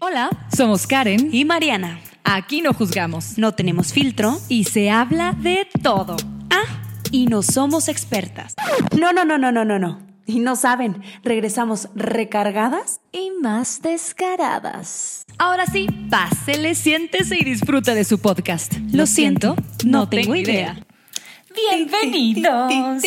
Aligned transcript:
Hola, 0.00 0.30
somos 0.56 0.86
Karen 0.86 1.30
y 1.32 1.44
Mariana. 1.44 1.98
Aquí 2.22 2.60
no 2.62 2.72
juzgamos, 2.72 3.36
No 3.36 3.54
tenemos 3.54 3.92
filtro 3.92 4.40
y 4.48 4.62
se 4.62 4.90
habla 4.90 5.32
de 5.32 5.66
todo. 5.82 6.16
Ah, 6.50 6.82
y 7.10 7.26
no 7.26 7.42
somos 7.42 7.88
expertas. 7.88 8.54
No, 8.96 9.12
no, 9.12 9.24
no, 9.24 9.38
no, 9.38 9.50
no, 9.50 9.64
no, 9.64 9.80
no. 9.80 10.00
Y 10.24 10.38
no 10.38 10.54
saben, 10.54 11.02
regresamos 11.24 11.88
recargadas 11.96 13.00
Y 13.10 13.32
más 13.42 13.82
descaradas. 13.82 15.24
Ahora 15.36 15.66
sí, 15.66 15.88
pásele, 16.08 16.76
siéntese 16.76 17.36
y 17.36 17.42
disfruta 17.42 17.96
de 17.96 18.04
su 18.04 18.20
podcast. 18.20 18.74
Lo 18.92 19.04
siento, 19.04 19.56
no 19.84 20.08
tengo 20.08 20.36
idea. 20.36 20.78
Bienvenidos. 21.56 22.70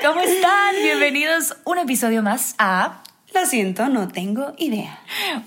¿Cómo 0.00 0.20
están? 0.20 0.76
Bienvenidos 0.80 1.56
un 1.64 1.78
episodio 1.78 2.22
más 2.22 2.54
a 2.58 3.02
Lo 3.34 3.44
siento, 3.46 3.88
no 3.88 4.08
tengo 4.08 4.54
idea. 4.56 5.00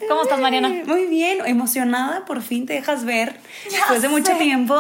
¿Cómo 0.08 0.22
estás, 0.22 0.40
Mariana? 0.40 0.70
Muy 0.86 1.08
bien, 1.08 1.40
emocionada, 1.46 2.26
por 2.26 2.42
fin 2.42 2.66
te 2.66 2.74
dejas 2.74 3.04
ver. 3.06 3.40
Después 3.70 4.02
de 4.02 4.08
mucho 4.08 4.34
tiempo. 4.38 4.76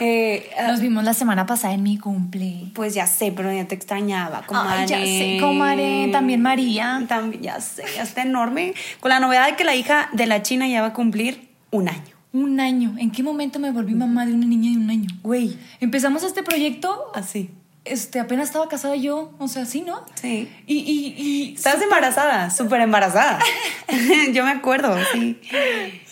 Eh, 0.00 0.50
ah, 0.58 0.68
Nos 0.68 0.80
vimos 0.80 1.04
la 1.04 1.14
semana 1.14 1.46
pasada 1.46 1.74
en 1.74 1.82
mi 1.82 1.96
cumple. 1.96 2.66
pues 2.74 2.92
ya 2.94 3.06
sé, 3.06 3.32
pero 3.32 3.52
ya 3.52 3.66
te 3.66 3.74
extrañaba, 3.76 4.42
comadre. 4.46 4.80
Ay, 4.82 4.86
ya 4.88 4.98
sé, 4.98 5.38
comadre, 5.40 6.08
también 6.12 6.42
María. 6.42 7.04
También, 7.08 7.42
ya 7.42 7.60
sé, 7.60 7.84
ya 7.94 8.02
está 8.02 8.22
enorme. 8.22 8.74
Con 8.98 9.10
la 9.10 9.20
novedad 9.20 9.46
de 9.48 9.56
que 9.56 9.64
la 9.64 9.74
hija 9.76 10.10
de 10.12 10.26
la 10.26 10.42
China 10.42 10.66
ya 10.68 10.80
va 10.82 10.88
a 10.88 10.92
cumplir 10.92 11.48
un 11.70 11.88
año. 11.88 12.16
Un 12.32 12.60
año. 12.60 12.94
¿En 12.98 13.10
qué 13.10 13.22
momento 13.22 13.58
me 13.58 13.70
volví 13.70 13.94
mamá 13.94 14.26
de 14.26 14.34
una 14.34 14.46
niña 14.46 14.72
de 14.72 14.76
un 14.76 14.90
año? 14.90 15.08
Güey, 15.22 15.56
Empezamos 15.80 16.24
este 16.24 16.42
proyecto, 16.42 17.10
así. 17.14 17.50
Este, 17.90 18.20
apenas 18.20 18.48
estaba 18.48 18.68
casada 18.68 18.96
yo, 18.96 19.32
o 19.38 19.48
sea, 19.48 19.66
sí, 19.66 19.82
¿no? 19.82 20.04
Sí. 20.14 20.48
Y, 20.66 20.76
y, 20.78 21.14
y 21.16 21.54
Estás 21.54 21.80
embarazada, 21.82 22.50
súper 22.50 22.80
embarazada. 22.80 23.38
Yo 24.32 24.44
me 24.44 24.52
acuerdo, 24.52 24.96
sí. 25.12 25.38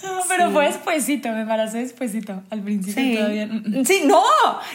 No, 0.02 0.20
pero 0.28 0.50
fue 0.50 0.66
despuesito, 0.66 1.28
me 1.30 1.42
embaracé 1.42 1.78
despuesito. 1.78 2.42
Al 2.50 2.60
principio 2.60 3.02
Sí. 3.02 3.16
todavía. 3.16 3.46
mm, 3.46 3.80
mm. 3.80 3.84
Sí, 3.84 4.02
no, 4.04 4.22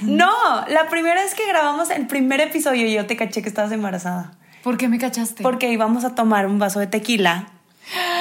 no. 0.02 0.32
La 0.68 0.88
primera 0.90 1.22
vez 1.22 1.36
que 1.36 1.46
grabamos 1.48 1.90
el 1.90 2.08
primer 2.08 2.40
episodio 2.42 2.88
yo 2.88 3.06
te 3.06 3.16
caché 3.16 3.42
que 3.42 3.50
estabas 3.50 3.72
embarazada. 3.72 4.34
¿Por 4.64 4.78
qué 4.78 4.88
me 4.88 4.98
cachaste? 4.98 5.44
Porque 5.44 5.72
íbamos 5.72 6.06
a 6.06 6.16
tomar 6.16 6.46
un 6.48 6.60
vaso 6.60 6.80
de 6.80 6.88
tequila. 6.88 7.48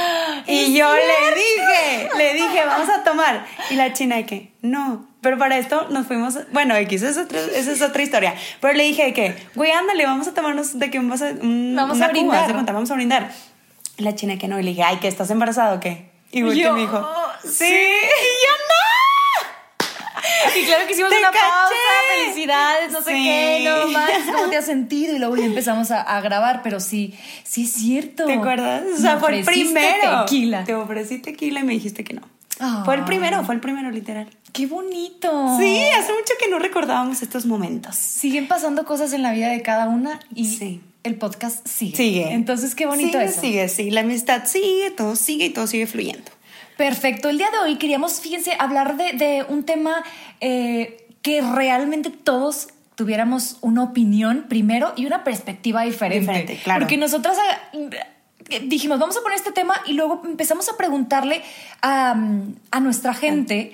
Y 0.47 0.75
yo 0.75 0.93
le 0.95 1.35
dije, 1.35 2.09
le 2.17 2.35
dije, 2.35 2.65
vamos 2.67 2.89
a 2.89 3.03
tomar. 3.05 3.45
Y 3.71 3.75
la 3.75 3.93
china 3.93 4.17
de 4.17 4.27
que, 4.27 4.53
no. 4.63 5.07
Pero 5.21 5.39
para 5.39 5.57
esto 5.59 5.87
nos 5.91 6.07
fuimos, 6.07 6.39
bueno, 6.53 6.75
X, 6.75 7.03
esa 7.03 7.11
es 7.21 7.27
otra, 7.27 7.39
esa 7.41 7.73
es 7.73 7.83
otra 7.83 8.03
historia. 8.03 8.35
Pero 8.61 8.75
le 8.75 8.83
dije 8.85 9.05
de 9.05 9.13
que, 9.13 9.37
güey, 9.55 9.71
ándale, 9.71 10.05
vamos 10.05 10.27
a 10.29 10.35
tomarnos 10.35 10.79
de 10.79 10.91
que 10.91 10.99
un 10.99 11.09
vaso, 11.09 11.27
un, 11.41 11.75
Vamos 11.77 11.97
una 11.97 12.07
a 12.07 12.09
cuba, 12.11 12.19
brindar. 12.21 12.47
de 12.49 12.53
cuenta, 12.55 12.73
vamos 12.73 12.91
a 12.91 12.95
brindar. 12.95 13.31
Y 13.99 14.03
la 14.03 14.15
china 14.15 14.37
que 14.39 14.49
no, 14.49 14.59
y 14.59 14.63
le 14.63 14.71
dije, 14.71 14.83
ay, 14.83 14.97
que 14.97 15.09
estás 15.09 15.31
embarazada 15.31 15.75
o 15.75 15.81
qué. 15.81 16.11
Y 16.33 16.43
volteó 16.43 16.59
y 16.61 16.65
Yo, 16.65 16.73
me 16.73 16.81
dijo, 16.81 17.09
sí. 17.45 17.51
sí. 17.51 17.65
Y 17.67 18.47
yo, 18.47 18.53
Y 20.61 20.65
claro 20.67 20.87
que 20.87 20.93
hicimos 20.93 21.11
una 21.13 21.31
caché. 21.31 21.39
pausa, 21.39 21.75
felicidades, 22.25 22.93
no 22.93 23.03
sé 23.03 23.11
Sí. 23.13 23.25
qué, 23.25 23.65
no 23.65 23.87
más, 23.89 24.11
¿cómo 24.35 24.49
te 24.51 24.57
has 24.57 24.67
sentido? 24.67 25.15
Y 25.15 25.19
luego 25.19 25.37
ya 25.37 25.45
empezamos 25.47 25.91
a, 25.91 26.01
a 26.03 26.21
grabar, 26.21 26.63
pero 26.63 26.81
sí, 26.81 27.15
sí 27.45 27.65
es 27.65 27.73
cierto. 27.73 28.25
¿Te 28.27 28.35
acuerdas? 28.35 28.83
O 28.97 29.01
sea, 29.01 29.15
Me 29.15 29.21
fue 29.21 29.39
el 29.39 29.45
primero. 29.45 30.25
tequila. 30.25 30.65
Te 30.65 30.75
ofrecí 30.75 31.19
tequila 31.19 31.61
y 31.61 31.63
me 31.65 31.73
dijiste 31.75 32.05
que 32.05 32.15
no. 32.15 32.23
Ah. 32.61 32.83
Fue 32.85 32.95
el 32.95 33.05
primero, 33.05 33.43
fue 33.45 33.55
el 33.55 33.61
primero, 33.61 33.91
literal. 33.91 34.29
¡Qué 34.53 34.67
bonito! 34.67 35.57
Sí, 35.59 35.81
hace 35.99 36.13
mucho 36.13 36.35
que 36.39 36.49
no 36.49 36.59
recordábamos 36.59 37.23
estos 37.23 37.47
momentos. 37.47 37.97
Siguen 37.97 38.47
pasando 38.47 38.85
cosas 38.85 39.13
en 39.15 39.23
la 39.23 39.33
vida 39.33 39.49
de 39.49 39.63
cada 39.63 39.89
una 39.89 40.21
y 40.35 40.45
Sí. 40.47 40.81
el 41.03 41.17
podcast 41.17 41.67
sigue. 41.67 41.97
Sigue. 41.97 42.33
Entonces, 42.33 42.75
qué 42.75 42.87
bonito 42.87 43.13
sigue, 43.19 43.25
eso. 43.25 43.41
Sigue, 43.41 43.69
sí. 43.69 43.91
La 43.91 44.03
amistad 44.03 44.45
sigue, 44.47 44.91
todo 44.91 45.17
sigue 45.17 45.47
y 45.47 45.51
todo 45.51 45.67
sigue 45.67 45.87
fluyendo. 45.87 46.31
Perfecto. 46.83 47.29
El 47.29 47.39
día 47.39 47.49
de 47.53 47.59
hoy 47.59 47.77
queríamos, 47.77 48.21
fíjense, 48.21 48.57
hablar 48.59 48.97
de, 48.97 49.13
de 49.13 49.47
un 49.49 49.63
tema 49.63 50.03
eh, 50.41 51.07
que 51.23 51.41
realmente 51.41 52.11
todos 52.11 52.71
tuviéramos 52.97 53.59
una 53.61 53.85
opinión 53.85 54.47
primero 54.49 54.93
y 54.97 55.07
una 55.07 55.23
perspectiva 55.23 55.83
diferente. 55.83 56.21
Diferente, 56.33 56.61
claro. 56.65 56.81
Porque 56.81 56.97
nosotras 56.97 57.37
eh, 57.73 58.61
dijimos, 58.65 58.99
vamos 58.99 59.17
a 59.17 59.21
poner 59.21 59.39
este 59.39 59.53
tema 59.53 59.81
y 59.87 59.93
luego 59.93 60.23
empezamos 60.25 60.69
a 60.69 60.77
preguntarle 60.77 61.43
a, 61.83 62.17
a 62.73 62.81
nuestra 62.81 63.15
gente 63.15 63.73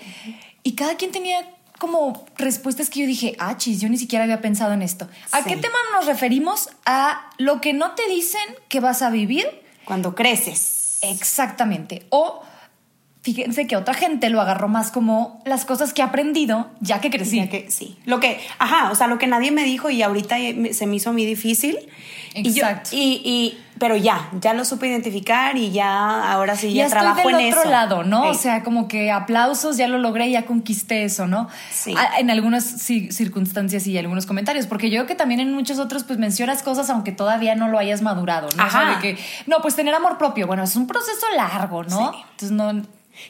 y 0.62 0.72
cada 0.74 0.96
quien 0.96 1.10
tenía 1.10 1.48
como 1.78 2.26
respuestas 2.36 2.90
que 2.90 3.00
yo 3.00 3.06
dije, 3.06 3.36
ah, 3.38 3.56
chis, 3.56 3.80
yo 3.80 3.88
ni 3.88 3.96
siquiera 3.96 4.24
había 4.24 4.42
pensado 4.42 4.74
en 4.74 4.82
esto. 4.82 5.08
¿A 5.32 5.38
Sí. 5.38 5.44
qué 5.48 5.56
tema 5.56 5.78
nos 5.94 6.04
referimos? 6.04 6.68
A 6.84 7.30
lo 7.38 7.62
que 7.62 7.72
no 7.72 7.92
te 7.92 8.06
dicen 8.06 8.42
que 8.68 8.80
vas 8.80 9.00
a 9.00 9.08
vivir 9.08 9.46
Cuando 9.86 10.14
creces. 10.14 10.98
Exactamente. 11.00 12.04
O 12.10 12.42
fíjense 13.34 13.66
que 13.66 13.76
otra 13.76 13.94
gente 13.94 14.30
lo 14.30 14.40
agarró 14.40 14.68
más 14.68 14.90
como 14.90 15.40
las 15.44 15.64
cosas 15.64 15.92
que 15.92 16.02
he 16.02 16.04
aprendido 16.04 16.68
ya 16.80 17.00
que 17.00 17.10
crecí. 17.10 17.36
Ya 17.38 17.48
que, 17.48 17.70
sí. 17.70 17.96
Lo 18.04 18.20
que, 18.20 18.40
ajá, 18.58 18.90
o 18.90 18.94
sea, 18.94 19.06
lo 19.06 19.18
que 19.18 19.26
nadie 19.26 19.50
me 19.50 19.64
dijo 19.64 19.90
y 19.90 20.02
ahorita 20.02 20.36
se 20.72 20.86
me 20.86 20.96
hizo 20.96 21.10
a 21.10 21.12
mí 21.12 21.24
difícil. 21.24 21.78
Y 22.34 22.42
yo- 22.52 22.64
Exacto. 22.64 22.90
Y, 22.92 23.20
y- 23.24 23.58
pero 23.78 23.96
ya, 23.96 24.28
ya 24.40 24.54
lo 24.54 24.64
supe 24.64 24.88
identificar 24.88 25.56
y 25.56 25.70
ya, 25.70 26.32
ahora 26.32 26.56
sí, 26.56 26.70
ya, 26.72 26.78
ya 26.80 26.86
estoy 26.86 27.00
trabajo 27.00 27.28
del 27.28 27.38
en 27.40 27.46
otro 27.48 27.60
eso. 27.62 27.70
lado, 27.70 28.02
¿no? 28.02 28.24
O 28.28 28.34
sea, 28.34 28.64
como 28.64 28.88
que 28.88 29.12
aplausos, 29.12 29.76
ya 29.76 29.86
lo 29.86 29.98
logré, 29.98 30.28
ya 30.32 30.46
conquisté 30.46 31.04
eso, 31.04 31.28
¿no? 31.28 31.48
Sí. 31.72 31.94
A- 31.96 32.18
En 32.18 32.28
algunas 32.28 32.64
ci- 32.88 33.12
circunstancias 33.12 33.86
y 33.86 33.96
algunos 33.96 34.26
comentarios, 34.26 34.66
porque 34.66 34.90
yo 34.90 34.96
creo 34.96 35.06
que 35.06 35.14
también 35.14 35.38
en 35.40 35.54
muchos 35.54 35.78
otros, 35.78 36.02
pues 36.02 36.18
mencionas 36.18 36.62
cosas 36.64 36.90
aunque 36.90 37.12
todavía 37.12 37.54
no 37.54 37.68
lo 37.68 37.78
hayas 37.78 38.02
madurado, 38.02 38.48
¿no? 38.56 38.66
O 38.66 38.70
sea, 38.70 38.80
Ajá. 38.80 38.94
de 38.96 39.00
que, 39.14 39.22
no, 39.46 39.58
pues 39.62 39.76
tener 39.76 39.94
amor 39.94 40.18
propio, 40.18 40.46
bueno, 40.48 40.64
es 40.64 40.74
un 40.74 40.88
proceso 40.88 41.26
largo, 41.36 41.84
¿no? 41.84 42.12
Sí. 42.12 42.18
Entonces, 42.32 42.50
no, 42.50 42.82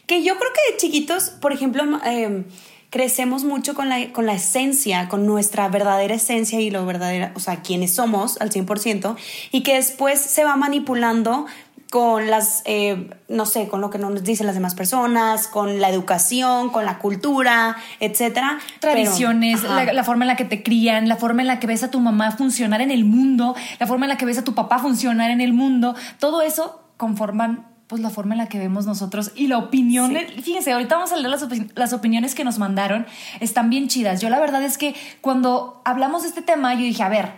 Que 0.07 0.23
yo 0.23 0.37
creo 0.39 0.51
que 0.53 0.73
de 0.73 0.79
chiquitos, 0.79 1.31
por 1.31 1.53
ejemplo, 1.53 1.85
eh, 2.05 2.45
crecemos 2.91 3.45
mucho 3.45 3.75
con 3.75 3.89
la, 3.89 4.13
con 4.13 4.27
la 4.27 4.35
esencia, 4.35 5.09
con 5.09 5.27
nuestra 5.27 5.69
verdadera 5.69 6.15
esencia 6.15 6.61
y 6.61 6.71
lo 6.71 6.87
verdadera, 6.87 7.33
o 7.35 7.41
sea, 7.41 7.63
quienes 7.63 7.95
somos 7.95 8.41
al 8.41 8.51
100%, 8.51 9.17
y 9.53 9.63
que 9.63 9.75
después 9.75 10.21
se 10.21 10.45
va 10.45 10.57
manipulando 10.57 11.47
con 11.91 12.29
las, 12.29 12.63
eh, 12.67 13.09
no 13.29 13.47
sé, 13.47 13.69
con 13.69 13.81
lo 13.81 13.89
que 13.89 13.99
nos 13.99 14.23
dicen 14.23 14.47
las 14.47 14.55
demás 14.55 14.75
personas, 14.75 15.47
con 15.47 15.81
la 15.81 15.89
educación, 15.89 16.69
con 16.69 16.85
la 16.85 16.99
cultura, 16.99 17.77
etcétera. 17.99 18.59
Tradiciones, 18.81 19.63
la 19.63 20.05
forma 20.05 20.25
en 20.25 20.29
la 20.29 20.37
que 20.37 20.45
te 20.45 20.63
crían, 20.63 21.09
la 21.09 21.17
forma 21.17 21.41
en 21.41 21.49
la 21.49 21.59
que 21.61 21.67
ves 21.67 21.83
a 21.83 21.91
tu 21.91 22.01
mamá 22.01 22.33
funcionar 22.33 22.83
en 22.83 22.91
el 22.91 23.07
mundo, 23.07 23.55
la 23.79 23.87
forma 23.87 24.05
en 24.05 24.11
la 24.11 24.19
que 24.19 24.27
ves 24.27 24.37
a 24.37 24.45
tu 24.45 24.55
papá 24.55 24.79
funcionar 24.81 25.31
en 25.31 25.41
el 25.41 25.55
mundo, 25.55 25.95
todo 26.19 26.43
eso 26.43 26.83
conforman 26.99 27.67
pues 27.89 28.01
la 28.01 28.11
forma 28.11 28.35
en 28.35 28.39
la 28.39 28.49
que 28.49 28.59
vemos 28.59 28.87
nosotros 28.87 29.33
y 29.35 29.49
la 29.49 29.59
opinión. 29.59 30.13
Sí. 30.15 30.43
Fíjense, 30.43 30.71
ahorita 30.73 30.95
vamos 30.95 31.11
a 31.13 31.17
leer 31.17 31.31
las, 31.31 31.43
opi- 31.43 31.71
las 31.75 31.93
opiniones 31.93 32.35
que 32.37 32.45
nos 32.45 32.59
mandaron, 32.59 33.07
están 33.41 33.71
bien 33.71 33.89
chidas. 33.89 34.21
Yo 34.21 34.29
la 34.31 34.39
verdad 34.39 34.63
es 34.63 34.79
que 34.79 34.95
cuando 35.21 35.81
hablamos 35.85 36.23
de 36.23 36.29
este 36.29 36.43
tema, 36.43 36.75
yo 36.75 36.81
dije, 36.83 37.03
a 37.03 37.09
ver, 37.09 37.33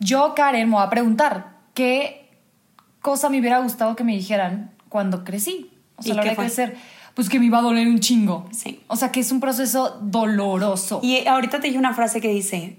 yo 0.00 0.34
Karen 0.34 0.68
me 0.68 0.74
voy 0.76 0.84
a 0.84 0.90
preguntar, 0.90 1.54
¿qué 1.74 2.28
cosa 3.00 3.30
me 3.30 3.38
hubiera 3.40 3.60
gustado 3.60 3.96
que 3.96 4.04
me 4.04 4.12
dijeran 4.12 4.72
cuando 4.88 5.24
crecí? 5.24 5.70
O 5.96 6.02
sea, 6.02 6.08
¿Y 6.08 6.12
a 6.12 6.14
la 6.16 6.20
hora 6.22 6.30
de 6.32 6.36
crecer, 6.36 6.76
pues 7.14 7.28
que 7.28 7.38
me 7.38 7.46
iba 7.46 7.58
a 7.58 7.62
doler 7.62 7.86
un 7.86 8.00
chingo. 8.00 8.48
Sí. 8.50 8.80
O 8.88 8.96
sea, 8.96 9.12
que 9.12 9.20
es 9.20 9.30
un 9.30 9.38
proceso 9.38 10.00
doloroso. 10.02 10.98
Y 11.04 11.24
ahorita 11.26 11.60
te 11.60 11.68
dije 11.68 11.78
una 11.78 11.94
frase 11.94 12.20
que 12.20 12.28
dice, 12.28 12.78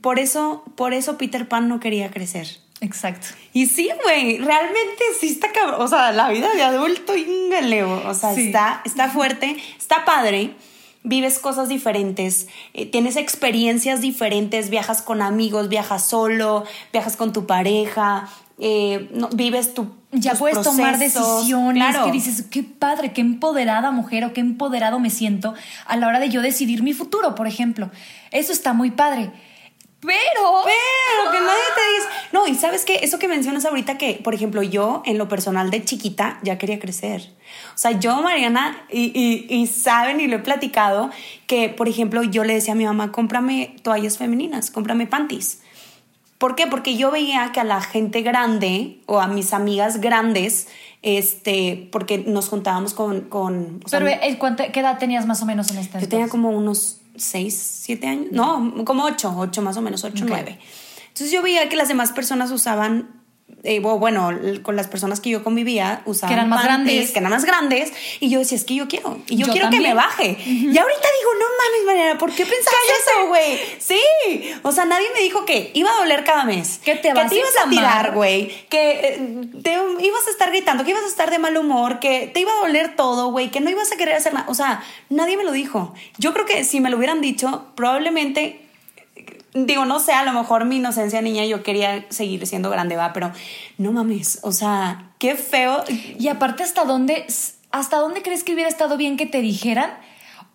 por 0.00 0.18
eso, 0.18 0.64
por 0.74 0.92
eso 0.94 1.16
Peter 1.16 1.46
Pan 1.48 1.68
no 1.68 1.78
quería 1.78 2.10
crecer. 2.10 2.48
Exacto. 2.80 3.28
Y 3.52 3.66
sí, 3.66 3.88
güey, 4.04 4.38
realmente 4.38 5.02
sí 5.18 5.28
está 5.28 5.50
cabrón. 5.52 5.80
O 5.80 5.88
sea, 5.88 6.12
la 6.12 6.28
vida 6.28 6.52
de 6.54 6.62
adulto, 6.62 7.16
íngale, 7.16 7.84
o 7.84 8.14
sea, 8.14 8.34
Sí. 8.34 8.46
está, 8.48 8.82
está 8.84 9.08
fuerte, 9.08 9.56
está 9.78 10.04
padre. 10.04 10.54
Vives 11.02 11.38
cosas 11.38 11.68
diferentes, 11.68 12.48
eh, 12.74 12.84
tienes 12.84 13.14
experiencias 13.16 14.00
diferentes, 14.00 14.70
viajas 14.70 15.02
con 15.02 15.22
amigos, 15.22 15.68
viajas 15.68 16.04
solo, 16.04 16.64
viajas 16.92 17.16
con 17.16 17.32
tu 17.32 17.46
pareja, 17.46 18.28
eh, 18.58 19.08
no- 19.12 19.28
vives 19.28 19.72
tu. 19.72 19.86
Ya 20.10 20.30
tus 20.32 20.40
puedes 20.40 20.62
tomar 20.62 20.98
decisiones 20.98 21.82
Claro. 21.90 22.06
que 22.06 22.10
dices, 22.12 22.42
qué 22.50 22.62
padre, 22.64 23.12
qué 23.12 23.20
empoderada 23.20 23.90
mujer 23.92 24.24
o 24.24 24.32
qué 24.32 24.40
empoderado 24.40 24.98
me 24.98 25.10
siento 25.10 25.54
a 25.86 25.96
la 25.96 26.08
hora 26.08 26.18
de 26.18 26.28
yo 26.28 26.42
decidir 26.42 26.82
mi 26.82 26.92
futuro, 26.92 27.34
por 27.36 27.46
ejemplo. 27.46 27.90
Eso 28.32 28.52
está 28.52 28.72
muy 28.72 28.90
padre. 28.90 29.30
Pero. 30.06 30.62
Pero 30.64 31.32
que 31.32 31.40
nadie 31.40 31.62
te 31.74 31.94
dice. 31.96 32.08
No, 32.32 32.46
y 32.46 32.54
sabes 32.54 32.84
qué, 32.84 33.00
eso 33.02 33.18
que 33.18 33.28
mencionas 33.28 33.64
ahorita 33.64 33.98
que, 33.98 34.20
por 34.22 34.34
ejemplo, 34.34 34.62
yo 34.62 35.02
en 35.04 35.18
lo 35.18 35.28
personal 35.28 35.70
de 35.70 35.84
chiquita 35.84 36.38
ya 36.42 36.58
quería 36.58 36.78
crecer. 36.78 37.32
O 37.74 37.78
sea, 37.78 37.92
yo, 37.92 38.22
Mariana, 38.22 38.84
y, 38.90 39.12
y, 39.14 39.46
y 39.54 39.66
saben 39.66 40.20
y 40.20 40.26
lo 40.26 40.36
he 40.36 40.40
platicado, 40.40 41.10
que, 41.46 41.68
por 41.68 41.88
ejemplo, 41.88 42.22
yo 42.22 42.44
le 42.44 42.54
decía 42.54 42.72
a 42.72 42.76
mi 42.76 42.84
mamá, 42.84 43.12
cómprame 43.12 43.76
toallas 43.82 44.18
femeninas, 44.18 44.70
cómprame 44.70 45.06
panties. 45.06 45.60
¿Por 46.38 46.54
qué? 46.54 46.66
Porque 46.66 46.96
yo 46.96 47.10
veía 47.10 47.50
que 47.52 47.60
a 47.60 47.64
la 47.64 47.80
gente 47.80 48.20
grande 48.20 49.00
o 49.06 49.20
a 49.20 49.26
mis 49.26 49.54
amigas 49.54 50.02
grandes, 50.02 50.68
este, 51.00 51.88
porque 51.90 52.18
nos 52.18 52.48
juntábamos 52.48 52.92
con... 52.92 53.22
con 53.22 53.80
o 53.84 53.88
sea, 53.88 54.00
Pero, 54.00 54.22
¿el 54.22 54.36
cuánto- 54.36 54.64
¿qué 54.70 54.80
edad 54.80 54.98
tenías 54.98 55.26
más 55.26 55.40
o 55.42 55.46
menos 55.46 55.70
en 55.70 55.78
este 55.78 55.98
yo 55.98 56.08
tenía 56.08 56.28
como 56.28 56.50
unos 56.50 57.00
6, 57.18 57.80
7 57.82 58.06
años. 58.06 58.26
No, 58.32 58.84
como 58.84 59.04
8, 59.04 59.34
8 59.36 59.62
más 59.62 59.76
o 59.76 59.82
menos, 59.82 60.04
8, 60.04 60.24
Ok. 60.24 60.30
9. 60.30 60.58
Entonces 61.08 61.30
yo 61.30 61.42
veía 61.42 61.68
que 61.68 61.76
las 61.76 61.88
demás 61.88 62.12
personas 62.12 62.50
usaban, 62.50 63.22
eh, 63.62 63.80
bueno, 63.80 64.30
con 64.62 64.76
las 64.76 64.86
personas 64.86 65.20
que 65.20 65.30
yo 65.30 65.42
convivía, 65.42 66.02
usaban 66.04 66.28
Que 66.28 66.34
eran 66.34 66.48
más 66.48 66.66
panties, 66.66 66.86
grandes. 66.86 67.10
Que 67.12 67.18
eran 67.18 67.30
más 67.30 67.44
grandes. 67.44 67.92
Y 68.20 68.28
yo 68.28 68.38
decía, 68.38 68.56
es 68.56 68.64
que 68.64 68.76
yo 68.76 68.86
quiero. 68.86 69.18
Y 69.28 69.36
yo, 69.36 69.46
Yo 69.46 69.52
quiero 69.52 69.70
que 69.70 69.80
me 69.80 69.92
baje. 69.92 70.36
Y 70.46 70.78
ahorita 70.78 71.08
digo, 71.18 71.30
no 71.34 71.46
mames, 71.58 71.86
Mariana, 71.86 72.18
¿por 72.18 72.30
qué 72.32 72.44
pensabas 72.44 72.80
eso, 73.00 73.26
güey? 73.28 73.58
Sí. 73.78 74.52
O 74.62 74.70
sea, 74.70 74.84
nadie 74.84 75.08
me 75.14 75.20
dijo 75.20 75.44
que 75.44 75.72
iba 75.74 75.90
a 75.90 75.96
doler 75.96 76.22
cada 76.24 76.44
mes. 76.44 76.80
Que 76.84 76.94
te 76.94 77.12
vas 77.12 77.30
a 77.30 77.34
ibas 77.34 77.54
a 77.64 77.68
tirar, 77.68 78.12
güey. 78.12 78.48
Que 78.68 78.90
eh, 78.90 79.48
te 79.62 79.72
ibas 79.72 80.26
a 80.26 80.30
estar 80.30 80.50
gritando, 80.50 80.84
que 80.84 80.90
ibas 80.90 81.04
a 81.04 81.08
estar 81.08 81.30
de 81.30 81.38
mal 81.38 81.56
humor, 81.56 81.98
que 81.98 82.30
te 82.32 82.40
iba 82.40 82.52
a 82.52 82.66
doler 82.66 82.94
todo, 82.94 83.30
güey, 83.30 83.50
que 83.50 83.60
no 83.60 83.70
ibas 83.70 83.90
a 83.90 83.96
querer 83.96 84.14
hacer 84.14 84.32
nada. 84.32 84.46
O 84.48 84.54
sea, 84.54 84.82
nadie 85.08 85.36
me 85.36 85.44
lo 85.44 85.52
dijo. 85.52 85.94
Yo 86.18 86.32
creo 86.32 86.46
que 86.46 86.62
si 86.62 86.80
me 86.80 86.90
lo 86.90 86.98
hubieran 86.98 87.20
dicho, 87.20 87.66
probablemente 87.74 88.65
digo, 89.64 89.84
no 89.84 90.00
sé, 90.00 90.12
a 90.12 90.24
lo 90.24 90.32
mejor 90.32 90.64
mi 90.66 90.76
inocencia 90.76 91.22
niña 91.22 91.44
yo 91.46 91.62
quería 91.62 92.04
seguir 92.10 92.46
siendo 92.46 92.68
grande, 92.70 92.96
va, 92.96 93.12
pero 93.12 93.32
no 93.78 93.92
mames, 93.92 94.40
o 94.42 94.52
sea, 94.52 95.10
qué 95.18 95.34
feo. 95.34 95.82
Y 96.18 96.28
aparte, 96.28 96.62
¿hasta 96.62 96.84
dónde, 96.84 97.26
¿hasta 97.70 97.96
dónde 97.96 98.22
crees 98.22 98.44
que 98.44 98.52
hubiera 98.52 98.68
estado 98.68 98.96
bien 98.96 99.16
que 99.16 99.26
te 99.26 99.40
dijeran? 99.40 99.90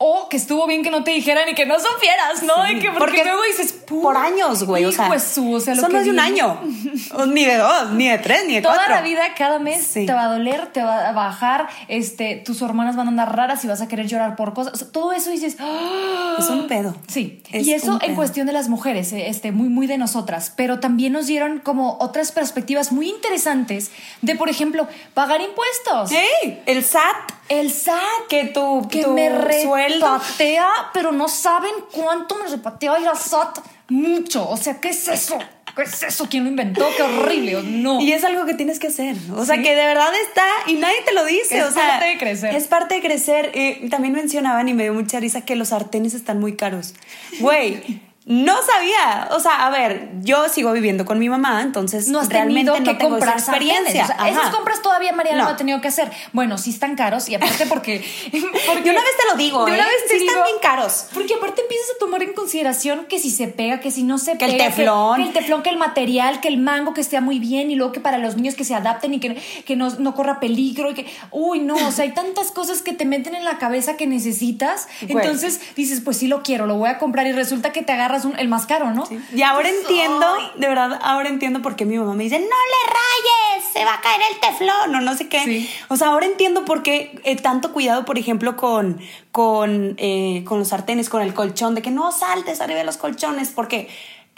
O 0.04 0.28
que 0.30 0.38
estuvo 0.38 0.66
bien 0.66 0.82
que 0.84 0.90
no 0.90 1.04
te 1.04 1.12
dijeran 1.12 1.48
y 1.50 1.54
que 1.54 1.66
no 1.68 1.76
supieras, 1.80 2.42
¿no? 2.44 2.66
Sí, 2.66 2.74
Y 2.74 2.80
que 2.80 2.88
porque, 2.90 3.00
porque 3.00 3.24
luego 3.24 3.44
dices, 3.44 3.86
"Pu- 3.86 4.02
por 4.02 4.18
años, 4.18 4.64
güey, 4.64 4.84
o 4.86 4.92
sea, 4.92 5.20
su, 5.20 5.54
o 5.54 5.60
sea, 5.60 5.76
lo 5.76 5.82
eso 5.82 5.88
que 5.90 5.94
no 5.94 6.00
es 6.00 6.06
de 6.06 6.10
un 6.12 6.16
viene". 6.16 6.42
año, 6.42 6.60
ni 7.28 7.46
de 7.46 7.58
dos, 7.58 7.92
ni 7.92 8.08
de 8.10 8.18
tres, 8.18 8.46
ni 8.48 8.56
de 8.56 8.62
Toda 8.62 8.76
cuatro. 8.76 8.96
la 8.96 9.02
vida, 9.02 9.22
cada 9.38 9.60
mes 9.60 9.84
Sí. 9.86 10.06
te 10.08 10.14
va 10.14 10.24
a 10.24 10.28
doler, 10.28 10.68
te 10.74 10.82
va 10.82 11.10
a 11.10 11.12
bajar, 11.12 11.68
este, 11.88 12.38
tus 12.38 12.62
hormonas 12.64 12.96
van 12.96 13.08
a 13.08 13.10
andar 13.12 13.36
raras 13.36 13.64
y 13.64 13.68
vas 13.68 13.82
a 13.82 13.88
querer 13.88 14.08
llorar 14.08 14.36
por 14.36 14.54
cosas. 14.56 14.74
O 14.74 14.78
sea, 14.78 14.88
todo 14.92 15.12
eso 15.14 15.30
dices, 15.30 15.58
"Ah". 15.60 16.36
Es 16.40 16.50
un 16.50 16.68
pedo. 16.68 16.96
Sí, 17.08 17.44
Es 17.52 17.68
y 17.68 17.74
eso 17.74 18.00
en 18.02 18.16
cuestión 18.16 18.48
de 18.48 18.54
las 18.54 18.70
mujeres, 18.70 19.14
eh, 19.14 19.28
este, 19.28 19.52
muy, 19.52 19.70
muy 19.70 19.86
de 19.86 19.98
nosotras, 20.00 20.52
pero 20.56 20.80
también 20.80 21.14
nos 21.14 21.28
dieron 21.28 21.60
como 21.60 21.98
otras 22.00 22.32
perspectivas 22.32 22.92
muy 22.92 23.08
interesantes 23.10 23.92
de, 24.22 24.36
por 24.36 24.50
ejemplo, 24.50 24.88
pagar 25.14 25.42
impuestos. 25.42 26.10
Sí, 26.10 26.58
el 26.66 26.84
SAT, 26.84 27.34
El 27.52 27.72
SAT, 27.72 28.28
que 28.30 28.46
tu, 28.46 28.88
que 28.90 29.04
tu 29.04 29.12
me 29.12 29.30
repatea, 29.30 30.70
pero 30.94 31.12
no 31.12 31.28
saben 31.28 31.72
cuánto 31.92 32.36
me 32.36 32.48
repatea 32.48 33.00
ir 33.00 33.08
a 33.08 33.16
SAT. 33.16 33.60
Mucho. 33.90 34.48
O 34.50 34.56
sea, 34.58 34.80
¿qué 34.80 34.90
es 34.90 35.08
eso? 35.10 35.38
¿Qué 35.76 35.84
es 35.84 36.04
eso? 36.04 36.28
¿Quién 36.30 36.44
lo 36.46 36.50
inventó? 36.50 36.86
Qué 36.96 37.04
horrible. 37.04 37.62
No. 37.64 38.00
Y 38.00 38.12
es 38.14 38.24
algo 38.24 38.46
que 38.46 38.54
tienes 38.54 38.80
que 38.80 38.88
hacer. 38.88 39.16
O 39.36 39.46
sea, 39.46 39.56
Sí. 39.56 39.64
que 39.64 39.76
de 39.76 39.86
verdad 39.86 40.12
está 40.28 40.46
y 40.68 40.74
nadie 40.76 41.02
te 41.06 41.14
lo 41.14 41.26
dice. 41.26 41.58
Es 41.60 41.66
o 41.66 41.72
sea, 41.72 41.88
parte 41.90 42.06
de 42.06 42.18
crecer. 42.18 42.56
Es 42.56 42.68
parte 42.68 42.96
de 42.96 43.02
crecer. 43.02 43.52
Eh, 43.54 43.88
también 43.90 44.14
mencionaban 44.14 44.68
y 44.70 44.74
me 44.74 44.84
dio 44.84 44.94
mucha 44.94 45.20
risa 45.20 45.42
que 45.42 45.56
los 45.56 45.70
sartenes 45.70 46.14
están 46.14 46.40
muy 46.40 46.56
caros. 46.56 46.94
Güey. 47.40 48.02
No 48.26 48.56
sabía, 48.62 49.30
o 49.32 49.40
sea, 49.40 49.66
a 49.66 49.72
ver, 49.72 50.12
yo 50.22 50.48
sigo 50.48 50.72
viviendo 50.74 51.06
con 51.06 51.18
mi 51.18 51.28
mamá, 51.28 51.64
entonces 51.64 52.08
no 52.08 52.20
has 52.20 52.30
realmente 52.30 52.72
tenido 52.72 52.80
no 52.80 52.92
que 52.92 53.04
tengo 53.04 53.18
esa 53.18 53.26
comprar 53.34 53.40
experiencia. 53.40 54.04
O 54.04 54.08
sea, 54.08 54.16
Ajá. 54.16 54.30
esas 54.30 54.56
compras 54.56 54.82
todavía 54.84 55.12
Mariana 55.12 55.40
no. 55.40 55.44
No. 55.46 55.50
ha 55.50 55.58
tenido 55.58 55.82
que 55.82 55.88
hacer. 55.88 56.12
Bueno, 56.32 56.60
sí 56.60 56.70
están 56.70 56.96
caros 56.96 57.28
y 57.30 57.36
aparte 57.36 57.66
porque... 57.66 58.00
porque 58.68 58.84
De 58.84 58.90
una 58.92 59.02
vez 59.02 59.12
te 59.18 59.32
lo 59.32 59.38
digo, 59.38 59.66
de 59.66 59.72
una 59.72 59.82
¿eh? 59.82 59.88
vez 59.88 60.08
te 60.08 60.20
Sí 60.20 60.28
están 60.28 60.44
bien 60.44 60.58
caros. 60.62 61.08
Porque 61.16 61.34
aparte 61.34 61.64
empiezas 61.64 61.88
a 61.96 62.00
tomar 62.00 62.22
en 62.22 62.34
consideración 62.34 63.06
que 63.06 63.18
si 63.18 63.32
se 63.32 63.48
pega, 63.48 63.80
que 63.80 63.90
si 63.90 64.04
no 64.04 64.20
se 64.20 64.38
Que 64.38 64.46
el 64.46 64.52
pega. 64.52 64.66
teflón. 64.66 65.16
Que, 65.16 65.24
el 65.24 65.34
teflón, 65.34 65.64
que 65.64 65.70
el 65.72 65.78
material, 65.78 66.42
que 66.42 66.48
el 66.48 66.58
mango 66.58 66.94
que 66.94 67.02
esté 67.02 67.20
muy 67.22 67.40
bien 67.40 67.72
y 67.72 67.76
luego 67.76 67.92
que 67.92 68.02
para 68.02 68.20
los 68.20 68.36
niños 68.36 68.54
que 68.54 68.66
se 68.66 68.76
adapten 68.76 69.16
y 69.16 69.20
que, 69.20 69.34
que 69.66 69.76
no, 69.76 69.90
no 69.98 70.14
corra 70.14 70.40
peligro 70.40 70.92
y 70.92 70.94
que... 70.94 71.08
Uy, 71.32 71.60
no, 71.60 71.74
o 71.74 71.92
sea, 71.92 72.04
hay 72.04 72.12
tantas 72.12 72.52
cosas 72.52 72.84
que 72.84 72.94
te 72.94 73.06
meten 73.06 73.34
en 73.34 73.46
la 73.46 73.58
cabeza 73.58 73.98
que 73.98 74.06
necesitas. 74.06 74.88
Entonces 75.02 75.60
dices, 75.76 76.02
pues 76.02 76.18
sí 76.18 76.28
lo 76.28 76.44
quiero, 76.44 76.68
lo 76.68 76.76
voy 76.76 76.90
a 76.90 77.00
comprar 77.00 77.26
y 77.26 77.32
resulta 77.32 77.72
que 77.72 77.82
te 77.82 77.94
agarras 78.12 78.26
un- 78.26 78.38
el 78.38 78.48
más 78.48 78.66
caro, 78.66 78.92
¿no? 78.92 79.04
Y 79.34 79.42
ahora 79.42 79.70
entiendo, 79.70 80.26
de 80.56 80.68
verdad, 80.68 81.00
ahora 81.02 81.30
entiendo 81.30 81.62
por 81.62 81.76
qué 81.76 81.86
mi 81.86 81.98
mamá 81.98 82.14
me 82.14 82.24
dice, 82.24 82.38
no 82.40 82.46
le 82.46 82.94
rayes, 82.94 83.72
se 83.74 83.86
va 83.86 83.94
a 83.96 84.02
caer 84.02 84.22
el 84.32 84.40
teflón 84.40 84.96
o 84.96 85.02
no 85.02 85.16
sé 85.16 85.30
qué. 85.30 85.44
Sí. 85.44 85.70
O 85.88 85.96
sea, 85.96 86.08
ahora 86.08 86.26
entiendo 86.26 86.66
por 86.66 86.84
qué 86.84 87.20
eh, 87.24 87.36
tanto 87.38 87.72
cuidado, 87.74 88.06
por 88.06 88.18
ejemplo, 88.18 88.58
con, 88.58 89.00
con, 89.32 89.96
eh, 89.98 90.44
con 90.46 90.60
los 90.60 90.68
sartenes, 90.70 91.10
con 91.10 91.22
el 91.22 91.34
colchón, 91.34 91.74
de 91.76 91.82
que 91.82 91.92
no 91.92 92.12
saltes 92.12 92.60
arriba 92.62 92.80
de 92.80 92.86
los 92.86 92.98
colchones, 92.98 93.50
porque 93.50 93.88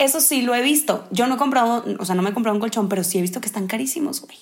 eso 0.04 0.20
sí 0.20 0.42
lo 0.42 0.54
he 0.54 0.62
visto. 0.62 1.06
Yo 1.10 1.26
no 1.26 1.34
he 1.34 1.38
comprado, 1.38 1.84
o 1.98 2.04
sea, 2.04 2.14
no 2.14 2.22
me 2.22 2.30
he 2.30 2.32
comprado 2.32 2.54
un 2.54 2.60
colchón, 2.60 2.88
pero 2.88 3.02
sí 3.04 3.18
he 3.18 3.22
visto 3.22 3.40
que 3.40 3.46
están 3.46 3.66
carísimos, 3.66 4.20
güey. 4.22 4.38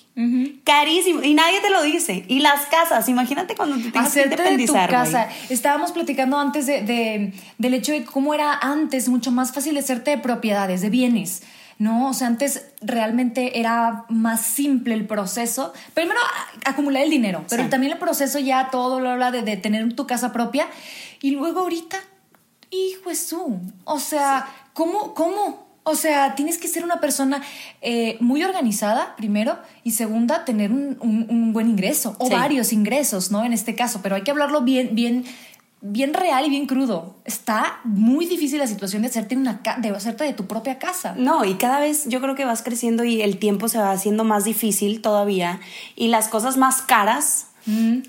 Carísimos. 0.63 1.23
Y 1.25 1.33
nadie 1.33 1.59
te 1.61 1.69
lo 1.69 1.81
dice. 1.83 2.25
Y 2.27 2.39
las 2.39 2.65
casas, 2.67 3.09
imagínate 3.09 3.55
cuando 3.55 3.75
te 3.77 3.91
tienes 3.91 4.11
que 4.13 4.19
hacerte 4.21 4.57
de 4.57 4.65
tu 4.67 4.73
casa. 4.73 5.29
Estábamos 5.49 5.91
platicando 5.91 6.37
antes 6.37 6.65
de, 6.65 6.81
de- 6.83 7.33
del 7.57 7.73
hecho 7.73 7.91
de 7.91 8.05
cómo 8.05 8.33
era 8.33 8.53
antes 8.53 9.09
mucho 9.09 9.31
más 9.31 9.51
fácil 9.53 9.77
hacerte 9.77 10.11
de 10.11 10.17
propiedades, 10.17 10.81
de 10.81 10.89
bienes. 10.89 11.43
No, 11.79 12.09
o 12.09 12.13
sea, 12.13 12.27
antes 12.27 12.67
realmente 12.81 13.59
era 13.59 14.05
más 14.07 14.41
simple 14.41 14.93
el 14.93 15.05
proceso. 15.07 15.73
Primero, 15.95 16.19
acumular 16.65 17.01
el 17.03 17.09
dinero, 17.09 17.43
pero 17.49 17.63
Sí. 17.63 17.69
también 17.69 17.91
el 17.93 17.97
proceso 17.99 18.37
ya 18.39 18.69
todo 18.69 18.99
lo 18.99 19.09
habla 19.09 19.31
de, 19.31 19.41
de 19.41 19.57
tener 19.57 19.93
tu 19.95 20.05
casa 20.05 20.31
propia. 20.31 20.67
Y 21.21 21.31
luego 21.31 21.61
ahorita, 21.61 21.97
hijo 22.73 23.09
de 23.09 23.15
su, 23.15 23.59
o 23.85 23.99
sea, 23.99 24.47
¿cómo, 24.73 25.13
cómo? 25.13 25.63
O 25.85 25.95
sea, 25.95 26.35
tienes 26.35 26.57
que 26.57 26.67
ser 26.69 26.83
una 26.85 26.99
persona 27.01 27.41
eh, 27.81 28.15
muy 28.21 28.41
organizada, 28.43 29.15
primero, 29.17 29.57
y 29.83 29.91
segunda, 29.91 30.45
tener 30.45 30.71
un, 30.71 30.97
un- 31.01 31.27
un 31.29 31.51
buen 31.53 31.69
ingreso, 31.69 32.15
o 32.19 32.27
Sí. 32.27 32.33
varios 32.33 32.71
ingresos, 32.71 33.31
¿no? 33.31 33.43
En 33.43 33.51
este 33.53 33.75
caso, 33.75 33.99
pero 34.01 34.15
hay 34.15 34.21
que 34.23 34.31
hablarlo 34.31 34.61
bien, 34.61 34.89
bien, 34.93 35.25
bien 35.81 36.13
real 36.13 36.45
y 36.45 36.49
bien 36.49 36.67
crudo. 36.67 37.15
Está 37.25 37.81
muy 37.83 38.25
difícil 38.25 38.59
la 38.59 38.67
situación 38.67 39.01
de 39.01 39.09
hacerte, 39.09 39.35
una 39.35 39.61
de, 39.79 39.89
hacerte 39.89 40.23
de 40.23 40.31
tu 40.31 40.47
propia 40.47 40.79
casa. 40.79 41.15
No, 41.17 41.43
y 41.43 41.55
cada 41.55 41.79
vez 41.81 42.05
yo 42.07 42.21
creo 42.21 42.35
que 42.35 42.45
vas 42.45 42.63
creciendo 42.63 43.03
y 43.03 43.21
el 43.21 43.37
tiempo 43.37 43.67
se 43.67 43.77
va 43.79 43.91
haciendo 43.91 44.23
más 44.23 44.45
difícil 44.45 45.01
todavía 45.01 45.59
y 45.97 46.07
las 46.07 46.29
cosas 46.29 46.55
más 46.55 46.81
caras 46.81 47.47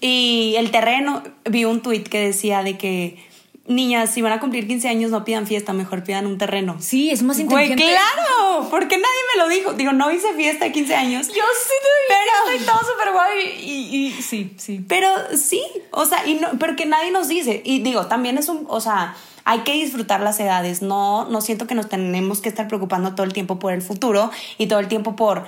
y 0.00 0.55
el 0.59 0.71
terreno, 0.71 1.23
vi 1.49 1.65
un 1.65 1.81
tuit 1.83 2.09
que 2.09 2.21
decía 2.27 2.62
de 2.62 2.77
que 2.79 3.19
niñas, 3.66 4.11
si 4.12 4.21
van 4.23 4.33
a 4.33 4.40
cumplir 4.40 4.66
15 4.68 4.88
años 4.88 5.11
no 5.11 5.25
pidan 5.25 5.47
fiesta, 5.47 5.73
mejor 5.73 6.04
pidan 6.04 6.26
un 6.26 6.37
terreno. 6.38 6.76
Sí, 6.80 7.11
es 7.11 7.23
más 7.23 7.37
Güey, 7.42 7.71
inteligente. 7.73 7.85
claro, 8.14 8.68
porque 8.71 8.97
nadie 8.97 9.21
me 9.35 9.42
lo 9.42 9.49
dijo. 9.49 9.73
Digo, 9.73 9.92
no 9.92 10.11
hice 10.11 10.33
fiesta 10.35 10.66
de 10.66 10.73
15 10.73 10.94
años. 10.94 11.28
Yo 11.28 11.35
sí 11.35 11.73
te 11.83 12.14
Pero- 12.14 12.56
estoy 12.56 12.66
todo 12.66 12.78
súper 12.92 13.12
guay 13.12 13.47
y, 13.61 14.12
sí, 14.23 14.52
sí. 14.59 14.85
Pero 14.87 15.09
sí, 15.37 15.62
o 15.90 16.04
sea, 16.04 16.26
y 16.26 16.35
no, 16.35 16.49
pero 16.59 16.76
que 16.76 16.87
nadie 16.87 17.11
nos 17.11 17.28
dice. 17.28 17.62
Y 17.64 17.80
digo, 17.80 18.06
también 18.06 18.37
es 18.38 18.49
un, 18.49 18.66
o 18.68 18.80
sea, 18.80 19.16
hay 19.44 19.61
que 19.61 19.73
disfrutar 19.73 20.21
las 20.21 20.38
edades. 20.40 20.83
No, 20.83 21.25
no 21.26 21.40
siento 21.40 21.66
que 21.66 21.75
nos 21.75 21.88
tenemos 21.88 22.40
que 22.40 22.49
estar 22.49 22.68
preocupando 22.68 23.14
todo 23.14 23.25
el 23.25 23.33
tiempo 23.33 23.59
por 23.59 23.73
el 23.73 23.83
futuro 23.83 24.30
y 24.59 24.66
todo 24.66 24.78
el 24.80 24.88
tiempo 24.88 25.16
por, 25.16 25.47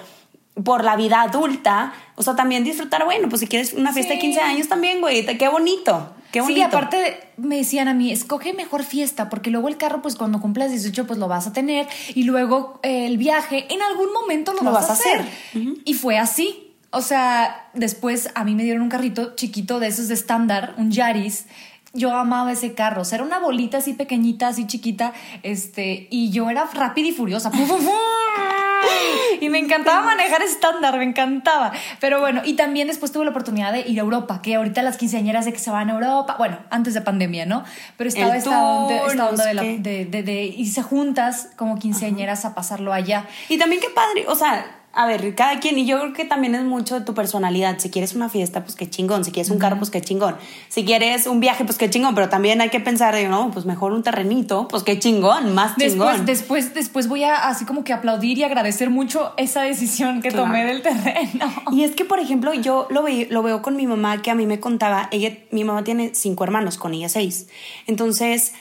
por 0.64 0.84
la 0.84 0.96
vida 0.96 1.22
adulta. 1.22 1.92
O 2.14 2.22
sea, 2.22 2.34
también 2.34 2.64
disfrutar, 2.64 3.04
bueno, 3.04 3.28
pues 3.28 3.40
si 3.40 3.46
quieres 3.46 3.72
una 3.74 3.92
fiesta 3.92 4.12
Sí. 4.12 4.16
de 4.18 4.20
15 4.22 4.40
años 4.40 4.68
también, 4.68 5.00
güey, 5.00 5.24
qué 5.36 5.48
bonito, 5.48 6.14
qué 6.32 6.40
bonito. 6.40 6.56
Sí, 6.58 6.62
aparte 6.62 7.28
me 7.36 7.56
decían 7.56 7.88
a 7.88 7.94
mí, 7.94 8.10
escoge 8.10 8.54
mejor 8.54 8.82
fiesta, 8.82 9.28
porque 9.28 9.50
luego 9.50 9.68
el 9.68 9.76
carro, 9.76 10.00
pues 10.00 10.16
cuando 10.16 10.40
cumplas 10.40 10.70
18, 10.70 11.06
pues 11.06 11.18
lo 11.18 11.28
vas 11.28 11.46
a 11.46 11.52
tener, 11.52 11.86
y 12.14 12.22
luego 12.24 12.80
eh, 12.82 13.06
el 13.06 13.18
viaje, 13.18 13.66
en 13.72 13.82
algún 13.82 14.12
momento 14.14 14.54
lo, 14.54 14.62
Lo 14.62 14.72
vas, 14.72 14.88
vas 14.88 14.90
a 14.90 14.92
hacer. 14.94 15.20
hacer. 15.20 15.62
Y 15.84 15.94
fue 15.94 16.18
así. 16.18 16.62
O 16.90 17.02
sea, 17.02 17.68
después 17.74 18.30
a 18.34 18.44
mí 18.44 18.54
me 18.54 18.62
dieron 18.62 18.80
un 18.80 18.88
carrito 18.88 19.34
chiquito 19.34 19.78
de 19.80 19.88
esos 19.88 20.08
de 20.08 20.14
estándar, 20.14 20.74
un 20.78 20.90
Yaris. 20.90 21.44
Yo 21.92 22.14
amaba 22.14 22.52
ese 22.52 22.72
carro, 22.74 23.02
o 23.02 23.04
sea, 23.04 23.16
era 23.16 23.24
una 23.24 23.38
bolita 23.40 23.78
así 23.78 23.92
pequeñita, 23.92 24.48
así 24.48 24.66
chiquita, 24.66 25.12
este, 25.42 26.08
y 26.10 26.30
yo 26.30 26.48
era 26.48 26.64
rápida 26.72 27.08
y 27.08 27.12
furiosa. 27.12 27.50
¡Pum, 27.50 27.66
pum, 27.68 27.78
pum! 27.84 28.55
Y 29.40 29.48
me 29.50 29.58
encantaba 29.58 30.02
manejar 30.02 30.42
estándar, 30.42 30.96
me 30.98 31.04
encantaba. 31.04 31.72
Pero 32.00 32.20
bueno, 32.20 32.40
y 32.44 32.54
también 32.54 32.88
después 32.88 33.12
tuve 33.12 33.24
la 33.24 33.30
oportunidad 33.32 33.72
de 33.72 33.80
ir 33.80 33.98
a 33.98 34.02
Europa, 34.02 34.40
que 34.42 34.54
ahorita 34.54 34.82
las 34.82 34.96
quinceañeras 34.96 35.44
de 35.44 35.52
que 35.52 35.58
se 35.58 35.70
van 35.70 35.90
a 35.90 35.94
Europa, 35.94 36.36
bueno, 36.38 36.58
antes 36.70 36.94
de 36.94 37.00
pandemia, 37.02 37.44
¿no? 37.46 37.64
Pero 37.96 38.08
estaba 38.08 38.36
esta 38.36 38.62
onda, 38.62 39.30
esta 39.32 39.46
de, 39.48 39.54
la- 39.54 39.62
qué. 39.62 39.78
de, 39.78 40.04
de- 40.06 40.22
de 40.22 40.42
irse 40.44 40.82
juntas 40.82 41.50
como 41.56 41.78
quinceañeras 41.78 42.44
a 42.44 42.54
pasarlo 42.54 42.92
allá. 42.92 43.26
Y 43.48 43.58
también 43.58 43.80
qué 43.80 43.90
padre, 43.90 44.24
o 44.28 44.34
sea, 44.34 44.75
a 44.96 45.06
ver, 45.06 45.34
cada 45.34 45.60
quien, 45.60 45.78
y 45.78 45.86
yo 45.86 46.00
creo 46.00 46.12
que 46.14 46.24
también 46.24 46.54
es 46.54 46.64
mucho 46.64 46.98
de 46.98 47.04
tu 47.04 47.12
personalidad. 47.12 47.78
Si 47.78 47.90
quieres 47.90 48.14
una 48.14 48.30
fiesta, 48.30 48.64
pues 48.64 48.74
qué 48.74 48.88
chingón. 48.88 49.24
Si 49.24 49.30
quieres 49.30 49.50
un 49.50 49.58
carro, 49.58 49.76
pues 49.76 49.90
qué 49.90 50.00
chingón. 50.00 50.36
Si 50.68 50.86
quieres 50.86 51.26
un 51.26 51.38
viaje, 51.38 51.64
pues 51.64 51.76
qué 51.76 51.90
chingón. 51.90 52.14
Pero 52.14 52.30
también 52.30 52.60
hay 52.62 52.70
que 52.70 52.80
pensar 52.80 53.14
no, 53.28 53.50
pues 53.50 53.66
mejor 53.66 53.92
un 53.92 54.02
terrenito, 54.02 54.68
pues 54.68 54.82
qué 54.82 54.98
chingón, 54.98 55.54
más 55.54 55.76
chingón. 55.76 56.24
Después, 56.24 56.26
después, 56.26 56.74
después 56.74 57.08
voy 57.08 57.24
a 57.24 57.48
así 57.48 57.64
como 57.64 57.84
que 57.84 57.92
aplaudir 57.92 58.38
y 58.38 58.44
agradecer 58.44 58.90
mucho 58.90 59.32
esa 59.36 59.62
decisión 59.62 60.22
que 60.22 60.30
tomé 60.30 60.64
del 60.64 60.82
terreno. 60.82 61.52
Y 61.72 61.84
es 61.84 61.94
que, 61.94 62.04
por 62.04 62.18
ejemplo, 62.18 62.54
yo 62.54 62.88
lo, 62.90 63.04
lo 63.06 63.42
veo 63.42 63.62
con 63.62 63.76
mi 63.76 63.86
mamá, 63.86 64.22
que 64.22 64.30
a 64.30 64.34
mí 64.34 64.46
me 64.46 64.60
contaba, 64.60 65.08
ella, 65.12 65.36
mi 65.50 65.64
mamá 65.64 65.84
tiene 65.84 66.12
cinco 66.14 66.44
hermanos, 66.44 66.78
con 66.78 66.94
ella 66.94 67.08
seis. 67.08 67.48
Entonces, 67.86 68.54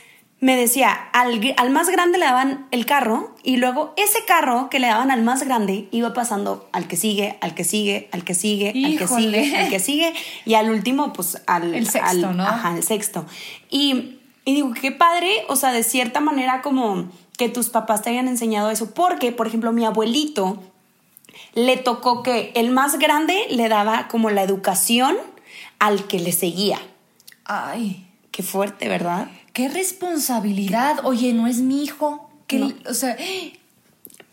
me 0.46 0.56
decía, 0.56 0.92
al, 1.12 1.56
al, 1.58 1.72
más 1.72 1.90
grande 1.90 2.20
le 2.20 2.26
daban 2.26 2.68
el 2.70 2.86
carro 2.86 3.34
y 3.42 3.58
luego 3.58 3.96
ese 3.98 4.24
carro 4.26 4.70
que 4.70 4.78
le 4.78 4.86
daban 4.86 5.10
al 5.10 5.24
más 5.24 5.42
grande 5.42 5.88
iba 5.90 6.14
pasando 6.14 6.70
al 6.72 6.88
que 6.88 6.98
sigue, 6.98 7.40
al 7.42 7.56
que 7.56 7.64
sigue, 7.64 8.10
al 8.12 8.24
que 8.24 8.36
sigue, 8.36 8.68
al 8.86 8.96
que 8.96 9.08
sigue, 9.08 9.58
al 9.58 9.70
que 9.72 9.80
sigue 9.80 10.14
y 10.46 10.54
al 10.54 10.70
último 10.70 11.14
pues 11.14 11.42
al... 11.48 11.74
El 11.74 11.90
sexto, 11.90 12.32
¿no? 12.32 12.44
Ajá, 12.44 12.76
el 12.78 12.84
sexto. 12.84 13.26
Y, 13.72 14.20
y 14.46 14.54
digo, 14.54 14.72
qué 14.80 14.92
padre, 14.92 15.32
o 15.50 15.56
sea, 15.56 15.72
de 15.72 15.82
cierta 15.82 16.20
manera 16.20 16.62
como 16.62 17.10
que 17.40 17.50
tus 17.50 17.70
papás 17.70 18.04
te 18.04 18.12
hayan 18.12 18.28
enseñado 18.28 18.70
eso, 18.70 18.94
porque, 18.94 19.32
por 19.32 19.48
ejemplo, 19.48 19.72
mi 19.72 19.84
abuelito 19.84 20.62
le 21.56 21.78
tocó 21.78 22.22
que 22.22 22.52
el 22.54 22.70
más 22.70 23.00
grande 23.00 23.48
le 23.50 23.68
daba 23.68 24.08
como 24.10 24.30
la 24.30 24.44
educación 24.44 25.18
al 25.80 26.06
que 26.06 26.20
le 26.20 26.34
seguía. 26.34 26.78
Ay. 27.46 28.04
Qué 28.30 28.44
fuerte, 28.44 28.90
¿verdad? 28.90 29.30
Qué 29.56 29.70
responsabilidad. 29.70 31.06
Oye, 31.06 31.34
no 31.34 31.48
es 31.48 31.60
mi 31.60 31.84
hijo. 31.84 32.30
Que, 32.46 32.76
O 32.88 32.94
sea, 32.94 33.18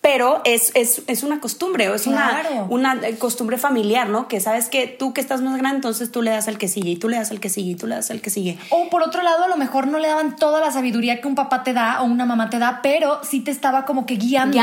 pero 0.03 0.43
es, 0.45 0.73
es, 0.75 1.03
es, 1.07 1.23
una 1.23 1.39
costumbre 1.39 1.89
o 1.89 1.95
es 1.95 2.09
una, 2.09 2.43
una 2.69 2.99
costumbre 3.21 3.57
familiar, 3.57 4.09
¿no? 4.09 4.27
Que 4.27 4.41
sabes 4.41 4.69
que 4.69 4.89
tú 4.89 5.15
que 5.15 5.21
estás 5.21 5.43
más 5.43 5.57
grande, 5.57 5.77
entonces 5.77 6.11
tú 6.11 6.23
le 6.23 6.33
das 6.33 6.49
al 6.49 6.59
que 6.59 6.67
sigue 6.67 6.91
y 6.91 6.97
tú 6.97 7.09
le 7.09 7.19
das 7.19 7.31
al 7.31 7.39
que 7.39 7.49
sigue 7.49 7.71
y 7.71 7.75
tú 7.77 7.87
le 7.87 7.95
das 7.95 8.11
al 8.11 8.21
que 8.21 8.29
sigue. 8.29 8.59
O 8.71 8.91
por 8.91 9.05
otro 9.05 9.23
lado, 9.23 9.45
a 9.45 9.49
lo 9.49 9.57
mejor 9.57 9.87
no 9.87 10.01
le 10.01 10.09
daban 10.09 10.35
toda 10.35 10.61
la 10.61 10.73
sabiduría 10.73 11.21
que 11.21 11.29
un 11.29 11.37
papá 11.37 11.63
te 11.63 11.73
da 11.73 12.03
o 12.03 12.05
una 12.07 12.27
mamá 12.27 12.51
te 12.51 12.59
da, 12.59 12.81
pero 12.83 13.21
sí 13.23 13.41
te 13.41 13.53
estaba 13.53 13.85
como 13.85 14.05
que 14.05 14.17
guiando. 14.17 14.59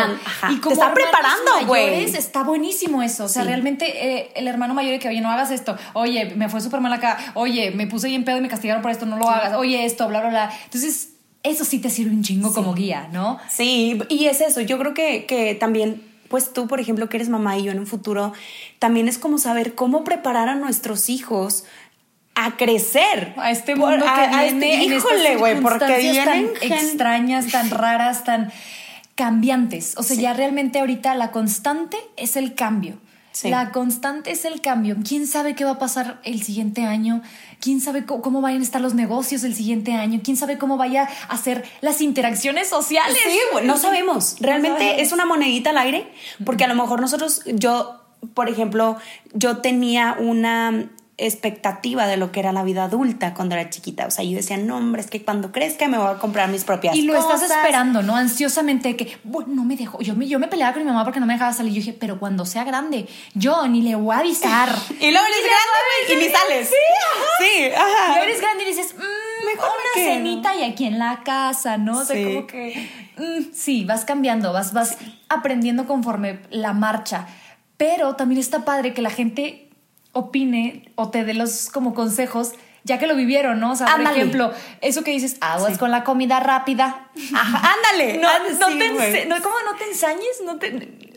Y 0.50 0.58
como 0.60 0.75
te 0.75 0.81
está 0.81 0.93
preparando, 0.93 1.67
güey. 1.67 2.03
Está 2.03 2.43
buenísimo 2.43 3.01
eso. 3.01 3.24
O 3.24 3.29
sea, 3.29 3.46
realmente 3.46 3.86
eh, 4.17 4.31
el 4.36 4.46
hermano 4.46 4.74
mayor 4.74 4.91
de 4.91 5.00
que, 5.00 5.08
oye, 5.08 5.22
no 5.22 5.31
hagas 5.31 5.51
esto. 5.51 5.77
Oye, 5.93 6.34
me 6.36 6.50
fue 6.50 6.60
súper 6.60 6.81
mal 6.81 6.91
acá. 6.91 7.17
Oye, 7.34 7.72
me 7.72 7.88
puse 7.88 8.10
bien 8.10 8.25
pedo 8.25 8.39
y 8.39 8.41
me 8.41 8.50
castigaron 8.50 8.81
por 8.81 8.91
esto, 8.91 9.05
no 9.05 9.17
lo 9.17 9.29
hagas. 9.29 9.53
Oye, 9.53 9.86
esto, 9.86 10.05
bla, 10.10 10.19
bla, 10.19 10.29
bla. 10.31 10.51
Entonces 10.65 11.08
eso 11.43 11.65
sí 11.65 11.79
te 11.79 11.89
sirve 11.89 12.12
un 12.12 12.24
chingo 12.24 12.53
como 12.53 12.74
guía, 12.74 13.10
¿no? 13.12 13.39
Sí, 13.50 14.00
y 14.10 14.25
es 14.25 14.41
eso, 14.41 14.62
yo 14.62 14.77
creo 14.77 14.93
que, 14.93 15.25
que 15.25 15.55
también 15.55 16.03
pues 16.29 16.53
tú, 16.53 16.67
por 16.67 16.79
ejemplo, 16.79 17.10
que 17.10 17.17
eres 17.17 17.29
mamá 17.29 17.58
y 17.58 17.63
yo 17.63 17.72
en 17.72 17.79
un 17.79 17.88
futuro, 17.88 18.34
también 18.77 19.08
es 19.08 19.17
como 19.17 19.39
saber 19.39 19.75
cómo 19.75 20.03
preparar 20.03 20.48
a 20.48 20.55
nuestros 20.55 21.10
hijos 21.10 21.65
a 22.36 22.55
crecer. 22.55 23.34
A 23.38 23.51
este 23.51 23.75
mundo 23.75 24.05
que 24.05 24.10
a, 24.10 24.43
viene 24.43 24.75
este, 24.75 24.96
híjole, 24.96 25.36
güey, 25.36 25.60
porque 25.60 25.98
vienen 25.98 26.53
tan 26.53 26.72
extrañas, 26.72 27.48
tan 27.48 27.69
raras, 27.72 28.24
tan 28.24 28.51
cambiantes. 29.15 29.96
O 29.98 30.03
sea, 30.03 30.15
ya 30.15 30.34
realmente 30.34 30.79
ahorita 30.79 31.15
la 31.15 31.31
constante 31.31 31.98
es 32.15 32.38
el 32.38 32.55
cambio. 32.55 32.98
La 33.43 33.71
constante 33.71 34.31
es 34.31 34.43
el 34.45 34.59
cambio. 34.62 34.98
¿Quién 35.07 35.27
sabe 35.27 35.55
qué 35.55 35.63
va 35.63 35.71
a 35.71 35.79
pasar 35.79 36.19
el 36.24 36.41
siguiente 36.43 36.83
año? 36.83 37.21
¿Quién 37.59 37.79
sabe 37.79 38.05
cómo, 38.05 38.41
vayan 38.41 38.62
a 38.62 38.63
estar 38.63 38.81
los 38.81 38.95
negocios 38.95 39.43
el 39.43 39.55
siguiente 39.55 39.93
año? 39.93 40.19
¿Quién 40.24 40.36
sabe 40.36 40.57
cómo 40.57 40.77
vaya 40.77 41.07
a 41.27 41.38
ser 41.38 41.63
las 41.81 42.01
interacciones 42.01 42.67
sociales? 42.67 43.17
Sí, 43.24 43.39
no 43.63 43.77
sabemos. 43.77 44.38
Realmente 44.39 45.01
es 45.01 45.12
una 45.12 45.25
monedita 45.25 45.69
al 45.69 45.77
aire, 45.77 46.12
porque 46.45 46.63
a 46.63 46.67
lo 46.67 46.75
mejor 46.75 47.01
nosotros, 47.01 47.43
yo, 47.45 48.01
por 48.33 48.50
ejemplo, 48.50 48.98
yo 49.33 49.57
tenía 49.57 50.17
una 50.19 50.89
expectativa 51.19 52.07
de 52.07 52.17
lo 52.17 52.31
que 52.31 52.39
era 52.39 52.51
la 52.51 52.63
vida 52.63 52.85
adulta 52.85 53.33
cuando 53.33 53.55
era 53.55 53.69
chiquita. 53.69 54.07
O 54.07 54.11
sea, 54.11 54.23
yo 54.23 54.38
decía, 54.38 54.57
no, 54.57 54.77
hombre, 54.77 55.01
es 55.01 55.09
que 55.09 55.23
cuando 55.23 55.51
crezca 55.51 55.88
me 55.88 55.97
voy 55.97 56.07
a 56.07 56.17
comprar 56.17 56.49
mis 56.49 56.63
propias 56.63 56.93
cosas. 56.93 57.03
Y 57.03 57.07
lo 57.07 57.15
estás 57.17 57.43
esperando, 57.43 58.01
¿no? 58.01 58.15
Ansiosamente 58.15 58.95
que, 58.95 59.17
bueno, 59.23 59.53
no 59.53 59.65
me 59.65 59.75
dejó. 59.75 60.01
Yo 60.01 60.15
me, 60.15 60.27
yo 60.27 60.39
me 60.39 60.47
peleaba 60.47 60.73
con 60.73 60.83
mi 60.83 60.89
mamá 60.89 61.03
porque 61.03 61.19
no 61.19 61.25
me 61.25 61.33
dejaba 61.33 61.53
salir. 61.53 61.73
Yo 61.73 61.79
dije, 61.79 61.93
pero 61.93 62.19
cuando 62.19 62.45
sea 62.45 62.63
grande, 62.63 63.07
yo 63.33 63.67
ni 63.67 63.81
le 63.81 63.95
voy 63.95 64.15
a 64.15 64.19
avisar. 64.19 64.69
y 64.99 65.11
luego 65.11 65.27
eres 65.27 65.43
grande 65.43 66.13
y 66.13 66.15
ni 66.15 66.33
sales. 66.33 66.69
Sí, 66.69 66.75
ajá. 67.05 67.25
Sí, 67.39 67.73
ajá. 67.75 68.19
Y 68.19 68.23
eres 68.23 68.41
grande 68.41 68.63
y 68.63 68.67
dices, 68.67 68.95
mmm, 68.95 69.45
mejor 69.45 69.69
una 69.69 70.05
cenita 70.05 70.55
y 70.55 70.63
aquí 70.63 70.85
en 70.85 70.99
la 70.99 71.21
casa, 71.23 71.77
¿no? 71.77 71.99
O 71.99 72.05
sea, 72.05 72.23
como 72.23 72.47
que, 72.47 72.89
mm, 73.17 73.53
sí, 73.53 73.83
vas 73.85 74.05
cambiando, 74.05 74.53
vas, 74.53 74.73
vas 74.73 74.97
aprendiendo 75.27 75.85
conforme 75.85 76.39
la 76.49 76.73
marcha. 76.73 77.27
Pero 77.77 78.15
también 78.15 78.39
está 78.39 78.65
padre 78.65 78.93
que 78.93 79.01
la 79.01 79.09
gente 79.09 79.68
opine 80.11 80.91
o 80.95 81.09
te 81.09 81.23
dé 81.23 81.33
los 81.33 81.69
como 81.69 81.93
consejos 81.93 82.53
ya 82.83 82.97
que 82.97 83.07
lo 83.07 83.15
vivieron, 83.15 83.59
¿no? 83.59 83.71
O 83.71 83.75
sea, 83.75 83.87
por 83.87 84.01
ejemplo, 84.01 84.51
eso 84.81 85.03
que 85.03 85.11
dices, 85.11 85.37
aguas 85.41 85.77
con 85.77 85.91
la 85.91 86.03
comida 86.03 86.39
rápida. 86.39 87.08
Ándale. 87.33 88.19
No, 88.29 88.29
no, 88.38 88.77
te 88.77 89.25
no, 89.25 89.35
¿Cómo 89.41 89.55
no 89.65 89.77
te 89.77 89.85
ensañes? 89.85 90.41
No, 90.43 90.57
te, 90.57 90.71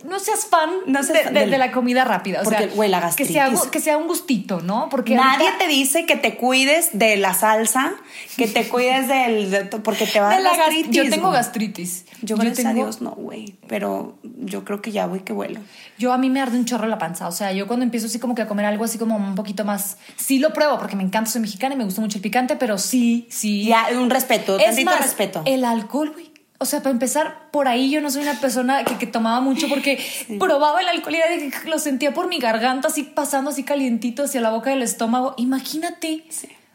no 0.05 0.19
seas 0.19 0.47
fan 0.47 0.71
de, 0.87 1.59
la 1.59 1.73
comida 1.73 2.05
rápida. 2.05 2.43
O 2.43 2.45
sea, 2.45 2.67
güey, 2.75 2.91
la 2.91 3.01
gastritis. 3.01 3.37
Que 3.37 3.41
sea, 3.41 3.71
que 3.71 3.81
sea 3.81 3.97
un 3.97 4.07
gustito, 4.07 4.61
¿no? 4.61 4.89
Porque 4.89 5.15
Nadie 5.15 5.49
te 5.59 5.69
dice 5.69 6.07
que 6.07 6.17
te 6.17 6.37
cuides 6.37 6.91
de 6.93 7.17
la 7.17 7.35
salsa, 7.35 7.95
que 8.37 8.49
te 8.49 8.69
cuides 8.69 9.09
del... 9.09 9.69
porque 9.83 10.07
te 10.07 10.21
va 10.21 10.31
a 10.31 10.41
dar 10.41 10.57
gastritis. 10.57 10.91
Yo 10.91 11.09
tengo 11.09 11.31
gastritis. 11.31 12.05
Yo, 12.23 12.37
gracias 12.37 12.67
a 12.67 12.75
Dios, 12.75 13.01
no, 13.01 13.13
güey. 13.13 13.57
Pero 13.69 14.19
yo 14.23 14.65
creo 14.65 14.83
que 14.83 14.93
ya 14.93 15.07
voy 15.07 15.21
que 15.21 15.33
vuelo. 15.33 15.61
Yo 15.99 16.13
a 16.13 16.19
mí 16.19 16.31
me 16.31 16.41
arde 16.41 16.59
un 16.59 16.65
chorro 16.65 16.87
la 16.87 16.99
panza. 16.99 17.29
O 17.29 17.33
sea, 17.33 17.53
yo 17.53 17.67
cuando 17.67 17.85
empiezo 17.85 18.07
así 18.07 18.19
como 18.19 18.35
que 18.35 18.43
a 18.43 18.49
comer 18.49 18.67
algo 18.67 18.85
así 18.85 18.99
como 18.99 19.17
un 19.17 19.35
poquito 19.35 19.65
más... 19.65 19.99
Sí 20.17 20.39
lo 20.39 20.53
pruebo 20.53 20.79
porque 20.79 20.97
me 20.97 21.03
encanta, 21.03 21.31
soy 21.31 21.41
mexicana 21.41 21.75
y 21.75 21.79
me 21.79 21.85
gusta 21.85 22.01
mucho 22.01 22.19
el 22.19 22.23
picante, 22.23 22.57
pero 22.57 22.79
sí, 22.79 23.27
sí. 23.31 23.65
Ya, 23.67 23.89
un 23.95 24.11
respeto, 24.11 24.59
es 24.59 24.85
más, 24.85 25.01
respeto. 25.01 25.43
El 25.45 25.65
alcohol, 25.65 25.92
güey. 25.93 26.33
O 26.59 26.65
sea, 26.65 26.79
para 26.79 26.93
empezar, 26.93 27.49
por 27.51 27.67
ahí 27.67 27.91
yo 27.91 28.01
no 28.01 28.09
soy 28.09 28.23
una 28.23 28.41
persona 28.41 28.85
que, 28.85 29.07
tomaba 29.07 29.41
mucho 29.41 29.69
porque 29.69 29.99
probaba 30.39 30.81
el 30.81 30.89
alcohol 30.89 31.17
y 31.17 31.69
lo 31.69 31.81
sentía 31.81 32.15
por 32.15 32.29
mi 32.29 32.39
garganta, 32.39 32.87
así 32.87 33.03
pasando 33.03 33.51
así 33.51 33.65
calientito 33.65 34.23
hacia 34.23 34.41
la 34.41 34.51
boca 34.51 34.71
del 34.71 34.83
estómago. 34.83 35.35
Imagínate. 35.39 36.25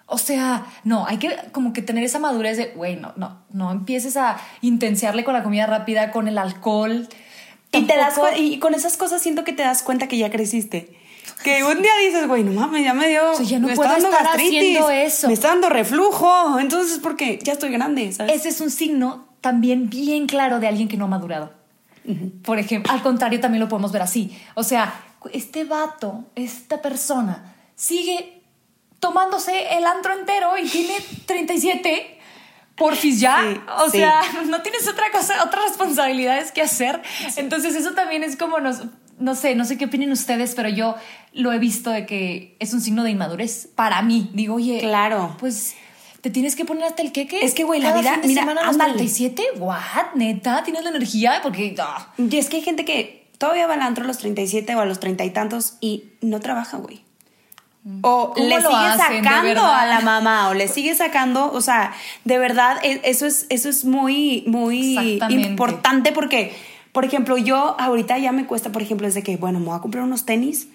O 0.06 0.18
sea, 0.18 0.66
no, 0.84 1.06
hay 1.06 1.18
que 1.18 1.38
como 1.54 1.72
que 1.72 1.82
tener 1.82 2.04
esa 2.04 2.20
madurez 2.20 2.58
de, 2.58 2.68
güey, 2.68 2.98
no, 2.98 3.14
no, 3.16 3.44
no 3.52 3.72
empieces 3.72 4.18
a 4.18 4.38
intensiarle 4.62 5.24
con 5.24 5.34
la 5.34 5.44
comida 5.44 5.66
rápida, 5.66 6.12
con 6.12 6.28
el 6.28 6.38
alcohol. 6.38 7.08
Y, 7.72 7.84
te 7.84 7.96
das, 7.96 8.20
y 8.38 8.60
con 8.60 8.74
esas 8.74 8.98
cosas 8.98 9.22
siento 9.22 9.46
que 9.46 9.54
te 9.54 9.64
das 9.64 9.84
cuenta 9.84 10.08
que 10.08 10.18
ya 10.18 10.30
creciste. 10.30 10.97
Que 11.44 11.64
un 11.64 11.82
día 11.82 11.92
dices, 12.06 12.28
güey, 12.28 12.44
no 12.44 12.52
mames, 12.52 12.84
ya 12.84 12.94
me 12.94 13.08
dio. 13.08 13.40
ya 13.42 13.60
no 13.60 13.68
me 13.68 13.76
puedo 13.76 13.90
está 13.90 14.02
dando 14.02 14.18
gastritis, 14.18 14.80
eso. 14.92 15.28
Me 15.28 15.34
está 15.34 15.50
dando 15.50 15.70
reflujo. 15.70 16.60
Entonces, 16.60 17.00
porque 17.00 17.40
ya 17.42 17.54
estoy 17.54 17.70
grande, 17.72 18.12
¿sabes? 18.12 18.36
Ese 18.36 18.50
es 18.50 18.62
un 18.62 18.72
signo 18.72 19.28
también 19.42 19.90
bien 19.90 20.28
claro 20.28 20.60
de 20.60 20.68
alguien 20.68 20.88
que 20.88 20.98
no 20.98 21.06
ha 21.06 21.10
madurado. 21.10 21.54
Por 22.44 22.58
ejemplo, 22.58 22.92
al 22.94 23.02
contrario, 23.02 23.40
también 23.42 23.62
lo 23.62 23.68
podemos 23.68 23.92
ver 23.92 24.02
así. 24.02 24.38
O 24.56 24.64
sea, 24.64 25.04
este 25.34 25.66
vato, 25.66 26.24
esta 26.36 26.82
persona, 26.82 27.54
sigue 27.76 28.42
tomándose 29.00 29.78
el 29.78 29.86
antro 29.86 30.14
entero 30.18 30.58
y 30.58 30.68
tiene 30.68 30.96
37, 31.26 32.20
porfis 32.76 33.20
ya. 33.20 33.64
o 33.86 33.90
sea, 33.90 34.22
no 34.48 34.62
tienes 34.62 34.88
otra 34.88 35.12
cosa, 35.12 35.44
otras 35.44 35.70
responsabilidades 35.70 36.52
que 36.52 36.62
hacer. 36.62 37.02
Entonces 37.36 37.76
eso 37.76 37.92
también 37.92 38.24
es 38.24 38.38
como 38.38 38.60
nos, 38.60 38.84
no 39.20 39.36
sé, 39.36 39.56
no 39.56 39.66
sé 39.66 39.78
qué 39.78 39.86
opinen 39.86 40.12
ustedes, 40.12 40.54
pero 40.56 40.70
yo 40.70 40.96
lo 41.34 41.52
he 41.52 41.60
visto 41.60 41.90
de 41.90 42.06
que 42.06 42.56
es 42.60 42.74
un 42.74 42.82
signo 42.82 43.04
de 43.04 43.12
inmadurez 43.12 43.70
para 43.76 44.02
mí. 44.02 44.30
Digo, 44.34 44.56
oye, 44.56 44.80
claro. 44.80 45.36
Pues 45.40 45.76
te 46.22 46.30
tienes 46.30 46.56
que 46.56 46.66
poner 46.66 46.84
hasta 46.84 47.02
el 47.02 47.12
queque. 47.12 47.44
Es 47.44 47.54
que, 47.54 47.64
güey, 47.64 47.82
la 47.82 47.96
vida. 47.98 48.20
Semana 48.24 48.62
a 48.62 48.66
los 48.68 48.78
37, 48.78 49.44
what? 49.58 50.14
Neta, 50.16 50.64
tienes 50.64 50.84
la 50.84 50.90
energía 50.90 51.40
porque. 51.44 51.76
Ah. 51.80 52.14
Y 52.18 52.38
es 52.38 52.50
que 52.50 52.58
hay 52.58 52.64
gente 52.64 52.86
que 52.86 53.28
todavía 53.38 53.68
va 53.68 53.76
al 53.76 53.82
antro 53.82 54.04
a 54.04 54.08
los 54.08 54.18
37 54.18 54.76
o 54.76 54.80
a 54.80 54.86
los 54.86 55.00
30 55.00 55.26
y 55.26 55.30
tantos 55.30 55.78
y 55.80 56.06
no 56.22 56.40
trabaja, 56.40 56.78
güey. 56.78 57.08
O 58.02 58.34
le 58.36 58.56
sigue 58.58 58.98
sacando 58.98 59.66
a 59.66 59.86
la 59.86 60.02
mamá, 60.02 60.50
o 60.50 60.54
le 60.54 60.68
sigue 60.68 60.94
sacando, 60.94 61.54
o 61.54 61.62
sea, 61.62 61.94
de 62.26 62.38
verdad, 62.38 62.78
e, 62.84 63.00
eso 63.06 63.26
es, 63.26 63.46
eso 63.50 63.70
es 63.70 63.86
muy, 63.86 64.44
muy 64.46 65.22
importante 65.30 66.12
porque, 66.12 66.54
por 66.98 67.06
ejemplo, 67.06 67.38
yo 67.38 67.76
ahorita 67.80 68.18
ya 68.18 68.32
me 68.32 68.48
cuesta, 68.48 68.72
por 68.72 68.82
ejemplo, 68.82 69.06
desde 69.06 69.22
que, 69.22 69.38
bueno, 69.38 69.60
me 69.60 69.68
voy 69.68 69.78
a 69.78 69.82
comprar 69.82 70.04
unos 70.04 70.26
tenis, 70.26 70.70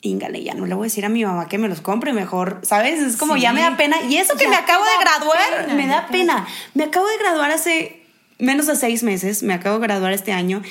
íngale, 0.00 0.42
ya 0.42 0.54
no 0.54 0.64
le 0.64 0.74
voy 0.74 0.84
a 0.84 0.88
decir 0.88 1.04
a 1.04 1.10
mi 1.10 1.22
mamá 1.26 1.46
que 1.46 1.58
me 1.58 1.68
los 1.68 1.82
compre 1.82 2.14
mejor, 2.14 2.60
¿sabes? 2.62 3.00
Es 3.00 3.18
como 3.18 3.36
ya 3.36 3.52
me 3.52 3.60
da 3.60 3.76
pena. 3.76 3.98
Y 4.08 4.16
eso 4.16 4.34
que 4.38 4.48
me 4.48 4.56
acabo 4.56 4.82
de 4.82 4.98
graduar, 4.98 5.74
me 5.74 5.86
da 5.86 6.06
pena. 6.06 6.48
Me 6.72 6.84
acabo 6.84 7.06
de 7.06 7.18
graduar 7.18 7.50
hace 7.50 8.02
menos 8.38 8.66
de 8.66 8.76
seis 8.76 9.02
meses, 9.02 9.42
me 9.42 9.52
acabo 9.52 9.78
de 9.78 9.82
graduar 9.82 10.14
este 10.14 10.32
año. 10.32 10.62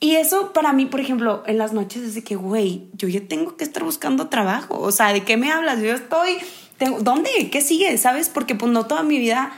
Y 0.00 0.16
eso 0.16 0.54
para 0.54 0.72
mí, 0.72 0.86
por 0.86 1.00
ejemplo, 1.00 1.42
en 1.46 1.58
las 1.58 1.74
noches 1.74 2.02
es 2.02 2.14
de 2.14 2.24
que, 2.24 2.34
güey, 2.34 2.86
yo 2.94 3.08
ya 3.08 3.20
tengo 3.20 3.58
que 3.58 3.64
estar 3.64 3.84
buscando 3.84 4.28
trabajo. 4.28 4.78
O 4.78 4.92
sea, 4.92 5.12
¿de 5.12 5.24
qué 5.24 5.36
me 5.36 5.52
hablas? 5.52 5.82
Yo 5.82 5.92
estoy, 5.92 6.38
tengo, 6.78 7.00
¿dónde? 7.00 7.28
¿Qué 7.52 7.60
sigue? 7.60 7.98
¿Sabes? 7.98 8.30
Porque 8.30 8.54
pues 8.54 8.72
no 8.72 8.86
toda 8.86 9.02
mi 9.02 9.18
vida, 9.18 9.52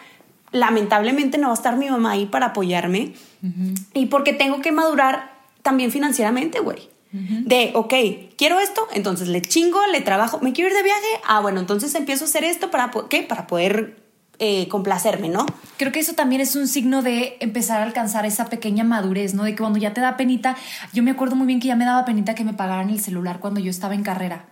lamentablemente 0.55 1.37
no 1.37 1.49
va 1.49 1.53
a 1.53 1.57
estar 1.57 1.77
mi 1.77 1.91
mamá 1.91 2.13
ahí 2.13 2.27
para 2.27 2.47
apoyarme. 2.47 3.13
Y 3.93 4.07
porque 4.07 4.33
tengo 4.33 4.63
que 4.63 4.73
madurar 4.73 5.33
también 5.63 5.91
financieramente, 5.91 6.61
güey. 6.61 6.89
De, 7.13 7.71
ok, 7.75 7.95
quiero 8.37 8.59
esto, 8.59 8.89
entonces 8.93 9.29
le 9.29 9.41
chingo, 9.41 9.79
le 9.93 10.01
trabajo, 10.01 10.41
me 10.41 10.53
quiero 10.53 10.71
ir 10.71 10.77
de 10.77 10.83
viaje, 10.83 11.07
ah, 11.25 11.39
bueno, 11.39 11.61
entonces 11.61 11.95
empiezo 11.95 12.25
a 12.25 12.29
hacer 12.29 12.43
esto 12.43 12.73
para, 12.73 12.91
¿qué? 13.09 13.23
Para 13.23 13.47
poder 13.47 13.97
eh, 14.41 14.67
complacerme, 14.67 15.29
¿no? 15.29 15.47
Creo 15.77 15.93
que 15.93 16.01
eso 16.01 16.15
también 16.15 16.41
es 16.41 16.57
un 16.57 16.67
signo 16.67 17.03
de 17.03 17.37
empezar 17.39 17.81
a 17.81 17.85
alcanzar 17.85 18.27
esa 18.27 18.47
pequeña 18.47 18.83
madurez, 18.83 19.35
¿no? 19.35 19.45
De 19.45 19.53
que 19.53 19.59
cuando 19.59 19.79
ya 19.79 19.95
te 19.95 20.01
da 20.01 20.17
penita, 20.17 20.57
yo 20.93 21.05
me 21.05 21.13
acuerdo 21.13 21.37
muy 21.37 21.47
bien 21.47 21.61
que 21.61 21.69
ya 21.69 21.77
me 21.77 21.85
daba 21.85 22.05
penita 22.05 22.35
que 22.35 22.43
me 22.43 22.53
pagaran 22.53 22.91
el 22.91 23.01
celular 23.01 23.39
cuando 23.39 23.61
yo 23.61 23.71
estaba 23.71 23.95
en 23.95 24.03
carrera. 24.03 24.47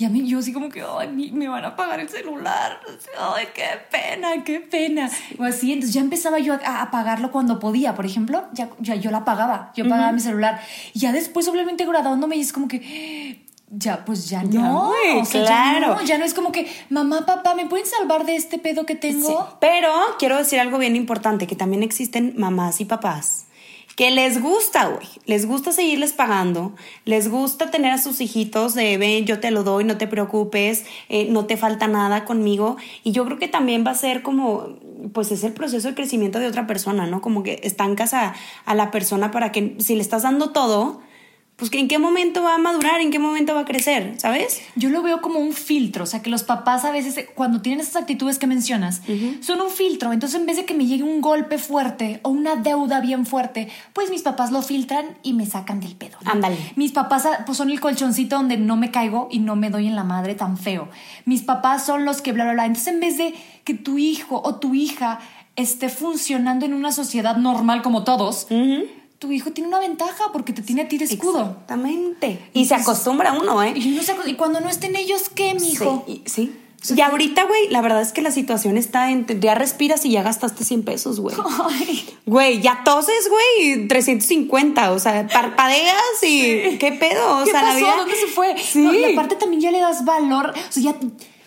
Y 0.00 0.06
a 0.06 0.08
mí 0.08 0.26
yo 0.26 0.38
así 0.38 0.50
como 0.54 0.70
que, 0.70 0.82
ay, 0.82 1.30
me 1.30 1.46
van 1.46 1.62
a 1.62 1.76
pagar 1.76 2.00
el 2.00 2.08
celular. 2.08 2.80
Ay, 3.18 3.48
qué 3.52 3.66
pena, 3.90 4.42
qué 4.44 4.58
pena. 4.58 5.10
O 5.38 5.44
así, 5.44 5.74
entonces 5.74 5.92
ya 5.92 6.00
empezaba 6.00 6.38
yo 6.38 6.54
a, 6.64 6.90
pagarlo 6.90 7.30
cuando 7.30 7.58
podía, 7.58 7.94
por 7.94 8.06
ejemplo, 8.06 8.44
ya, 8.54 8.70
ya 8.78 8.94
yo 8.94 9.10
la 9.10 9.26
pagaba, 9.26 9.72
yo 9.76 9.86
pagaba 9.86 10.10
mi 10.12 10.20
celular. 10.20 10.58
Y 10.94 11.00
ya 11.00 11.12
después, 11.12 11.46
obviamente, 11.48 11.84
graduándome, 11.84 12.36
y 12.36 12.40
es 12.40 12.54
como 12.54 12.66
que, 12.66 13.44
ya, 13.68 14.02
pues 14.06 14.30
ya 14.30 14.42
no. 14.42 14.94
claro. 15.30 15.98
Ya 16.06 16.16
no, 16.16 16.24
es 16.24 16.32
como 16.32 16.50
que, 16.50 16.66
mamá, 16.88 17.26
papá, 17.26 17.54
¿me 17.54 17.66
pueden 17.66 17.84
salvar 17.84 18.24
de 18.24 18.36
este 18.36 18.58
pedo 18.58 18.86
que 18.86 18.94
tengo? 18.94 19.58
Pero 19.60 19.92
quiero 20.18 20.38
decir 20.38 20.60
algo 20.60 20.78
bien 20.78 20.96
importante, 20.96 21.46
que 21.46 21.56
también 21.56 21.82
existen 21.82 22.32
mamás 22.38 22.80
y 22.80 22.86
papás 22.86 23.48
que 24.00 24.10
les 24.10 24.40
gusta, 24.40 24.86
güey, 24.86 25.06
les 25.26 25.44
gusta 25.44 25.72
seguirles 25.72 26.14
pagando, 26.14 26.74
les 27.04 27.28
gusta 27.28 27.70
tener 27.70 27.92
a 27.92 27.98
sus 27.98 28.22
hijitos 28.22 28.72
de, 28.72 28.96
ven, 28.96 29.26
yo 29.26 29.40
te 29.40 29.50
lo 29.50 29.62
doy, 29.62 29.84
no 29.84 29.98
te 29.98 30.06
preocupes, 30.06 30.86
eh, 31.10 31.26
no 31.28 31.44
te 31.44 31.58
falta 31.58 31.86
nada 31.86 32.24
conmigo. 32.24 32.78
Y 33.04 33.12
yo 33.12 33.26
creo 33.26 33.38
que 33.38 33.46
también 33.46 33.84
va 33.86 33.90
a 33.90 33.94
ser 33.94 34.22
como, 34.22 34.78
pues 35.12 35.30
es 35.32 35.44
el 35.44 35.52
proceso 35.52 35.88
de 35.88 35.94
crecimiento 35.94 36.38
de 36.38 36.46
otra 36.46 36.66
persona, 36.66 37.06
¿no? 37.06 37.20
Como 37.20 37.42
que 37.42 37.60
estancas 37.62 38.14
a, 38.14 38.32
a 38.64 38.74
la 38.74 38.90
persona 38.90 39.30
para 39.30 39.52
que 39.52 39.76
si 39.80 39.96
le 39.96 40.00
estás 40.00 40.22
dando 40.22 40.48
todo, 40.48 41.02
pues 41.60 41.70
en 41.74 41.86
qué 41.88 41.98
momento 41.98 42.42
va 42.42 42.54
a 42.54 42.58
madurar, 42.58 43.00
en 43.00 43.10
qué 43.10 43.18
momento 43.18 43.54
va 43.54 43.60
a 43.60 43.64
crecer, 43.64 44.14
¿sabes? 44.16 44.62
Yo 44.74 44.88
lo 44.88 45.02
veo 45.02 45.20
como 45.20 45.38
un 45.38 45.52
filtro, 45.52 46.04
o 46.04 46.06
sea, 46.06 46.22
que 46.22 46.30
los 46.30 46.42
papás 46.42 46.84
a 46.84 46.90
veces 46.90 47.26
cuando 47.34 47.60
tienen 47.60 47.80
esas 47.80 47.96
actitudes 47.96 48.38
que 48.38 48.46
mencionas, 48.46 49.02
son 49.40 49.60
un 49.60 49.70
filtro, 49.70 50.12
entonces 50.12 50.40
en 50.40 50.46
vez 50.46 50.56
de 50.56 50.64
que 50.64 50.74
me 50.74 50.86
llegue 50.86 51.02
un 51.02 51.20
golpe 51.20 51.58
fuerte 51.58 52.20
o 52.22 52.30
una 52.30 52.56
deuda 52.56 53.00
bien 53.00 53.26
fuerte, 53.26 53.68
pues 53.92 54.10
mis 54.10 54.22
papás 54.22 54.50
lo 54.50 54.62
filtran 54.62 55.04
y 55.22 55.34
me 55.34 55.44
sacan 55.44 55.80
del 55.80 55.94
pedo. 55.96 56.16
Ándale. 56.24 56.56
Mis 56.76 56.92
papás 56.92 57.26
ah, 57.26 57.44
pues, 57.44 57.58
son 57.58 57.70
el 57.70 57.78
colchoncito 57.78 58.36
donde 58.36 58.56
no 58.56 58.76
me 58.76 58.90
caigo 58.90 59.28
y 59.30 59.40
no 59.40 59.54
me 59.54 59.68
doy 59.68 59.86
en 59.86 59.96
la 59.96 60.04
madre 60.04 60.34
tan 60.34 60.56
feo. 60.56 60.88
Mis 61.26 61.42
papás 61.42 61.84
son 61.84 62.06
los 62.06 62.22
que 62.22 62.32
bla, 62.32 62.44
bla, 62.44 62.54
bla. 62.54 62.66
Entonces 62.66 62.94
en 62.94 63.00
vez 63.00 63.18
de 63.18 63.34
que 63.64 63.74
tu 63.74 63.98
hijo 63.98 64.40
o 64.42 64.56
tu 64.56 64.74
hija 64.74 65.20
esté 65.56 65.88
funcionando 65.88 66.64
en 66.64 66.74
una 66.74 66.92
sociedad 66.92 67.36
normal 67.36 67.82
como 67.82 68.04
todos, 68.04 68.46
tu 69.20 69.30
hijo 69.30 69.52
tiene 69.52 69.68
una 69.68 69.78
ventaja 69.78 70.24
porque 70.32 70.54
te 70.54 70.62
tiene 70.62 70.82
a 70.82 70.88
ti 70.88 70.96
de 70.96 71.04
escudo. 71.04 71.42
Exactamente. 71.42 72.40
Y 72.54 72.64
se 72.64 72.74
acostumbra 72.74 73.34
uno, 73.34 73.62
¿eh? 73.62 73.74
Y, 73.76 74.00
y 74.26 74.34
cuando 74.34 74.60
no 74.60 74.70
estén 74.70 74.96
ellos, 74.96 75.28
¿qué, 75.28 75.54
mijo? 75.54 76.04
Sí. 76.06 76.22
sí. 76.24 76.52
Y 76.96 77.02
ahorita, 77.02 77.44
güey, 77.44 77.68
la 77.68 77.82
verdad 77.82 78.00
es 78.00 78.12
que 78.12 78.22
la 78.22 78.30
situación 78.30 78.78
está 78.78 79.10
en. 79.10 79.26
Ya 79.40 79.54
respiras 79.54 80.06
y 80.06 80.12
ya 80.12 80.22
gastaste 80.22 80.64
100 80.64 80.84
pesos, 80.84 81.20
güey. 81.20 81.36
Güey, 82.24 82.62
ya 82.62 82.82
toses, 82.84 83.28
güey, 83.28 83.88
350. 83.88 84.92
O 84.92 84.98
sea, 84.98 85.26
parpadeas 85.26 86.22
y. 86.22 86.78
¿Qué 86.78 86.92
pedo? 86.92 87.40
O 87.40 87.44
¿Qué 87.44 87.50
sea, 87.50 87.60
pasó? 87.60 87.74
la 87.74 87.80
vida. 87.80 87.96
¿Dónde 87.98 88.16
se 88.16 88.26
fue? 88.28 88.56
Sí. 88.58 88.82
y 88.82 89.12
aparte 89.12 89.36
también 89.36 89.60
ya 89.60 89.70
le 89.70 89.80
das 89.80 90.04
valor. 90.06 90.54
O 90.56 90.72
sea, 90.72 90.82
ya 90.82 90.96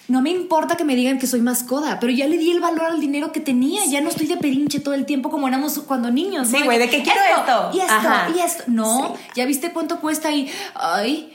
no 0.07 0.22
me 0.22 0.29
importa 0.31 0.75
que 0.75 0.83
me 0.83 0.95
digan 0.95 1.17
que 1.17 1.27
soy 1.27 1.41
más 1.41 1.63
coda, 1.63 2.00
pero 2.00 2.12
ya 2.12 2.27
le 2.27 2.38
di 2.38 2.51
el 2.51 2.60
valor 2.60 2.86
al 2.86 3.00
dinero 3.00 3.31
que 3.31 3.39
tenía. 3.39 3.86
Ya 3.86 4.01
no 4.01 4.10
estoy 4.10 4.27
de 4.27 4.38
perinche 4.38 4.79
todo 4.79 4.93
el 4.93 5.05
tiempo 5.05 5.29
como 5.29 5.48
éramos 5.48 5.79
cuando 5.79 6.12
niños. 6.12 6.50
Sí, 6.50 6.62
güey, 6.63 6.77
¿de 6.77 6.89
qué 6.89 7.03
quiero 7.03 7.22
esto? 7.38 7.72
Y 7.74 7.79
esto, 7.79 8.10
y 8.36 8.39
esto. 8.39 8.63
No, 8.67 9.15
ya 9.36 9.45
viste 9.45 9.72
cuánto 9.72 10.00
cuesta 10.00 10.31
y. 10.31 10.51
Ay. 10.75 11.33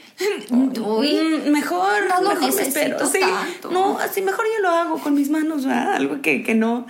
Mm, 0.51 1.51
mejor 1.51 2.09
no 2.09 2.21
lo 2.21 2.41
necesito 2.41 3.07
sí, 3.07 3.21
no 3.71 4.01
así 4.01 4.21
mejor 4.21 4.47
yo 4.53 4.63
lo 4.63 4.71
hago 4.71 4.99
con 4.99 5.15
mis 5.15 5.31
manos 5.31 5.65
¿verdad? 5.65 5.95
algo 5.95 6.21
que, 6.23 6.43
que 6.43 6.57
no 6.57 6.87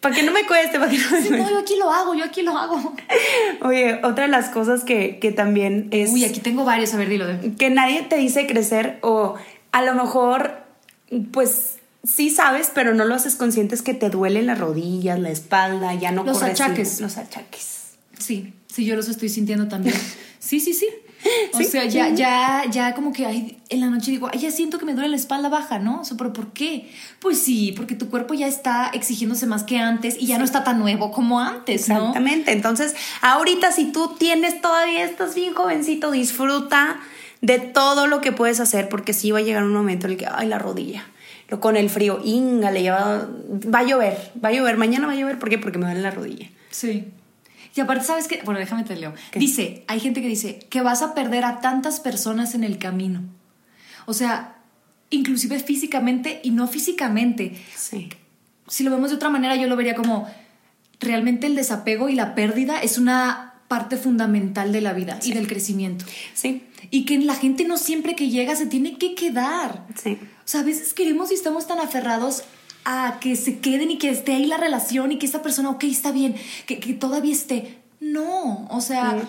para 0.00 0.16
que 0.16 0.24
no 0.24 0.32
me 0.32 0.44
cueste, 0.44 0.80
para 0.80 0.90
que 0.90 0.98
no 0.98 1.10
me 1.12 1.22
sí, 1.22 1.30
No, 1.30 1.48
yo 1.48 1.60
aquí 1.60 1.76
lo 1.76 1.92
hago, 1.92 2.14
yo 2.14 2.24
aquí 2.24 2.42
lo 2.42 2.58
hago. 2.58 2.92
Oye, 3.62 4.00
otra 4.02 4.24
de 4.24 4.30
las 4.32 4.48
cosas 4.48 4.82
que, 4.82 5.20
que 5.20 5.30
también 5.30 5.86
es... 5.92 6.10
Uy, 6.12 6.24
aquí 6.24 6.40
tengo 6.40 6.64
varios, 6.64 6.92
a 6.92 6.96
ver, 6.96 7.08
dilo. 7.08 7.26
Que 7.56 7.70
nadie 7.70 8.02
te 8.02 8.16
dice 8.16 8.48
crecer 8.48 8.98
o 9.02 9.36
a 9.70 9.82
lo 9.82 9.94
mejor 9.94 10.61
pues 11.20 11.76
sí 12.04 12.30
sabes, 12.30 12.70
pero 12.74 12.94
no 12.94 13.04
lo 13.04 13.14
haces 13.14 13.36
conscientes 13.36 13.82
que 13.82 13.94
te 13.94 14.10
duelen 14.10 14.46
las 14.46 14.58
rodillas, 14.58 15.18
la 15.18 15.30
espalda, 15.30 15.94
ya 15.94 16.12
no 16.12 16.24
los 16.24 16.42
achaques. 16.42 17.00
Los 17.00 17.16
achaques. 17.16 17.92
Sí, 18.18 18.54
sí, 18.72 18.84
yo 18.84 18.96
los 18.96 19.08
estoy 19.08 19.28
sintiendo 19.28 19.68
también. 19.68 19.94
Sí, 20.38 20.58
sí, 20.58 20.74
sí. 20.74 20.88
O 21.52 21.62
sea, 21.62 21.84
ya, 21.84 22.08
ya, 22.08 22.64
ya 22.68 22.94
como 22.94 23.12
que 23.12 23.60
en 23.68 23.80
la 23.80 23.86
noche 23.86 24.10
digo, 24.10 24.28
ay, 24.32 24.40
ya 24.40 24.50
siento 24.50 24.78
que 24.78 24.84
me 24.84 24.92
duele 24.92 25.10
la 25.10 25.16
espalda 25.16 25.48
baja, 25.48 25.78
¿no? 25.78 26.00
O 26.00 26.04
sea, 26.04 26.16
pero 26.16 26.32
¿por 26.32 26.52
qué? 26.52 26.90
Pues 27.20 27.38
sí, 27.38 27.72
porque 27.76 27.94
tu 27.94 28.08
cuerpo 28.10 28.34
ya 28.34 28.48
está 28.48 28.90
exigiéndose 28.92 29.46
más 29.46 29.62
que 29.62 29.78
antes 29.78 30.16
y 30.18 30.26
ya 30.26 30.38
no 30.38 30.44
está 30.44 30.64
tan 30.64 30.80
nuevo 30.80 31.12
como 31.12 31.38
antes, 31.38 31.88
¿no? 31.88 31.96
Exactamente. 31.96 32.50
Entonces, 32.52 32.96
ahorita 33.20 33.70
si 33.70 33.92
tú 33.92 34.16
tienes 34.18 34.60
todavía, 34.60 35.04
estás 35.04 35.34
bien 35.34 35.54
jovencito, 35.54 36.10
disfruta 36.10 36.98
de 37.42 37.58
todo 37.58 38.06
lo 38.06 38.20
que 38.20 38.32
puedes 38.32 38.60
hacer, 38.60 38.88
porque 38.88 39.12
sí 39.12 39.30
va 39.32 39.40
a 39.40 39.42
llegar 39.42 39.64
un 39.64 39.74
momento 39.74 40.06
en 40.06 40.12
el 40.12 40.18
que, 40.18 40.26
ay, 40.26 40.48
la 40.48 40.58
rodilla, 40.58 41.04
lo, 41.48 41.60
con 41.60 41.76
el 41.76 41.90
frío, 41.90 42.20
íngale, 42.24 42.88
va, 42.88 43.28
va 43.72 43.80
a 43.80 43.82
llover, 43.82 44.32
va 44.42 44.48
a 44.48 44.52
llover, 44.52 44.78
mañana 44.78 45.06
va 45.06 45.12
a 45.12 45.16
llover, 45.16 45.38
¿por 45.38 45.50
qué? 45.50 45.58
Porque 45.58 45.78
me 45.78 45.86
duele 45.86 46.00
la 46.00 46.12
rodilla. 46.12 46.48
Sí. 46.70 47.04
Y 47.74 47.80
aparte, 47.80 48.04
¿sabes 48.04 48.28
qué? 48.28 48.42
Bueno, 48.44 48.60
déjame 48.60 48.84
te 48.84 48.96
leo. 48.96 49.12
Dice, 49.34 49.84
hay 49.88 49.98
gente 49.98 50.22
que 50.22 50.28
dice 50.28 50.60
que 50.70 50.82
vas 50.82 51.02
a 51.02 51.14
perder 51.14 51.44
a 51.44 51.60
tantas 51.60 52.00
personas 52.00 52.54
en 52.54 52.64
el 52.64 52.78
camino. 52.78 53.22
O 54.06 54.14
sea, 54.14 54.56
inclusive 55.10 55.58
físicamente 55.58 56.40
y 56.44 56.50
no 56.50 56.68
físicamente. 56.68 57.60
Sí. 57.76 58.10
Si 58.68 58.84
lo 58.84 58.90
vemos 58.90 59.10
de 59.10 59.16
otra 59.16 59.30
manera, 59.30 59.56
yo 59.56 59.66
lo 59.68 59.76
vería 59.76 59.94
como 59.94 60.28
realmente 61.00 61.46
el 61.46 61.56
desapego 61.56 62.08
y 62.08 62.14
la 62.14 62.34
pérdida 62.34 62.80
es 62.80 62.98
una 62.98 63.51
parte 63.72 63.96
fundamental 63.96 64.70
de 64.70 64.82
la 64.82 64.92
vida 64.92 65.18
y 65.24 65.32
del 65.32 65.48
crecimiento. 65.48 66.04
Sí 66.34 66.62
y 66.90 67.06
que 67.06 67.18
la 67.18 67.34
gente 67.34 67.64
no 67.64 67.78
siempre 67.78 68.14
que 68.14 68.28
llega 68.28 68.54
se 68.54 68.66
tiene 68.66 68.98
que 68.98 69.14
quedar. 69.14 69.86
Sí. 70.02 70.18
O 70.20 70.46
sea, 70.48 70.60
a 70.60 70.64
veces 70.64 70.92
queremos 70.92 71.30
y 71.30 71.34
estamos 71.34 71.66
tan 71.66 71.78
aferrados 71.78 72.42
a 72.84 73.18
que 73.18 73.34
se 73.34 73.60
queden 73.60 73.90
y 73.90 73.96
que 73.96 74.10
esté 74.10 74.34
ahí 74.34 74.44
la 74.44 74.58
relación 74.58 75.10
y 75.10 75.18
que 75.18 75.24
esta 75.24 75.40
persona, 75.40 75.70
ok, 75.70 75.84
está 75.84 76.12
bien, 76.12 76.34
que, 76.66 76.80
que 76.80 76.92
todavía 76.92 77.32
esté. 77.32 77.78
No, 78.00 78.66
o 78.68 78.80
sea... 78.82 79.26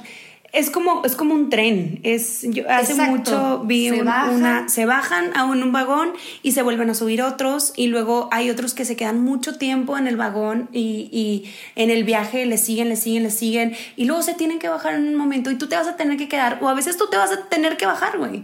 es 0.54 0.70
como, 0.70 1.04
es 1.04 1.16
como 1.16 1.34
un 1.34 1.50
tren. 1.50 2.00
Es, 2.04 2.44
yo 2.44 2.70
hace 2.70 2.94
mucho 2.94 3.64
vi 3.66 3.90
se 3.90 4.00
una, 4.00 4.70
se 4.70 4.86
bajan 4.86 5.36
a 5.36 5.46
un, 5.46 5.72
vagón 5.72 6.14
y 6.44 6.52
se 6.52 6.62
vuelven 6.62 6.92
a 6.92 6.94
subir 6.94 7.24
otros 7.24 7.74
y 7.76 7.88
luego 7.88 8.30
hay 8.32 8.52
otros 8.52 8.76
que 8.76 8.86
se 8.86 8.96
quedan 8.96 9.20
mucho 9.24 9.58
tiempo 9.58 9.98
en 9.98 10.06
el 10.06 10.16
vagón 10.16 10.70
y, 10.72 11.10
y 11.12 11.52
en 11.76 11.90
el 11.90 12.04
viaje 12.04 12.46
le 12.46 12.60
siguen, 12.60 12.90
le 12.90 12.96
siguen, 12.96 13.24
le 13.24 13.32
siguen 13.32 13.76
y 13.96 14.06
luego 14.06 14.22
se 14.22 14.36
tienen 14.36 14.60
que 14.60 14.70
bajar 14.70 14.94
en 14.94 15.08
un 15.08 15.16
momento 15.16 15.50
y 15.50 15.56
tú 15.56 15.68
te 15.68 15.76
vas 15.76 15.88
a 15.88 15.98
tener 15.98 16.18
que 16.18 16.28
quedar 16.28 16.60
o 16.62 16.70
a 16.70 16.76
veces 16.76 16.98
tú 16.98 17.06
te 17.10 17.18
vas 17.18 17.32
a 17.32 17.50
tener 17.50 17.76
que 17.76 17.88
bajar, 17.88 18.20
güey. 18.20 18.44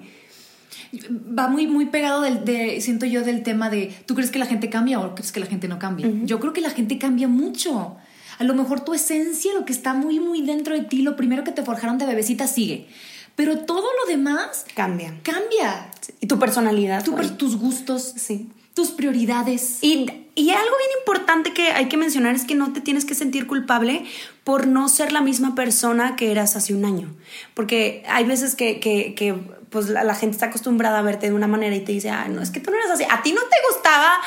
Va 1.37 1.47
muy, 1.47 1.67
muy 1.67 1.85
pegado 1.85 2.21
del, 2.21 2.43
de, 2.43 2.81
siento 2.81 3.05
yo, 3.05 3.21
del 3.21 3.43
tema 3.43 3.69
de, 3.69 3.93
¿tú 4.07 4.15
crees 4.15 4.31
que 4.31 4.39
la 4.39 4.47
gente 4.47 4.71
cambia 4.71 4.99
o 4.99 5.13
crees 5.13 5.31
que 5.31 5.39
la 5.39 5.45
gente 5.45 5.67
no 5.67 5.77
cambia? 5.77 6.09
Yo 6.23 6.39
creo 6.39 6.53
que 6.53 6.61
la 6.61 6.71
gente 6.71 6.97
cambia 6.97 7.27
mucho. 7.27 7.97
A 8.39 8.45
lo 8.45 8.55
mejor 8.55 8.79
tu 8.79 8.93
esencia, 8.93 9.53
lo 9.53 9.65
que 9.65 9.73
está 9.73 9.93
muy, 9.93 10.19
muy 10.19 10.41
dentro 10.41 10.73
de 10.73 10.81
ti, 10.81 11.01
lo 11.01 11.17
primero 11.17 11.43
que 11.43 11.51
te 11.51 11.61
forjaron 11.61 11.97
de 11.97 12.05
bebecita 12.05 12.47
sigue. 12.47 12.87
Pero 13.35 13.59
todo 13.59 13.87
lo 14.01 14.09
demás 14.09 14.65
cambia. 14.75 15.13
Cambia. 15.23 15.91
Y 16.21 16.27
tu 16.27 16.39
personalidad. 16.39 17.03
tus 17.37 17.57
gustos. 17.57 18.13
Sí. 18.15 18.49
Tus 18.73 18.91
prioridades. 18.91 19.79
Y, 19.81 20.05
y 20.35 20.49
algo 20.51 20.75
bien 20.77 20.99
importante 20.99 21.53
que 21.53 21.71
hay 21.71 21.89
que 21.89 21.97
mencionar 21.97 22.33
es 22.33 22.45
que 22.45 22.55
no 22.55 22.71
te 22.71 22.79
tienes 22.79 23.03
que 23.03 23.13
sentir 23.13 23.45
culpable 23.45 24.05
por 24.45 24.67
no 24.67 24.87
ser 24.87 25.11
la 25.11 25.19
misma 25.19 25.53
persona 25.53 26.15
que 26.15 26.31
eras 26.31 26.55
hace 26.55 26.73
un 26.73 26.85
año. 26.85 27.13
Porque 27.53 28.03
hay 28.07 28.23
veces 28.23 28.55
que, 28.55 28.79
que, 28.79 29.15
que 29.15 29.33
pues 29.69 29.89
la, 29.89 30.03
la, 30.03 30.15
gente 30.15 30.35
está 30.35 30.45
acostumbrada 30.45 30.99
a 30.99 31.01
verte 31.01 31.27
de 31.27 31.33
una 31.33 31.47
manera 31.47 31.75
y 31.75 31.81
te 31.81 31.91
dice, 31.91 32.09
ah, 32.09 32.27
no, 32.29 32.41
es 32.41 32.51
que 32.51 32.59
tú 32.59 32.71
no 32.71 32.77
eras 32.77 32.91
así. 32.91 33.03
A 33.09 33.21
ti 33.21 33.33
no 33.33 33.41
te 33.41 33.57
gustaba 33.73 34.17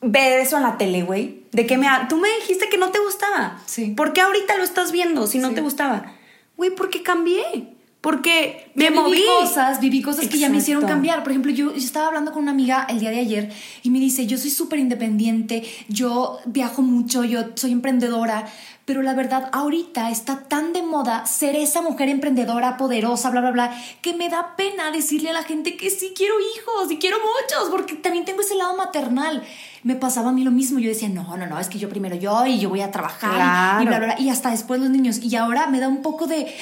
ver 0.00 0.40
eso 0.40 0.56
en 0.56 0.62
la 0.62 0.78
tele, 0.78 1.02
güey. 1.02 1.44
De 1.52 1.66
que 1.66 1.76
me... 1.78 1.88
Tú 2.08 2.16
me 2.16 2.28
dijiste 2.40 2.68
que 2.68 2.78
no 2.78 2.90
te 2.90 2.98
gustaba. 2.98 3.60
Sí. 3.66 3.92
¿Por 3.96 4.12
qué 4.12 4.20
ahorita 4.20 4.56
lo 4.56 4.64
estás 4.64 4.92
viendo 4.92 5.26
si 5.26 5.38
no 5.38 5.52
te 5.52 5.60
gustaba? 5.60 6.14
Güey, 6.56 6.70
porque 6.70 7.02
cambié. 7.02 7.74
Porque 8.00 8.70
me 8.76 8.88
viví 8.88 8.98
moví. 8.98 9.22
cosas, 9.26 9.78
viví 9.78 10.00
cosas 10.00 10.26
que 10.26 10.38
ya 10.38 10.48
me 10.48 10.56
hicieron 10.56 10.86
cambiar. 10.86 11.22
Por 11.22 11.32
ejemplo, 11.32 11.52
yo, 11.52 11.72
yo, 11.72 11.76
estaba 11.76 12.06
hablando 12.06 12.32
con 12.32 12.42
una 12.42 12.52
amiga 12.52 12.86
el 12.88 12.98
día 12.98 13.10
de 13.10 13.20
ayer 13.20 13.52
y 13.82 13.90
me 13.90 13.98
dice, 13.98 14.26
yo 14.26 14.38
soy 14.38 14.48
súper 14.48 14.78
independiente, 14.78 15.64
yo 15.88 16.38
viajo 16.46 16.80
mucho, 16.80 17.24
yo 17.24 17.42
soy 17.56 17.72
emprendedora, 17.72 18.50
pero 18.86 19.02
la 19.02 19.12
verdad 19.12 19.50
ahorita 19.52 20.10
está 20.10 20.44
tan 20.48 20.72
de 20.72 20.80
moda 20.82 21.26
ser 21.26 21.56
esa 21.56 21.82
mujer 21.82 22.08
emprendedora, 22.08 22.78
poderosa, 22.78 23.28
bla, 23.28 23.42
bla, 23.42 23.50
bla, 23.50 23.84
que 24.00 24.14
me 24.14 24.30
da 24.30 24.56
pena 24.56 24.90
decirle 24.90 25.28
a 25.28 25.34
la 25.34 25.42
gente 25.42 25.76
que 25.76 25.90
sí 25.90 26.14
quiero 26.16 26.36
hijos 26.40 26.90
y 26.90 26.96
quiero 26.96 27.18
muchos, 27.18 27.68
porque 27.68 27.96
también 27.96 28.24
tengo 28.24 28.40
ese 28.40 28.54
lado 28.54 28.78
maternal 28.78 29.46
me 29.82 29.94
pasaba 29.94 30.30
a 30.30 30.32
mí 30.32 30.44
lo 30.44 30.50
mismo. 30.50 30.78
Yo 30.78 30.88
decía, 30.88 31.08
no, 31.08 31.36
no, 31.36 31.46
no, 31.46 31.58
es 31.58 31.68
que 31.68 31.78
yo 31.78 31.88
primero 31.88 32.16
yo 32.16 32.46
y 32.46 32.58
yo 32.58 32.68
voy 32.68 32.80
a 32.80 32.90
trabajar 32.90 33.82
y, 33.82 33.86
bla, 33.86 34.16
Y 34.18 34.28
hasta 34.28 34.50
después 34.50 34.80
los 34.80 34.90
niños. 34.90 35.18
Y 35.18 35.34
ahora 35.36 35.66
me 35.66 35.80
da 35.80 35.88
un 35.88 36.02
poco 36.02 36.26
de, 36.26 36.54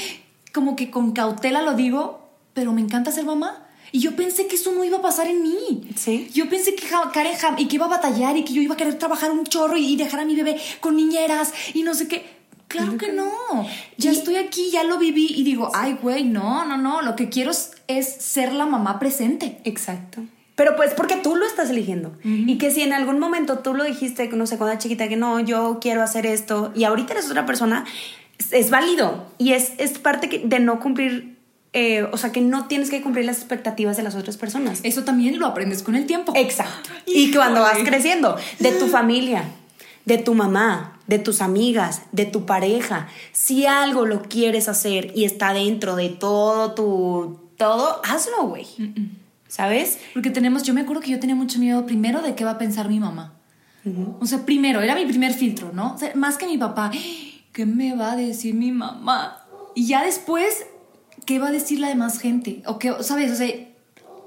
como 0.53 0.77
que 0.77 0.91
con 0.91 1.13
cautela 1.13 1.63
lo 1.63 1.75
digo, 1.75 2.29
pero 2.55 2.73
me 2.73 2.81
encanta 2.81 3.11
ser 3.11 3.25
mamá. 3.25 3.65
Y 3.91 4.01
yo 4.01 4.17
pensé 4.17 4.47
que 4.47 4.57
eso 4.57 4.73
no 4.73 4.85
iba 4.85 4.99
a 4.99 5.03
pasar 5.03 5.29
en 5.29 5.43
mí. 5.43 5.89
Sí. 5.97 6.31
Yo 6.35 6.49
pensé 6.49 6.75
que 6.75 6.87
Karen 6.87 7.35
y 7.57 7.69
que 7.69 7.77
iba 7.77 7.87
a 7.87 7.89
batallar 7.89 8.37
y 8.37 8.45
que 8.45 8.53
yo 8.53 8.61
iba 8.61 8.75
a 8.75 8.77
querer 8.77 8.99
trabajar 8.99 9.31
un 9.31 9.45
chorro 9.45 9.77
y, 9.77 9.97
dejar 9.97 10.21
a 10.21 10.25
mi 10.25 10.37
bebé 10.37 10.61
con 10.81 10.97
niñeras 10.97 11.55
y 11.75 11.83
no 11.83 11.95
sé 11.95 12.07
qué. 12.07 12.39
Claro 12.69 12.99
que 12.99 13.13
no. 13.13 13.31
Ya 13.97 14.13
Y- 14.13 14.17
estoy 14.17 14.37
aquí, 14.37 14.71
ya 14.71 14.85
lo 14.85 14.99
viví 14.99 15.27
y 15.35 15.43
digo, 15.43 15.71
ay, 15.75 15.97
güey, 16.03 16.25
no, 16.25 16.67
no, 16.67 16.77
no. 16.77 17.01
Lo 17.01 17.17
que 17.17 17.31
quiero 17.31 17.51
es 17.51 18.17
ser 18.19 18.53
la 18.53 18.67
mamá 18.67 18.99
presente. 18.99 19.59
Exacto. 19.65 20.21
Pero 20.59 20.75
pues 20.75 20.93
porque 20.93 21.15
tú 21.15 21.37
lo 21.37 21.47
estás 21.47 21.71
eligiendo. 21.71 22.13
Y 22.25 22.59
que 22.59 22.73
si 22.73 22.83
en 22.83 22.93
algún 22.93 23.21
momento 23.21 23.61
tú 23.61 23.75
lo 23.75 23.85
dijiste, 23.85 24.29
no 24.31 24.45
sé, 24.45 24.57
cuando 24.59 24.73
era 24.73 24.79
chiquita, 24.81 25.09
que 25.09 25.15
no, 25.17 25.39
yo 25.39 25.79
quiero 25.81 26.03
hacer 26.03 26.27
esto, 26.27 26.73
y 26.75 26.83
ahorita 26.83 27.13
eres 27.13 27.31
otra 27.31 27.47
persona, 27.47 27.85
es, 28.39 28.53
es 28.53 28.69
válido. 28.71 29.25
Y 29.39 29.53
es, 29.53 29.73
es 29.79 29.99
parte 30.01 30.29
que- 30.29 30.41
de 30.41 30.59
no 30.59 30.81
cumplir, 30.81 31.37
eh, 31.75 32.09
o 32.11 32.17
sea, 32.17 32.33
que 32.33 32.41
no 32.41 32.67
tienes 32.67 32.91
que 32.91 33.01
cumplir 33.03 33.25
las 33.25 33.37
expectativas 33.39 33.97
de 33.97 34.03
las 34.03 34.17
otras 34.17 34.37
personas. 34.37 34.81
Eso 34.83 35.05
también 35.05 35.39
lo 35.39 35.47
aprendes 35.47 35.85
con 35.85 35.95
el 35.95 36.07
tiempo. 36.07 36.33
Exacto. 36.35 36.91
Y 37.07 37.31
cuando 37.33 37.61
vas 37.61 37.79
creciendo, 37.85 38.37
de 38.59 38.73
tu 38.73 38.89
familia, 38.89 39.45
de 40.07 40.19
tu 40.19 40.35
mamá, 40.35 40.99
de 41.07 41.21
tus 41.21 41.41
amigas, 41.41 42.03
de 42.11 42.25
tu 42.27 42.47
pareja, 42.47 43.07
si 43.31 43.65
algo 43.67 44.07
lo 44.07 44.23
quieres 44.23 44.69
hacer 44.69 45.13
y 45.15 45.25
está 45.25 45.53
dentro 45.53 45.95
de 45.95 46.09
todo 46.09 46.73
tu 46.75 47.39
todo, 47.57 48.01
hazlo, 48.05 48.49
güey. 48.49 48.67
¿Sabes? 49.49 49.99
Porque 50.13 50.31
tenemos, 50.31 50.63
yo 50.63 50.75
me 50.75 50.83
acuerdo 50.83 51.03
que 51.03 51.11
yo 51.11 51.19
tenía 51.19 51.35
mucho 51.35 51.59
miedo 51.59 51.87
primero 51.87 52.23
de 52.23 52.35
qué 52.35 52.45
va 52.45 52.53
a 52.53 52.59
pensar 52.59 52.89
mi 52.89 53.01
mamá. 53.01 53.35
O 54.21 54.27
sea, 54.27 54.45
primero, 54.45 54.83
era 54.83 54.95
mi 54.95 55.07
primer 55.07 55.33
filtro, 55.33 55.73
¿no? 55.73 55.95
O 55.95 55.99
sea, 55.99 56.15
más 56.15 56.37
que 56.37 56.47
mi 56.47 56.59
papá, 56.59 56.91
¿qué 57.53 57.65
me 57.65 57.97
va 57.97 58.13
a 58.13 58.17
decir 58.17 58.55
mi 58.55 58.71
mamá? 58.71 59.47
Y 59.75 59.87
ya 59.87 60.05
después, 60.05 60.67
¿qué 61.25 61.39
va 61.39 61.49
a 61.49 61.53
decir 61.53 61.81
la 61.81 61.89
demás 61.89 62.19
gente? 62.19 62.63
O 62.67 62.79
qué, 62.79 62.93
¿sabes? 63.01 63.33
O 63.33 63.35
sea, 63.35 63.49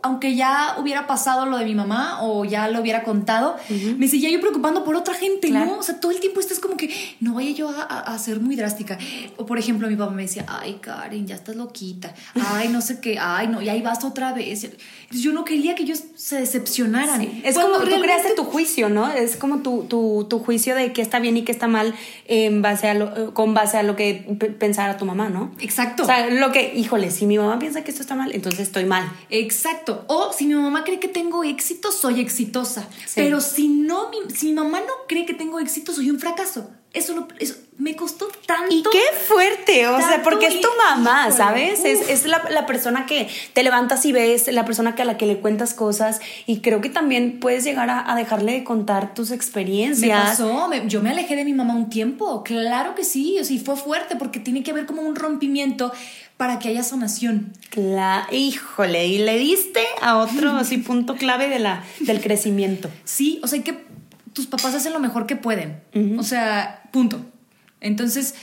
aunque 0.04 0.36
ya 0.36 0.76
hubiera 0.80 1.08
pasado 1.08 1.46
lo 1.46 1.58
de 1.58 1.66
mi 1.66 1.76
mamá 1.76 2.20
o 2.22 2.46
ya 2.46 2.68
lo 2.68 2.82
hubiera 2.82 3.04
contado, 3.04 3.56
me 3.98 4.08
seguía 4.08 4.30
yo 4.30 4.40
preocupando 4.40 4.84
por 4.84 4.96
otra 4.96 5.14
gente, 5.14 5.50
Claro. 5.50 5.66
¿no? 5.72 5.78
O 5.80 5.84
sea, 5.84 6.00
todo 6.00 6.12
el 6.12 6.20
tiempo 6.20 6.40
estás 6.40 6.60
como 6.60 6.78
que 6.78 6.90
no 7.20 7.34
vaya 7.36 7.52
yo 7.52 7.70
a, 7.70 7.82
a- 7.84 8.14
a 8.14 8.20
ser 8.20 8.40
muy 8.40 8.56
drástica. 8.56 8.98
O 9.38 9.46
por 9.46 9.58
ejemplo, 9.60 9.88
mi 9.88 9.96
papá 9.96 10.12
me 10.12 10.24
decía, 10.24 10.46
ay, 10.48 10.78
Karen, 10.82 11.28
ya 11.28 11.36
estás 11.36 11.56
loquita. 11.56 12.14
Ay, 12.36 12.70
no 12.70 12.82
sé 12.82 13.00
qué, 13.00 13.18
ay, 13.20 13.48
no, 13.48 13.62
y 13.62 13.70
ahí 13.70 13.82
vas 13.82 14.04
otra 14.04 14.34
vez. 14.34 14.68
Yo 15.12 15.34
no 15.34 15.44
quería 15.46 15.76
que 15.76 15.84
ellos 15.84 16.04
se 16.16 16.38
decepcionaran. 16.40 17.22
Es 17.44 17.56
Cuando 17.56 17.80
como 17.80 17.90
tú 17.90 18.02
creaste 18.02 18.34
tu 18.36 18.44
juicio, 18.44 18.90
¿no? 18.90 19.10
Es 19.12 19.36
como 19.36 19.58
tu, 19.60 19.84
tu, 19.84 20.26
tu 20.30 20.40
juicio 20.40 20.76
de 20.76 20.94
qué 20.94 21.02
está 21.02 21.20
bien 21.20 21.38
y 21.38 21.44
qué 21.44 21.52
está 21.52 21.68
mal 21.68 21.94
en 22.28 22.62
base 22.62 22.88
a 22.90 22.94
lo, 22.94 23.34
con 23.34 23.54
base 23.54 23.78
a 23.78 23.84
lo 23.84 23.96
que 23.96 24.26
pensara 24.60 24.98
tu 24.98 25.06
mamá, 25.06 25.30
¿no? 25.30 25.52
Exacto. 25.60 26.04
O 26.04 26.06
sea, 26.06 26.30
lo 26.30 26.52
que, 26.52 26.74
híjole, 26.76 27.12
si 27.12 27.26
mi 27.26 27.38
mamá 27.38 27.60
piensa 27.60 27.84
que 27.84 27.92
esto 27.92 28.02
está 28.02 28.16
mal, 28.16 28.32
entonces 28.34 28.62
estoy 28.62 28.86
mal. 28.86 29.12
Exacto. 29.30 29.91
O 30.08 30.32
si 30.34 30.46
mi 30.46 30.54
mamá 30.56 30.84
cree 30.84 31.00
que 31.00 31.08
tengo 31.08 31.44
éxito, 31.44 31.92
soy 31.92 32.20
exitosa. 32.20 32.88
Sí. 33.06 33.14
Pero 33.16 33.42
si 33.42 33.68
no, 33.68 34.10
mi- 34.10 34.34
si 34.34 34.48
mi 34.48 34.54
mamá 34.54 34.80
no 34.82 34.94
cree 35.08 35.26
que 35.26 35.34
tengo 35.34 35.60
éxito, 35.60 35.94
soy 35.94 36.10
un 36.10 36.20
fracaso. 36.20 36.70
Eso, 36.94 37.16
lo- 37.16 37.28
eso 37.40 37.56
me 37.78 37.96
costó 37.96 38.28
tanto. 38.46 38.68
Y 38.70 38.84
qué 38.84 39.00
fuerte, 39.26 39.88
o 39.88 39.98
sea, 39.98 40.22
porque 40.24 40.48
es 40.48 40.60
tu 40.60 40.68
y- 40.68 40.78
mamá, 40.90 41.22
híjole, 41.30 41.38
¿sabes? 41.38 41.86
Es, 41.86 42.02
uf. 42.02 42.10
es 42.10 42.26
la, 42.26 42.44
la 42.50 42.66
persona 42.66 43.06
que 43.06 43.30
te 43.54 43.64
levantas 43.64 44.06
y 44.06 44.12
ves, 44.12 44.52
la 44.52 44.66
persona 44.66 44.94
que 44.94 45.04
a 45.04 45.06
la 45.06 45.16
que 45.18 45.26
le 45.26 45.40
cuentas 45.40 45.74
cosas 45.74 46.20
y 46.46 46.60
creo 46.60 46.82
que 46.82 46.90
también 46.90 47.40
puedes 47.40 47.64
llegar 47.64 47.90
a, 47.90 48.12
a 48.12 48.16
dejarle 48.18 48.52
de 48.52 48.64
contar 48.66 49.14
tus 49.14 49.30
Me 49.30 49.38
experiencias. 49.38 50.22
pasó, 50.32 50.68
me- 50.68 50.86
yo 50.90 51.02
me 51.02 51.12
alejé 51.12 51.38
de 51.38 51.46
mi 51.46 51.54
mamá 51.54 51.74
un 51.76 51.90
tiempo, 51.90 52.44
claro 52.44 52.94
que 52.94 53.06
sí, 53.06 53.38
o 53.40 53.46
sea, 53.46 53.56
y 53.56 53.60
fue 53.60 53.78
fuerte 53.78 54.18
porque 54.18 54.42
tiene 54.42 54.62
que 54.62 54.72
haber 54.72 54.86
como 54.86 55.02
un 55.02 55.16
rompimiento 55.16 55.94
para 56.42 56.58
que 56.58 56.70
haya 56.70 56.82
sanación. 56.82 57.54
Cla- 57.70 58.26
híjole, 58.32 59.06
y 59.06 59.20
le 59.20 59.38
diste 59.38 59.82
a 60.02 60.18
otro 60.18 60.50
así 60.58 60.80
punto 60.80 61.16
clave 61.16 61.48
de 61.50 61.60
la, 61.60 61.84
del 62.00 62.20
crecimiento. 62.20 62.90
Sí, 63.04 63.40
o 63.44 63.48
sea, 63.48 63.58
hay 63.58 63.64
que 63.64 63.86
tus 64.34 64.48
papás 64.48 64.74
hacen 64.74 64.92
lo 64.92 65.00
mejor 65.00 65.28
que 65.28 65.36
pueden. 65.36 65.82
O 66.18 66.24
sea, 66.24 66.82
punto. 66.92 67.24
Entonces, 67.80 68.34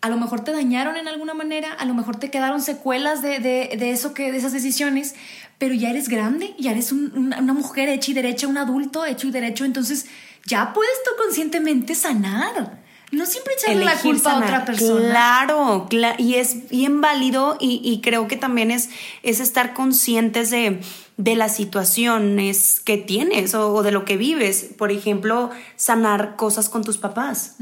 a 0.00 0.08
lo 0.10 0.16
mejor 0.16 0.44
te 0.44 0.52
dañaron 0.52 0.96
en 0.96 1.08
alguna 1.08 1.34
manera, 1.34 1.72
a 1.72 1.84
lo 1.86 1.94
mejor 1.94 2.16
te 2.20 2.30
quedaron 2.30 2.62
secuelas 2.62 3.20
de, 3.20 3.40
de- 3.40 3.74
de 3.76 3.90
eso 3.90 4.14
que, 4.14 4.30
de 4.30 4.38
esas 4.38 4.52
decisiones, 4.52 5.16
pero 5.58 5.74
ya 5.74 5.90
eres 5.90 6.08
grande, 6.08 6.54
ya 6.56 6.70
eres 6.70 6.92
un- 6.92 7.10
una, 7.16 7.38
una 7.40 7.52
mujer 7.52 7.88
hecha 7.88 8.12
y 8.12 8.14
derecha, 8.14 8.46
un 8.46 8.58
adulto 8.58 9.04
hecho 9.04 9.26
y 9.26 9.32
derecho, 9.32 9.64
entonces 9.64 10.06
ya 10.46 10.72
puedes 10.72 10.92
tú 11.04 11.10
conscientemente 11.20 11.96
sanar. 11.96 12.83
No 13.12 13.26
siempre 13.26 13.54
echarle 13.54 13.84
la 13.84 13.92
culpa 14.00 14.32
a 14.32 14.38
otra 14.38 14.64
persona. 14.64 15.08
Claro, 15.10 15.86
cla- 15.88 16.16
y 16.18 16.34
es 16.34 16.68
bien 16.68 17.00
válido 17.00 17.56
y, 17.60 17.80
y 17.84 18.00
creo 18.00 18.26
que 18.26 18.36
también 18.36 18.70
es, 18.72 18.90
es 19.22 19.38
estar 19.40 19.72
conscientes 19.74 20.50
de, 20.50 20.80
de 21.16 21.36
las 21.36 21.54
situaciones 21.54 22.80
que 22.80 22.96
tienes 22.96 23.54
o, 23.54 23.72
o 23.72 23.82
de 23.82 23.92
lo 23.92 24.04
que 24.04 24.16
vives. 24.16 24.70
Por 24.76 24.90
ejemplo, 24.90 25.50
sanar 25.76 26.34
cosas 26.36 26.68
con 26.68 26.82
tus 26.82 26.98
papás. 26.98 27.56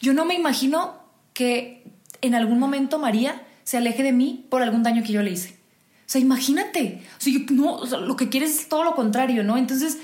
Yo 0.00 0.14
no 0.14 0.24
me 0.24 0.34
imagino 0.34 0.94
que 1.32 1.84
en 2.20 2.34
algún 2.34 2.58
momento 2.58 2.98
María 2.98 3.42
se 3.64 3.76
aleje 3.76 4.02
de 4.02 4.12
mí 4.12 4.46
por 4.50 4.62
algún 4.62 4.82
daño 4.82 5.02
que 5.04 5.12
yo 5.12 5.22
le 5.22 5.30
hice. 5.30 5.50
O 6.06 6.10
sea, 6.10 6.20
imagínate. 6.20 7.02
O 7.18 7.20
sea, 7.20 7.32
yo- 7.32 7.40
no, 7.50 7.74
o 7.74 7.86
sea, 7.86 7.98
lo 7.98 8.16
que 8.16 8.28
quieres 8.30 8.58
es 8.58 8.68
todo 8.68 8.82
lo 8.82 8.94
contrario, 8.96 9.44
¿no? 9.44 9.56
Entonces, 9.58 9.98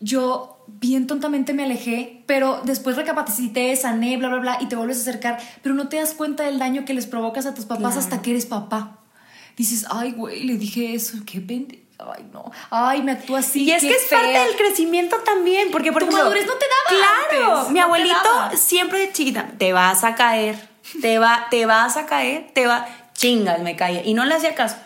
yo 0.00 0.51
bien 0.66 1.06
tontamente 1.06 1.52
me 1.54 1.64
alejé, 1.64 2.22
pero 2.26 2.60
después 2.64 2.96
recapacité, 2.96 3.74
sané, 3.76 4.16
bla, 4.16 4.28
bla, 4.28 4.38
bla, 4.38 4.58
y 4.60 4.66
te 4.66 4.76
vuelves 4.76 4.98
a 4.98 5.00
acercar, 5.02 5.38
pero 5.62 5.74
no 5.74 5.88
te 5.88 5.96
das 5.96 6.12
cuenta 6.14 6.44
del 6.44 6.58
daño 6.58 6.84
que 6.84 6.94
les 6.94 7.06
provocas 7.06 7.46
a 7.46 7.54
tus 7.54 7.64
papás 7.66 7.92
Claro. 7.94 8.00
hasta 8.00 8.22
que 8.22 8.30
eres 8.30 8.46
papá. 8.46 8.98
Dices, 9.56 9.86
ay, 9.90 10.12
güey, 10.12 10.44
le 10.44 10.56
dije 10.56 10.94
eso, 10.94 11.18
qué 11.26 11.40
pende... 11.40 11.82
Ay, 11.98 12.24
no. 12.32 12.50
Ay, 12.70 13.00
me 13.02 13.12
actúa 13.12 13.38
así. 13.40 13.62
Y 13.64 13.70
es 13.70 13.80
que 13.82 13.90
es 13.92 14.02
parte 14.10 14.26
fea". 14.26 14.44
del 14.44 14.56
crecimiento 14.56 15.16
también, 15.18 15.68
porque 15.70 15.92
por 15.92 16.02
Tu 16.02 16.08
ejemplo, 16.08 16.24
madurez 16.24 16.46
no 16.46 16.54
te 16.54 16.64
daba 16.66 17.00
Claro, 17.30 17.56
antes, 17.58 17.72
mi 17.72 17.78
no 17.78 17.84
abuelito 17.86 18.16
siempre 18.56 18.98
de 18.98 19.12
chiquita, 19.12 19.52
te 19.56 19.72
vas 19.72 20.02
a 20.02 20.16
caer, 20.16 20.56
te 21.00 21.18
va, 21.20 21.46
te 21.50 21.64
vas 21.64 21.96
a 21.96 22.06
caer, 22.06 22.50
te 22.54 22.66
va, 22.66 22.88
chingas, 23.14 23.60
me 23.60 23.76
caía 23.76 24.04
y 24.04 24.14
no 24.14 24.24
le 24.24 24.34
hacía 24.34 24.54
caso. 24.56 24.76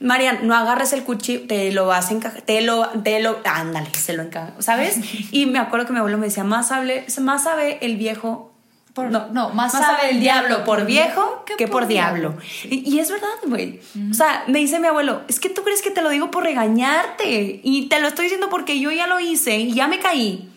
Marian, 0.00 0.46
no 0.46 0.54
agarres 0.54 0.92
el 0.92 1.02
cuchillo, 1.02 1.46
te 1.48 1.72
lo 1.72 1.86
vas 1.86 2.10
a 2.10 2.14
encajar, 2.14 2.42
te 2.42 2.60
lo, 2.60 2.88
te 3.02 3.20
lo, 3.20 3.38
ándale, 3.44 3.92
se 3.94 4.12
lo 4.12 4.22
encaja, 4.22 4.52
¿sabes? 4.60 4.98
Y 5.32 5.46
me 5.46 5.58
acuerdo 5.58 5.86
que 5.86 5.92
mi 5.92 5.98
abuelo 5.98 6.18
me 6.18 6.26
decía, 6.26 6.44
más 6.44 6.70
hable, 6.70 7.04
más 7.20 7.42
sabe 7.44 7.78
el 7.84 7.96
viejo 7.96 8.52
Por- 8.94 9.10
no, 9.10 9.28
no, 9.28 9.50
más 9.50 9.72
sabe 9.72 10.10
el 10.10 10.20
diablo 10.20 10.64
por 10.64 10.84
viejo 10.84 11.44
que, 11.56 11.68
por 11.68 11.86
diablo. 11.86 12.36
Sí. 12.42 12.82
Y, 12.84 12.96
y 12.96 12.98
es 13.00 13.10
verdad, 13.10 13.28
güey. 13.46 13.80
O 14.10 14.14
sea, 14.14 14.44
me 14.48 14.58
dice 14.58 14.80
mi 14.80 14.88
abuelo, 14.88 15.22
es 15.28 15.38
que 15.38 15.48
tú 15.48 15.62
crees 15.62 15.82
que 15.82 15.90
te 15.92 16.02
lo 16.02 16.10
digo 16.10 16.32
por 16.32 16.42
regañarte. 16.42 17.60
Y 17.62 17.86
te 17.88 18.00
lo 18.00 18.08
estoy 18.08 18.24
diciendo 18.24 18.48
porque 18.50 18.80
yo 18.80 18.90
ya 18.90 19.06
lo 19.06 19.20
hice 19.20 19.58
y 19.58 19.72
ya 19.72 19.86
me 19.86 20.00
caí 20.00 20.48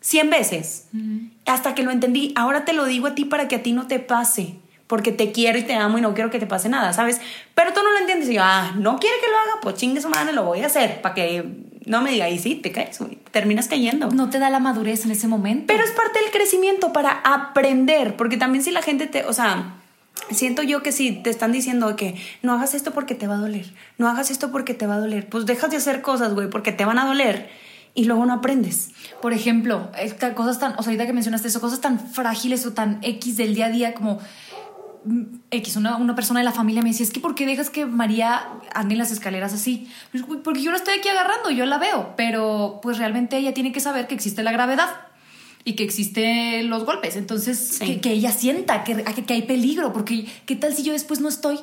cien 0.00 0.30
veces. 0.30 0.86
Hasta 1.44 1.74
que 1.74 1.82
lo 1.82 1.90
entendí. 1.90 2.32
Ahora 2.36 2.64
te 2.64 2.72
lo 2.72 2.86
digo 2.86 3.06
a 3.06 3.14
ti 3.14 3.26
para 3.26 3.48
que 3.48 3.56
a 3.56 3.62
ti 3.62 3.72
no 3.72 3.86
te 3.86 3.98
pase. 3.98 4.54
Porque 4.90 5.12
te 5.12 5.30
quiero 5.30 5.56
y 5.56 5.62
te 5.62 5.74
amo 5.74 5.98
y 5.98 6.00
no 6.00 6.14
quiero 6.14 6.30
que 6.30 6.40
te 6.40 6.46
pase 6.46 6.68
nada, 6.68 6.92
¿sabes? 6.92 7.20
Pero 7.54 7.72
tú 7.72 7.78
no 7.80 7.92
lo 7.92 7.98
entiendes. 7.98 8.28
Y 8.28 8.34
yo, 8.34 8.42
ah, 8.42 8.72
no 8.76 8.98
quiere 8.98 9.14
que 9.20 9.30
lo 9.30 9.38
haga, 9.38 9.60
pues 9.62 9.76
chingue 9.76 10.00
su 10.00 10.08
madre, 10.08 10.32
lo 10.32 10.42
voy 10.42 10.62
a 10.62 10.66
hacer. 10.66 11.00
Para 11.00 11.14
que 11.14 11.44
no 11.86 12.02
me 12.02 12.10
diga, 12.10 12.28
y 12.28 12.40
sí, 12.40 12.56
te 12.56 12.72
caes. 12.72 12.98
Terminas 13.30 13.68
cayendo. 13.68 14.10
No 14.10 14.30
te 14.30 14.40
da 14.40 14.50
la 14.50 14.58
madurez 14.58 15.04
en 15.04 15.12
ese 15.12 15.28
momento. 15.28 15.66
Pero 15.68 15.84
es 15.84 15.92
parte 15.92 16.18
del 16.18 16.32
crecimiento 16.32 16.92
para 16.92 17.20
aprender, 17.22 18.16
porque 18.16 18.36
también 18.36 18.64
si 18.64 18.72
la 18.72 18.82
gente 18.82 19.06
te, 19.06 19.24
o 19.26 19.32
sea, 19.32 19.76
siento 20.32 20.64
yo 20.64 20.82
que 20.82 20.90
si 20.90 21.12
te 21.12 21.30
están 21.30 21.52
diciendo 21.52 21.94
que 21.94 22.16
no 22.42 22.52
hagas 22.52 22.74
esto 22.74 22.90
porque 22.90 23.14
te 23.14 23.28
va 23.28 23.34
a 23.34 23.38
doler, 23.38 23.72
no 23.96 24.08
hagas 24.08 24.32
esto 24.32 24.50
porque 24.50 24.74
te 24.74 24.88
va 24.88 24.96
a 24.96 24.98
doler, 24.98 25.28
pues 25.28 25.46
dejas 25.46 25.70
de 25.70 25.76
hacer 25.76 26.02
cosas, 26.02 26.34
güey, 26.34 26.50
porque 26.50 26.72
te 26.72 26.84
van 26.84 26.98
a 26.98 27.06
doler 27.06 27.48
y 27.94 28.04
luego 28.04 28.24
no 28.26 28.34
aprendes. 28.34 28.90
Por 29.20 29.32
ejemplo, 29.32 29.90
cosas 30.34 30.58
tan, 30.58 30.72
o 30.72 30.82
sea, 30.82 30.86
ahorita 30.86 31.06
que 31.06 31.12
mencionaste 31.12 31.48
eso, 31.48 31.60
cosas 31.60 31.80
tan 31.80 31.98
frágiles 31.98 32.64
o 32.66 32.72
tan 32.72 32.98
X 33.02 33.36
del 33.36 33.54
día 33.54 33.66
a 33.66 33.70
día 33.70 33.94
como 33.94 34.20
X, 35.50 35.76
una, 35.76 35.96
una 35.96 36.14
persona 36.14 36.40
de 36.40 36.44
la 36.44 36.52
familia 36.52 36.82
me 36.82 36.90
decía, 36.90 37.04
es 37.04 37.12
que 37.12 37.20
¿por 37.20 37.34
qué 37.34 37.46
dejas 37.46 37.70
que 37.70 37.86
María 37.86 38.42
ande 38.74 38.94
en 38.94 38.98
las 38.98 39.10
escaleras 39.10 39.52
así? 39.52 39.88
Pues, 40.12 40.24
Porque 40.44 40.62
yo 40.62 40.70
la 40.70 40.76
estoy 40.76 40.98
aquí 40.98 41.08
agarrando, 41.08 41.50
yo 41.50 41.64
la 41.66 41.78
veo, 41.78 42.14
pero 42.16 42.80
pues 42.82 42.98
realmente 42.98 43.36
ella 43.38 43.54
tiene 43.54 43.72
que 43.72 43.80
saber 43.80 44.06
que 44.06 44.14
existe 44.14 44.42
la 44.42 44.52
gravedad 44.52 44.88
y 45.64 45.74
que 45.74 45.84
existen 45.84 46.70
los 46.70 46.84
golpes, 46.84 47.16
entonces 47.16 47.58
Sí. 47.78 47.84
que, 47.86 48.00
que 48.00 48.12
ella 48.12 48.32
sienta 48.32 48.84
que, 48.84 49.02
que, 49.02 49.24
que 49.24 49.32
hay 49.34 49.42
peligro, 49.42 49.92
porque 49.92 50.26
¿qué 50.46 50.56
tal 50.56 50.74
si 50.74 50.82
yo 50.82 50.92
después 50.92 51.20
no 51.20 51.28
estoy? 51.28 51.58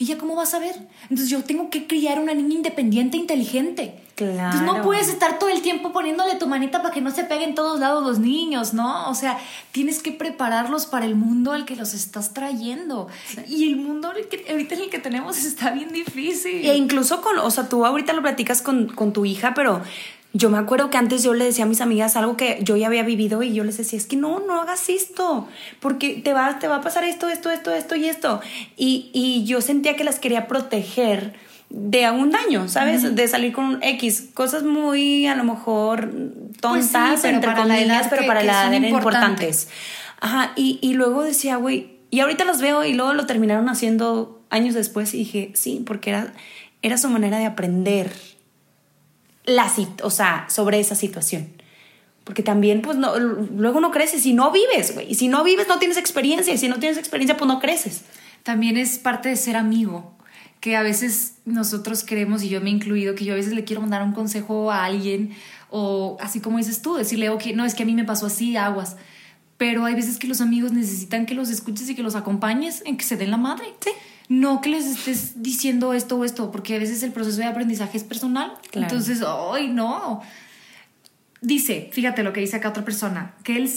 ¿Ella 0.00 0.16
cómo 0.18 0.34
va 0.34 0.44
a 0.44 0.46
saber? 0.46 0.74
Entonces 1.04 1.28
yo 1.28 1.44
tengo 1.44 1.68
que 1.70 1.86
criar 1.86 2.18
una 2.18 2.32
niña 2.34 2.54
independiente 2.54 3.16
e 3.18 3.20
inteligente. 3.20 3.94
Entonces 4.16 4.60
no 4.62 4.72
Claro. 4.72 4.84
puedes 4.84 5.08
estar 5.08 5.38
todo 5.38 5.48
el 5.50 5.62
tiempo 5.62 5.92
poniéndole 5.92 6.34
tu 6.36 6.46
manita 6.46 6.82
para 6.82 6.92
que 6.92 7.00
no 7.00 7.10
se 7.10 7.24
peguen 7.24 7.54
todos 7.54 7.80
lados 7.80 8.02
los 8.06 8.18
niños, 8.18 8.74
¿no? 8.74 9.08
O 9.10 9.14
sea, 9.14 9.38
tienes 9.72 10.02
que 10.02 10.12
prepararlos 10.12 10.84
para 10.86 11.06
el 11.06 11.14
mundo 11.16 11.52
al 11.52 11.64
que 11.64 11.74
los 11.76 11.94
estás 11.94 12.34
trayendo. 12.34 13.08
Y 13.48 13.68
el 13.68 13.76
mundo 13.76 14.12
el 14.12 14.26
que- 14.28 14.44
ahorita 14.50 14.74
en 14.74 14.80
el 14.82 14.90
que 14.90 14.98
tenemos 14.98 15.38
está 15.44 15.70
bien 15.70 15.90
difícil. 15.92 16.66
E 16.66 16.76
incluso 16.76 17.22
con, 17.22 17.38
o 17.38 17.50
sea, 17.50 17.68
tú 17.68 17.84
ahorita 17.86 18.12
lo 18.12 18.20
platicas 18.22 18.60
con, 18.62 18.88
con 18.88 19.12
tu 19.14 19.24
hija, 19.24 19.52
pero 19.54 19.80
yo 20.32 20.48
me 20.50 20.58
acuerdo 20.58 20.90
que 20.90 20.96
antes 20.98 21.22
yo 21.24 21.34
le 21.34 21.44
decía 21.44 21.64
a 21.64 21.68
mis 21.68 21.80
amigas 21.80 22.14
algo 22.16 22.36
que 22.36 22.58
yo 22.62 22.76
ya 22.76 22.86
había 22.86 23.02
vivido 23.02 23.42
y 23.42 23.52
yo 23.52 23.64
les 23.64 23.76
decía, 23.78 23.98
es 23.98 24.06
que 24.06 24.16
no, 24.16 24.38
no 24.40 24.60
hagas 24.60 24.88
esto, 24.88 25.48
porque 25.80 26.20
te 26.22 26.32
va, 26.32 26.58
te 26.58 26.68
va 26.68 26.76
a 26.76 26.80
pasar 26.80 27.02
esto, 27.04 27.28
esto, 27.28 27.50
esto, 27.50 27.72
esto 27.72 27.96
y 27.96 28.06
esto. 28.08 28.40
Y, 28.76 29.10
y 29.12 29.44
yo 29.44 29.60
sentía 29.60 29.96
que 29.96 30.04
las 30.04 30.20
quería 30.20 30.46
proteger 30.46 31.34
de 31.68 32.10
un 32.10 32.30
daño, 32.30 32.68
¿sabes? 32.68 33.14
De 33.14 33.28
salir 33.28 33.52
con 33.52 33.64
un 33.64 33.82
X, 33.82 34.28
cosas 34.34 34.62
muy 34.64 35.26
a 35.26 35.34
lo 35.36 35.44
mejor 35.44 36.12
tontas, 36.60 36.90
Pues 36.90 37.20
pero 37.22 37.34
entre 37.36 37.50
para 37.52 37.64
la 37.64 37.80
edad 37.80 38.10
que- 38.10 38.26
para 38.26 38.40
que 38.40 38.46
la 38.46 38.52
edad 38.52 38.72
eran 38.74 38.84
importantes. 38.84 39.62
importantes. 39.64 39.68
Ajá, 40.20 40.52
y, 40.56 40.78
y 40.82 40.94
luego 40.94 41.22
decía, 41.22 41.56
güey, 41.56 41.98
y 42.10 42.20
ahorita 42.20 42.44
los 42.44 42.60
veo 42.60 42.84
y 42.84 42.92
luego 42.94 43.14
lo 43.14 43.26
terminaron 43.26 43.68
haciendo 43.68 44.42
años 44.50 44.74
después 44.74 45.14
y 45.14 45.18
dije, 45.18 45.52
sí, 45.54 45.82
porque 45.86 46.10
era, 46.10 46.32
era 46.82 46.98
su 46.98 47.08
manera 47.08 47.38
de 47.38 47.46
aprender 47.46 48.10
la 49.44 49.70
o 50.02 50.10
sea, 50.10 50.46
sobre 50.48 50.80
esa 50.80 50.94
situación. 50.94 51.48
Porque 52.24 52.42
también, 52.42 52.82
pues, 52.82 52.96
no, 52.96 53.18
luego 53.18 53.80
no 53.80 53.90
creces 53.90 54.22
si 54.22 54.34
no 54.34 54.52
vives, 54.52 54.94
güey. 54.94 55.10
Y 55.10 55.14
si 55.14 55.28
no 55.28 55.42
vives, 55.42 55.66
no 55.68 55.78
tienes 55.78 55.96
experiencia. 55.96 56.54
Y 56.54 56.58
si 56.58 56.68
no 56.68 56.78
tienes 56.78 56.98
experiencia, 56.98 57.36
pues 57.36 57.48
no 57.48 57.58
creces. 57.58 58.02
También 58.42 58.76
es 58.76 58.98
parte 58.98 59.28
de 59.28 59.36
ser 59.36 59.56
amigo, 59.56 60.12
que 60.60 60.76
a 60.76 60.82
veces 60.82 61.34
nosotros 61.44 62.04
creemos, 62.06 62.42
y 62.42 62.48
yo 62.48 62.60
me 62.60 62.70
he 62.70 62.72
incluido, 62.72 63.14
que 63.14 63.24
yo 63.24 63.32
a 63.32 63.36
veces 63.36 63.52
le 63.52 63.64
quiero 63.64 63.80
mandar 63.80 64.02
un 64.02 64.12
consejo 64.12 64.70
a 64.70 64.84
alguien, 64.84 65.34
o 65.70 66.18
así 66.20 66.40
como 66.40 66.58
dices 66.58 66.82
tú, 66.82 66.94
decirle, 66.94 67.30
ok, 67.30 67.46
no, 67.54 67.64
es 67.64 67.74
que 67.74 67.82
a 67.82 67.86
mí 67.86 67.94
me 67.94 68.04
pasó 68.04 68.26
así, 68.26 68.56
aguas. 68.56 68.96
Pero 69.56 69.84
hay 69.84 69.94
veces 69.94 70.18
que 70.18 70.26
los 70.26 70.40
amigos 70.40 70.72
necesitan 70.72 71.26
que 71.26 71.34
los 71.34 71.50
escuches 71.50 71.88
y 71.90 71.94
que 71.94 72.02
los 72.02 72.14
acompañes 72.14 72.82
en 72.86 72.96
que 72.96 73.04
se 73.04 73.16
den 73.16 73.30
la 73.30 73.36
madre. 73.36 73.66
Sí. 73.80 73.90
No 74.30 74.60
que 74.60 74.70
les 74.70 74.86
estés 74.86 75.42
diciendo 75.42 75.92
esto 75.92 76.16
o 76.16 76.24
esto, 76.24 76.52
porque 76.52 76.76
a 76.76 76.78
veces 76.78 77.02
el 77.02 77.10
proceso 77.10 77.38
de 77.38 77.46
aprendizaje 77.46 77.98
es 77.98 78.04
personal. 78.04 78.52
Claro. 78.70 78.86
Entonces, 78.86 79.24
¡ay, 79.26 79.66
no! 79.66 80.22
Dice, 81.40 81.90
fíjate 81.92 82.22
lo 82.22 82.32
que 82.32 82.40
dice 82.40 82.54
acá 82.54 82.68
otra 82.68 82.84
persona, 82.84 83.34
que 83.42 83.56
el, 83.56 83.68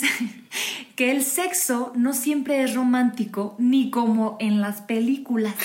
que 0.95 1.09
el 1.09 1.23
sexo 1.23 1.91
no 1.95 2.13
siempre 2.13 2.61
es 2.61 2.75
romántico 2.75 3.55
ni 3.57 3.89
como 3.89 4.37
en 4.39 4.61
las 4.61 4.81
películas. 4.81 5.55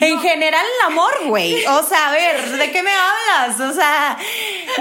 En 0.00 0.20
general, 0.20 0.64
el 0.80 0.86
amor, 0.92 1.12
güey. 1.26 1.64
O 1.66 1.82
sea, 1.82 2.08
a 2.08 2.12
ver, 2.12 2.50
¿de 2.58 2.70
qué 2.70 2.82
me 2.82 2.90
hablas? 2.92 3.60
O 3.60 3.72
sea, 3.72 4.16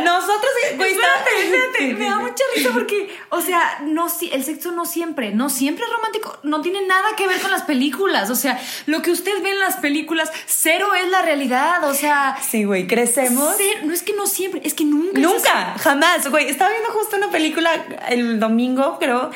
nosotros, 0.03 0.51
güey, 0.75 0.91
Espérate, 0.91 1.29
espérate, 1.43 1.93
me 1.95 2.05
da 2.09 2.17
mucha 2.19 2.43
risa 2.55 2.69
porque, 2.73 3.09
o 3.29 3.41
sea, 3.41 3.79
no, 3.83 4.07
el 4.31 4.43
sexo 4.43 4.71
no 4.71 4.85
siempre, 4.85 5.31
no 5.31 5.49
siempre 5.49 5.85
es 5.85 5.91
romántico, 5.91 6.37
no 6.43 6.61
tiene 6.61 6.85
nada 6.85 7.15
que 7.17 7.27
ver 7.27 7.39
con 7.41 7.51
las 7.51 7.63
películas, 7.63 8.29
o 8.29 8.35
sea, 8.35 8.59
lo 8.85 9.01
que 9.01 9.11
usted 9.11 9.41
ve 9.41 9.51
en 9.51 9.59
las 9.59 9.77
películas, 9.77 10.31
cero 10.45 10.93
es 10.93 11.07
la 11.09 11.21
realidad, 11.21 11.83
o 11.85 11.93
sea, 11.93 12.37
Sí, 12.47 12.63
güey, 12.63 12.87
crecemos. 12.87 13.55
cero- 13.57 13.79
no 13.83 13.93
es 13.93 14.03
que 14.03 14.13
no 14.13 14.27
siempre, 14.27 14.61
es 14.63 14.73
que 14.73 14.85
nunca. 14.85 15.19
Nunca, 15.19 15.75
jamás, 15.79 16.29
güey. 16.29 16.49
Estaba 16.49 16.71
viendo 16.71 16.89
justo 16.91 17.15
una 17.17 17.29
película 17.31 17.85
el 18.09 18.39
domingo, 18.39 18.97
creo. 18.99 19.31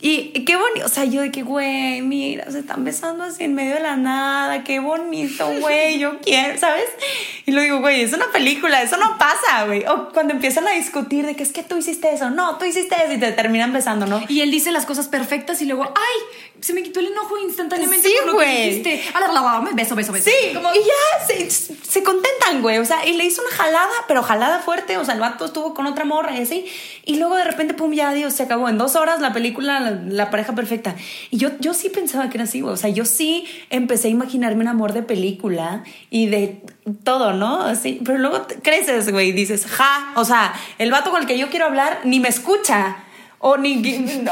Y 0.00 0.44
qué 0.44 0.54
bonito, 0.54 0.86
o 0.86 0.88
sea, 0.88 1.06
yo 1.06 1.22
de 1.22 1.32
que, 1.32 1.42
güey, 1.42 2.02
mira, 2.02 2.48
se 2.52 2.60
están 2.60 2.84
besando 2.84 3.24
así 3.24 3.42
en 3.42 3.54
medio 3.54 3.74
de 3.74 3.80
la 3.80 3.96
nada, 3.96 4.62
qué 4.62 4.78
bonito, 4.78 5.50
güey, 5.60 5.98
yo 5.98 6.18
quiero, 6.22 6.56
¿sabes? 6.56 6.84
Y 7.46 7.50
lo 7.50 7.60
digo, 7.62 7.80
güey, 7.80 8.02
es 8.02 8.12
una 8.12 8.30
película, 8.30 8.80
eso 8.80 8.96
no 8.96 9.18
pasa, 9.18 9.66
güey. 9.66 9.84
O 9.86 10.10
cuando 10.10 10.34
empiezan 10.34 10.68
a 10.68 10.70
discutir 10.70 11.26
de 11.26 11.34
que 11.34 11.42
es 11.42 11.50
que 11.50 11.64
tú 11.64 11.78
hiciste 11.78 12.14
eso, 12.14 12.30
no, 12.30 12.58
tú 12.58 12.64
hiciste 12.64 12.94
eso 13.04 13.14
y 13.14 13.18
te 13.18 13.32
terminan 13.32 13.72
besando, 13.72 14.06
¿no? 14.06 14.22
Y 14.28 14.42
él 14.42 14.52
dice 14.52 14.70
las 14.70 14.86
cosas 14.86 15.08
perfectas 15.08 15.60
y 15.62 15.64
luego, 15.64 15.86
ay, 15.86 16.40
se 16.60 16.72
me 16.72 16.82
quitó 16.82 17.00
el 17.00 17.06
enojo 17.08 17.38
instantáneamente 17.38 18.08
Sí, 18.08 18.14
por 18.24 18.32
lo 18.34 18.38
que 18.38 18.46
dijiste. 18.46 19.02
A 19.14 19.20
la, 19.20 19.28
la, 19.28 19.40
la, 19.40 19.70
beso, 19.74 19.94
beso, 19.94 20.12
beso. 20.12 20.28
Sí, 20.30 20.54
Como- 20.54 20.72
y 20.74 20.78
ya 20.78 21.26
se, 21.26 21.50
se 21.50 22.02
contentan, 22.02 22.62
güey. 22.62 22.78
O 22.78 22.84
sea, 22.84 23.06
y 23.06 23.12
le 23.16 23.24
hizo 23.24 23.42
una 23.42 23.50
jalada, 23.50 23.92
pero 24.06 24.22
jalada 24.22 24.58
fuerte. 24.60 24.96
O 24.98 25.04
sea, 25.04 25.14
el 25.14 25.20
vato 25.20 25.44
estuvo 25.46 25.74
con 25.74 25.86
otra 25.86 26.04
morra 26.04 26.36
y 26.36 26.42
así. 26.42 26.66
Y 27.04 27.16
luego 27.16 27.36
de 27.36 27.44
repente, 27.44 27.74
pum, 27.74 27.92
ya, 27.92 28.12
Dios, 28.12 28.34
se 28.34 28.42
acabó. 28.42 28.68
En 28.68 28.78
dos 28.78 28.96
horas 28.96 29.20
la 29.20 29.32
película, 29.32 29.80
la, 29.80 29.90
la 29.90 30.30
pareja 30.30 30.54
perfecta. 30.54 30.94
Y 31.30 31.38
yo, 31.38 31.50
yo 31.60 31.74
sí 31.74 31.88
pensaba 31.90 32.28
que 32.30 32.36
era 32.38 32.44
así, 32.44 32.60
güey. 32.60 32.74
O 32.74 32.76
sea, 32.76 32.90
yo 32.90 33.04
sí 33.04 33.46
empecé 33.70 34.08
a 34.08 34.10
imaginarme 34.10 34.62
un 34.62 34.68
amor 34.68 34.92
de 34.92 35.02
película 35.02 35.84
y 36.10 36.26
de 36.26 36.62
todo, 37.04 37.32
¿no? 37.32 37.62
Así. 37.62 38.00
Pero 38.04 38.18
luego 38.18 38.46
creces, 38.62 39.10
güey, 39.12 39.28
y 39.28 39.32
dices, 39.32 39.66
ja. 39.66 40.12
O 40.16 40.24
sea, 40.24 40.54
el 40.78 40.90
vato 40.90 41.10
con 41.10 41.20
el 41.22 41.26
que 41.26 41.38
yo 41.38 41.48
quiero 41.50 41.66
hablar 41.66 42.00
ni 42.04 42.20
me 42.20 42.28
escucha. 42.28 43.04
O, 43.40 43.56
ni, 43.56 43.76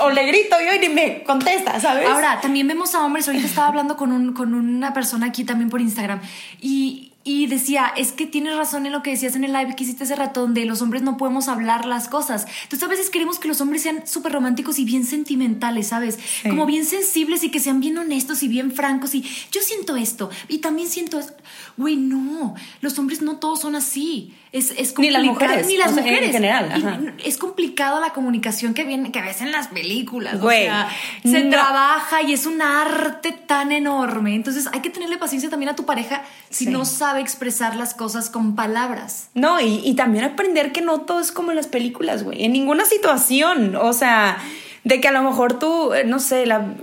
o 0.02 0.10
le 0.10 0.26
grito 0.26 0.56
yo 0.60 0.74
y 0.74 0.80
ni 0.80 0.88
me 0.88 1.22
contesta, 1.22 1.78
¿sabes? 1.78 2.08
Ahora, 2.08 2.40
también 2.40 2.66
vemos 2.66 2.94
a 2.94 3.04
hombres, 3.04 3.28
ahorita 3.28 3.46
estaba 3.46 3.68
hablando 3.68 3.96
con, 3.96 4.10
un, 4.10 4.32
con 4.32 4.52
una 4.52 4.92
persona 4.92 5.26
aquí 5.26 5.44
también 5.44 5.70
por 5.70 5.80
Instagram 5.80 6.20
y, 6.60 7.05
y 7.28 7.48
decía, 7.48 7.92
es 7.96 8.12
que 8.12 8.24
tienes 8.24 8.56
razón 8.56 8.86
en 8.86 8.92
lo 8.92 9.02
que 9.02 9.10
decías 9.10 9.34
en 9.34 9.42
el 9.42 9.52
live 9.52 9.74
que 9.74 9.82
hiciste 9.82 10.04
hace 10.04 10.14
rato, 10.14 10.42
donde 10.42 10.64
los 10.64 10.80
hombres 10.80 11.02
no 11.02 11.16
podemos 11.16 11.48
hablar 11.48 11.84
las 11.84 12.08
cosas. 12.08 12.46
Entonces 12.62 12.84
a 12.84 12.88
veces 12.88 13.10
queremos 13.10 13.40
que 13.40 13.48
los 13.48 13.60
hombres 13.60 13.82
sean 13.82 14.06
súper 14.06 14.30
románticos 14.32 14.78
y 14.78 14.84
bien 14.84 15.04
sentimentales, 15.04 15.88
¿sabes? 15.88 16.18
Sí. 16.42 16.48
Como 16.48 16.66
bien 16.66 16.84
sensibles 16.86 17.42
y 17.42 17.50
que 17.50 17.58
sean 17.58 17.80
bien 17.80 17.98
honestos 17.98 18.44
y 18.44 18.48
bien 18.48 18.70
francos 18.70 19.14
y 19.16 19.22
yo 19.50 19.60
siento 19.60 19.96
esto 19.96 20.30
y 20.46 20.58
también 20.58 20.88
siento 20.88 21.18
esto. 21.18 21.34
Güey, 21.76 21.96
no, 21.96 22.54
los 22.80 22.96
hombres 22.98 23.20
no 23.22 23.36
todos 23.38 23.60
son 23.60 23.74
así. 23.74 24.32
Es, 24.52 24.70
es 24.78 24.96
Ni 24.98 25.10
las 25.10 25.22
complicado- 25.22 25.24
mujeres, 25.50 25.66
Ni 25.66 25.76
las 25.76 25.90
o 25.90 25.94
sea, 25.94 26.02
en 26.04 26.08
mujeres. 26.08 26.32
general, 26.32 26.72
Y 26.76 26.82
ajá. 26.86 27.00
es 27.24 27.36
complicado 27.36 28.00
la 28.00 28.10
comunicación 28.14 28.72
que, 28.72 28.84
viene, 28.84 29.10
que 29.12 29.20
ves 29.20 29.42
en 29.42 29.50
las 29.52 29.68
películas. 29.68 30.40
Güey, 30.40 30.62
o 30.62 30.70
sea, 30.70 30.88
se 31.24 31.44
no. 31.44 31.50
trabaja 31.50 32.22
y 32.22 32.32
es 32.32 32.46
un 32.46 32.62
arte 32.62 33.32
tan 33.32 33.72
enorme. 33.72 34.34
Entonces 34.34 34.68
hay 34.72 34.80
que 34.80 34.88
tenerle 34.90 35.18
paciencia 35.18 35.50
también 35.50 35.70
a 35.70 35.76
tu 35.76 35.84
pareja 35.84 36.22
si 36.48 36.64
Sí. 36.66 36.70
no 36.70 36.84
sabe 37.16 37.22
expresar 37.22 37.76
las 37.76 37.94
cosas 37.94 38.28
con 38.28 38.54
palabras. 38.54 39.30
No, 39.34 39.60
y, 39.60 39.80
y 39.84 39.94
también 39.94 40.24
aprender 40.24 40.72
que 40.72 40.82
no 40.82 41.00
todo 41.00 41.20
es 41.20 41.32
como 41.32 41.50
en 41.50 41.56
las 41.56 41.66
películas, 41.66 42.24
güey. 42.24 42.44
En 42.44 42.52
ninguna 42.52 42.84
situación. 42.84 43.74
O 43.76 43.92
sea, 43.92 44.36
de 44.84 45.00
que 45.00 45.08
a 45.08 45.12
lo 45.12 45.22
mejor 45.22 45.58
tú, 45.58 45.94
eh, 45.94 46.04
no 46.04 46.18
sé, 46.18 46.44
la, 46.44 46.74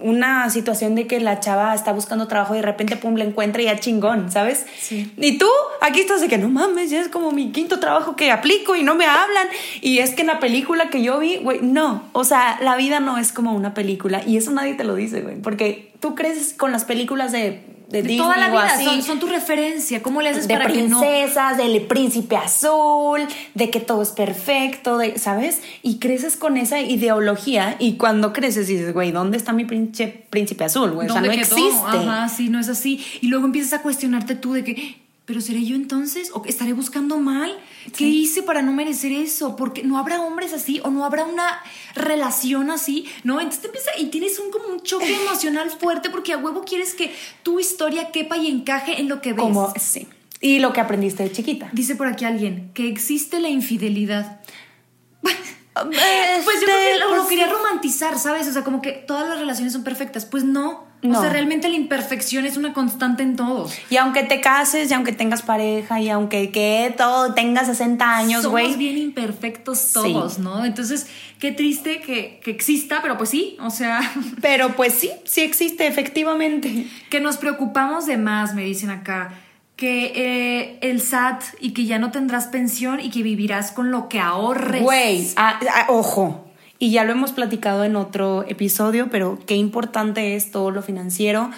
una 0.00 0.48
situación 0.48 0.94
de 0.94 1.08
que 1.08 1.18
la 1.18 1.40
chava 1.40 1.74
está 1.74 1.92
buscando 1.92 2.28
trabajo 2.28 2.54
y 2.54 2.58
de 2.58 2.62
repente, 2.62 2.96
pum, 2.96 3.16
la 3.16 3.24
encuentra 3.24 3.62
y 3.62 3.64
ya 3.64 3.80
chingón, 3.80 4.30
¿sabes? 4.30 4.64
Sí. 4.78 5.12
Y 5.16 5.38
tú, 5.38 5.48
aquí 5.80 6.00
estás 6.00 6.20
de 6.20 6.28
que 6.28 6.38
no 6.38 6.48
mames, 6.48 6.90
ya 6.90 7.00
es 7.00 7.08
como 7.08 7.32
mi 7.32 7.50
quinto 7.50 7.80
trabajo 7.80 8.14
que 8.14 8.30
aplico 8.30 8.76
y 8.76 8.84
no 8.84 8.94
me 8.94 9.06
hablan. 9.06 9.48
Y 9.80 9.98
es 9.98 10.14
que 10.14 10.20
en 10.20 10.28
la 10.28 10.38
película 10.38 10.88
que 10.88 11.02
yo 11.02 11.18
vi, 11.18 11.38
güey, 11.38 11.60
no. 11.62 12.04
O 12.12 12.22
sea, 12.22 12.58
la 12.62 12.76
vida 12.76 13.00
no 13.00 13.18
es 13.18 13.32
como 13.32 13.54
una 13.54 13.74
película. 13.74 14.22
Y 14.24 14.36
eso 14.36 14.52
nadie 14.52 14.74
te 14.74 14.84
lo 14.84 14.94
dice, 14.94 15.20
güey. 15.20 15.36
Porque 15.36 15.92
tú 15.98 16.14
creces 16.14 16.54
con 16.54 16.70
las 16.70 16.84
películas 16.84 17.32
de, 17.32 17.62
de, 17.90 18.02
De 18.02 18.08
Disney 18.08 18.18
toda 18.18 18.36
la 18.36 18.48
o 18.48 18.50
vida, 18.52 18.74
así 18.74 18.84
son, 18.84 19.02
son 19.02 19.18
tu 19.18 19.26
referencia. 19.26 20.02
¿Cómo 20.02 20.22
le 20.22 20.30
haces 20.30 20.46
de 20.48 20.54
para 20.54 20.66
que 20.66 20.82
no? 20.82 21.00
princesas, 21.00 21.56
del 21.56 21.82
príncipe 21.82 22.36
azul, 22.36 23.20
de 23.54 23.70
que 23.70 23.80
todo 23.80 24.02
es 24.02 24.10
perfecto, 24.10 24.98
de, 24.98 25.18
¿sabes? 25.18 25.60
Y 25.82 25.98
creces 25.98 26.36
con 26.36 26.56
esa 26.56 26.80
ideología 26.80 27.76
y 27.78 27.94
cuando 27.96 28.32
creces 28.32 28.66
dices, 28.68 28.92
güey, 28.94 29.12
¿dónde 29.12 29.36
está 29.36 29.52
mi 29.52 29.64
príncipe, 29.64 30.26
príncipe 30.30 30.64
azul, 30.64 30.92
güey? 30.92 31.08
O 31.08 31.12
sea, 31.12 31.20
no 31.20 31.26
¿Dónde 31.28 31.42
quedó? 31.42 31.56
existe. 31.56 31.98
Ajá, 31.98 32.28
sí, 32.28 32.48
no 32.48 32.58
es 32.60 32.68
así. 32.68 33.04
Y 33.20 33.28
luego 33.28 33.44
empiezas 33.46 33.80
a 33.80 33.82
cuestionarte 33.82 34.34
tú 34.34 34.52
de 34.52 34.64
que, 34.64 34.96
¿pero 35.30 35.40
seré 35.40 35.64
yo 35.64 35.76
entonces? 35.76 36.32
¿O 36.34 36.42
estaré 36.44 36.72
buscando 36.72 37.18
mal? 37.18 37.56
¿Qué 37.96 38.02
hice 38.02 38.42
para 38.42 38.62
no 38.62 38.72
merecer 38.72 39.12
eso? 39.12 39.54
Porque 39.54 39.84
no 39.84 39.96
habrá 39.96 40.20
hombres 40.22 40.52
así 40.52 40.80
o 40.82 40.90
no 40.90 41.04
habrá 41.04 41.22
una 41.22 41.62
relación 41.94 42.68
así, 42.68 43.06
¿no? 43.22 43.34
Entonces 43.34 43.60
te 43.60 43.66
empieza 43.68 43.90
y 43.96 44.06
tienes 44.06 44.40
un 44.40 44.50
como 44.50 44.66
un 44.66 44.80
choque 44.80 45.14
emocional 45.24 45.70
fuerte 45.70 46.10
porque 46.10 46.32
a 46.32 46.38
huevo 46.38 46.64
quieres 46.64 46.94
que 46.94 47.14
tu 47.44 47.60
historia 47.60 48.10
quepa 48.10 48.38
y 48.38 48.48
encaje 48.48 49.00
en 49.00 49.08
lo 49.08 49.20
que 49.20 49.32
ves. 49.32 49.40
Como, 49.40 49.72
sí. 49.78 50.08
Y 50.40 50.58
lo 50.58 50.72
que 50.72 50.80
aprendiste 50.80 51.22
de 51.22 51.30
chiquita. 51.30 51.70
Dice 51.72 51.94
por 51.94 52.08
aquí 52.08 52.24
alguien 52.24 52.72
que 52.74 52.88
existe 52.88 53.38
la 53.38 53.50
infidelidad. 53.50 54.40
Pues 55.74 56.60
yo 56.60 56.66
creo 56.66 56.78
que 56.78 56.98
lo, 56.98 57.10
lo 57.10 57.16
pues, 57.16 57.28
quería 57.28 57.46
romantizar, 57.46 58.18
¿sabes? 58.18 58.48
O 58.48 58.52
sea, 58.52 58.62
como 58.64 58.82
que 58.82 58.92
todas 58.92 59.28
las 59.28 59.38
relaciones 59.38 59.72
son 59.72 59.84
perfectas. 59.84 60.24
Pues 60.26 60.44
no. 60.44 60.88
No. 61.02 61.18
O 61.18 61.22
sea, 61.22 61.30
realmente 61.30 61.66
la 61.70 61.76
imperfección 61.76 62.44
es 62.44 62.58
una 62.58 62.74
constante 62.74 63.22
en 63.22 63.34
todos. 63.34 63.72
Y 63.88 63.96
aunque 63.96 64.22
te 64.22 64.42
cases, 64.42 64.90
y 64.90 64.94
aunque 64.94 65.12
tengas 65.12 65.40
pareja, 65.40 65.98
y 65.98 66.10
aunque 66.10 66.50
que 66.50 66.94
todo 66.94 67.32
tengas 67.32 67.68
60 67.68 68.16
años, 68.16 68.42
Somos 68.42 68.50
güey. 68.50 68.74
bien 68.76 68.98
imperfectos 68.98 69.92
todos, 69.94 70.38
¿no? 70.38 70.62
Entonces, 70.62 71.06
qué 71.38 71.52
triste 71.52 72.02
que, 72.02 72.38
que 72.44 72.50
exista, 72.50 73.00
pero 73.00 73.16
pues 73.16 73.30
sí, 73.30 73.56
o 73.60 73.70
sea, 73.70 74.00
Pero 74.42 74.76
pues 74.76 74.92
sí, 74.92 75.10
sí 75.24 75.40
existe, 75.40 75.86
efectivamente. 75.86 76.86
que 77.08 77.20
nos 77.20 77.38
preocupamos 77.38 78.04
de 78.04 78.18
más, 78.18 78.54
me 78.54 78.64
dicen 78.64 78.90
acá. 78.90 79.32
Que 79.80 80.12
eh, 80.14 80.78
el 80.82 81.00
SAT 81.00 81.42
y 81.58 81.72
que 81.72 81.86
ya 81.86 81.98
no 81.98 82.10
tendrás 82.10 82.48
pensión 82.48 83.00
y 83.00 83.08
que 83.08 83.22
vivirás 83.22 83.72
con 83.72 83.90
lo 83.90 84.10
que 84.10 84.20
ahorres. 84.20 84.82
Güey, 84.82 85.26
ah, 85.36 85.58
ah, 85.74 85.86
ojo. 85.88 86.46
Y 86.78 86.90
ya 86.90 87.04
lo 87.04 87.12
hemos 87.12 87.32
platicado 87.32 87.82
en 87.84 87.96
otro 87.96 88.44
episodio, 88.46 89.08
pero 89.10 89.38
qué 89.46 89.54
importante 89.54 90.36
es 90.36 90.50
todo 90.50 90.70
lo 90.70 90.82
financiero. 90.82 91.50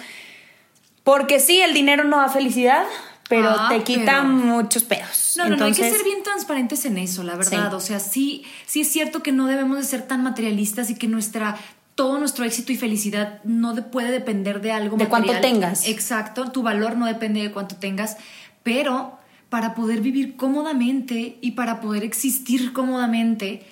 Porque 1.03 1.41
sí, 1.41 1.59
el 1.59 1.73
dinero 1.73 2.05
no 2.05 2.15
da 2.17 2.29
felicidad, 2.29 2.85
pero 3.27 3.49
Ah, 3.49 3.67
te 3.69 3.83
quita 3.83 4.21
pero- 4.21 4.23
muchos 4.23 4.83
pedos. 4.83 5.33
No, 5.35 5.49
no, 5.49 5.57
no, 5.57 5.65
hay 5.65 5.73
que 5.73 5.91
ser 5.91 6.03
bien 6.05 6.23
transparentes 6.23 6.85
en 6.85 6.97
eso, 6.97 7.23
la 7.23 7.35
verdad. 7.35 7.69
Sí. 7.71 7.75
O 7.75 7.79
sea, 7.81 7.99
sí, 7.99 8.45
sí 8.65 8.81
es 8.81 8.87
cierto 8.89 9.21
que 9.21 9.33
no 9.33 9.47
debemos 9.47 9.77
de 9.77 9.83
ser 9.83 10.03
tan 10.07 10.23
materialistas 10.23 10.89
y 10.89 10.95
que 10.95 11.07
nuestra 11.09 11.57
todo 11.95 12.17
nuestro 12.19 12.43
éxito 12.45 12.71
y 12.71 12.75
felicidad 12.77 13.39
no 13.43 13.73
de- 13.73 13.81
puede 13.83 14.11
depender 14.11 14.61
de 14.61 14.71
algo 14.71 14.97
De 14.97 15.07
cuánto 15.07 15.31
material. 15.33 15.53
tengas. 15.53 15.87
Exacto, 15.87 16.51
tu 16.51 16.63
valor 16.63 16.97
no 16.97 17.05
depende 17.05 17.41
de 17.41 17.51
cuánto 17.51 17.75
tengas, 17.75 18.17
pero 18.63 19.17
para 19.49 19.75
poder 19.75 20.01
vivir 20.01 20.35
cómodamente 20.35 21.37
y 21.41 21.51
para 21.51 21.79
poder 21.81 22.03
existir 22.03 22.73
cómodamente, 22.73 23.65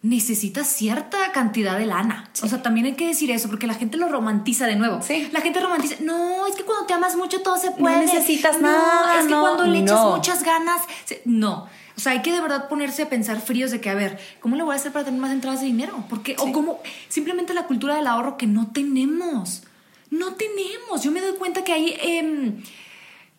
necesitas 0.00 0.68
cierta 0.68 1.18
cantidad 1.32 1.76
de 1.76 1.84
lana. 1.86 2.30
O 2.42 2.46
sea, 2.48 2.62
también 2.62 2.86
hay 2.86 2.94
que 2.94 3.08
decir 3.08 3.30
eso, 3.32 3.48
porque 3.48 3.66
la 3.66 3.74
gente 3.74 3.96
lo 3.98 4.08
romantiza 4.08 4.66
de 4.66 4.76
nuevo. 4.76 5.02
Sí. 5.02 5.28
La 5.32 5.40
gente 5.40 5.60
romantiza, 5.60 5.96
no, 6.02 6.46
es 6.46 6.54
que 6.54 6.62
cuando 6.62 6.86
te 6.86 6.94
amas 6.94 7.16
mucho 7.16 7.40
todo 7.42 7.56
se 7.58 7.72
puede. 7.72 7.98
necesitas 8.06 8.60
No, 8.60 8.68
nada, 8.70 9.18
Es 9.20 9.26
que 9.26 9.32
no, 9.32 9.40
cuando 9.40 9.66
le 9.66 9.78
echas 9.80 9.90
no. 10.00 10.16
muchas 10.16 10.42
ganas, 10.44 10.80
se- 11.04 11.20
no. 11.24 11.66
O 11.98 12.00
sea, 12.00 12.12
hay 12.12 12.22
que 12.22 12.30
de 12.30 12.40
verdad 12.40 12.68
ponerse 12.68 13.02
a 13.02 13.08
pensar 13.08 13.40
fríos 13.40 13.72
de 13.72 13.80
que, 13.80 13.90
a 13.90 13.94
ver, 13.94 14.20
¿cómo 14.38 14.54
le 14.54 14.62
voy 14.62 14.72
a 14.72 14.76
hacer 14.76 14.92
para 14.92 15.04
tener 15.04 15.20
más 15.20 15.32
entradas 15.32 15.62
de 15.62 15.66
dinero? 15.66 16.04
Porque, 16.08 16.36
o 16.38 16.52
como 16.52 16.80
simplemente 17.08 17.54
la 17.54 17.66
cultura 17.66 17.96
del 17.96 18.06
ahorro 18.06 18.36
que 18.36 18.46
no 18.46 18.70
tenemos. 18.70 19.64
No 20.08 20.34
tenemos. 20.34 21.02
Yo 21.02 21.10
me 21.10 21.20
doy 21.20 21.36
cuenta 21.36 21.64
que 21.64 21.72
hay... 21.72 21.98
em, 22.00 22.62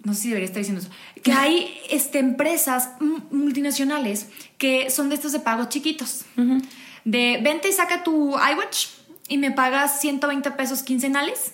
no 0.03 0.13
sé 0.13 0.23
si 0.23 0.27
debería 0.27 0.47
estar 0.47 0.59
diciendo 0.59 0.81
eso, 0.81 0.91
que 1.23 1.31
hay 1.31 1.79
este, 1.89 2.19
empresas 2.19 2.89
multinacionales 3.31 4.27
que 4.57 4.89
son 4.89 5.07
de 5.07 5.15
estos 5.15 5.31
de 5.31 5.39
pagos 5.39 5.69
chiquitos. 5.69 6.25
De 7.05 7.39
vente 7.41 7.69
y 7.69 7.71
saca 7.71 8.03
tu 8.03 8.31
iWatch 8.31 8.87
y 9.29 9.37
me 9.37 9.51
pagas 9.51 10.01
120 10.01 10.51
pesos 10.51 10.83
quincenales 10.83 11.53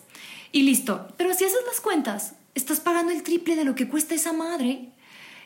y 0.52 0.64
listo. 0.64 1.08
Pero 1.18 1.36
si 1.36 1.46
haces 1.46 1.60
las 1.68 1.82
cuentas, 1.82 2.34
estás 2.56 2.80
pagando 2.80 3.12
el 3.12 3.22
triple 3.22 3.56
de 3.56 3.64
lo 3.64 3.76
que 3.76 3.88
cuesta 3.88 4.16
esa 4.16 4.34
madre 4.34 4.90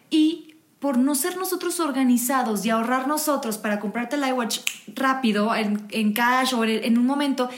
y 0.10 0.49
por 0.80 0.98
no 0.98 1.14
ser 1.16 1.38
nosotros 1.38 1.80
organizados 1.80 2.66
y 2.66 2.70
ahorrar 2.70 3.08
nosotros 3.08 3.58
para 3.58 3.80
comprarte 3.80 4.16
el 4.16 4.28
iWatch 4.28 4.60
rápido, 4.96 5.54
en, 5.56 5.86
en 5.90 6.14
cash 6.14 6.54
o 6.54 6.64
en, 6.64 6.84
en 6.84 6.98
un 6.98 7.06
momento, 7.06 7.50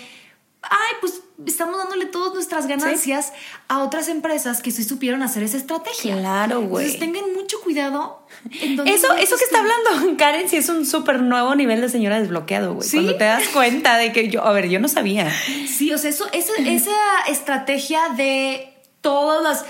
ay, 0.62 0.96
pues 1.00 1.22
estamos 1.46 1.78
dándole 1.78 2.06
todas 2.06 2.34
nuestras 2.34 2.68
ganancias 2.68 3.34
a 3.68 3.80
otras 3.80 4.08
empresas 4.08 4.62
que 4.62 4.72
sí 4.72 4.84
supieron 4.84 5.24
hacer 5.24 5.44
esa 5.44 5.58
estrategia. 5.58 6.18
Claro, 6.18 6.62
güey. 6.62 6.86
Entonces 6.86 7.00
tengan 7.00 7.34
mucho 7.34 7.60
cuidado. 7.62 8.26
En 8.62 8.80
Eso, 8.88 9.14
eso 9.16 9.38
que 9.38 9.44
está 9.44 9.60
hablando 9.60 10.16
Karen 10.18 10.50
sí 10.50 10.58
es 10.58 10.70
un 10.70 10.86
súper 10.86 11.22
nuevo 11.22 11.56
nivel 11.56 11.82
de 11.82 11.90
señora 11.90 12.20
desbloqueado, 12.20 12.76
güey. 12.76 12.88
¿Sí? 12.88 12.98
Cuando 12.98 13.16
te 13.18 13.24
das 13.24 13.48
cuenta 13.50 13.98
de 13.98 14.12
que 14.12 14.30
yo, 14.30 14.44
a 14.44 14.52
ver, 14.52 14.70
yo 14.70 14.80
no 14.80 14.88
sabía. 14.88 15.32
Sí, 15.68 15.92
o 15.92 15.98
sea, 15.98 16.10
eso, 16.10 16.26
esa, 16.32 16.54
esa 16.66 16.92
estrategia 17.28 18.10
de 18.10 18.74
todas 19.02 19.44
las 19.44 19.66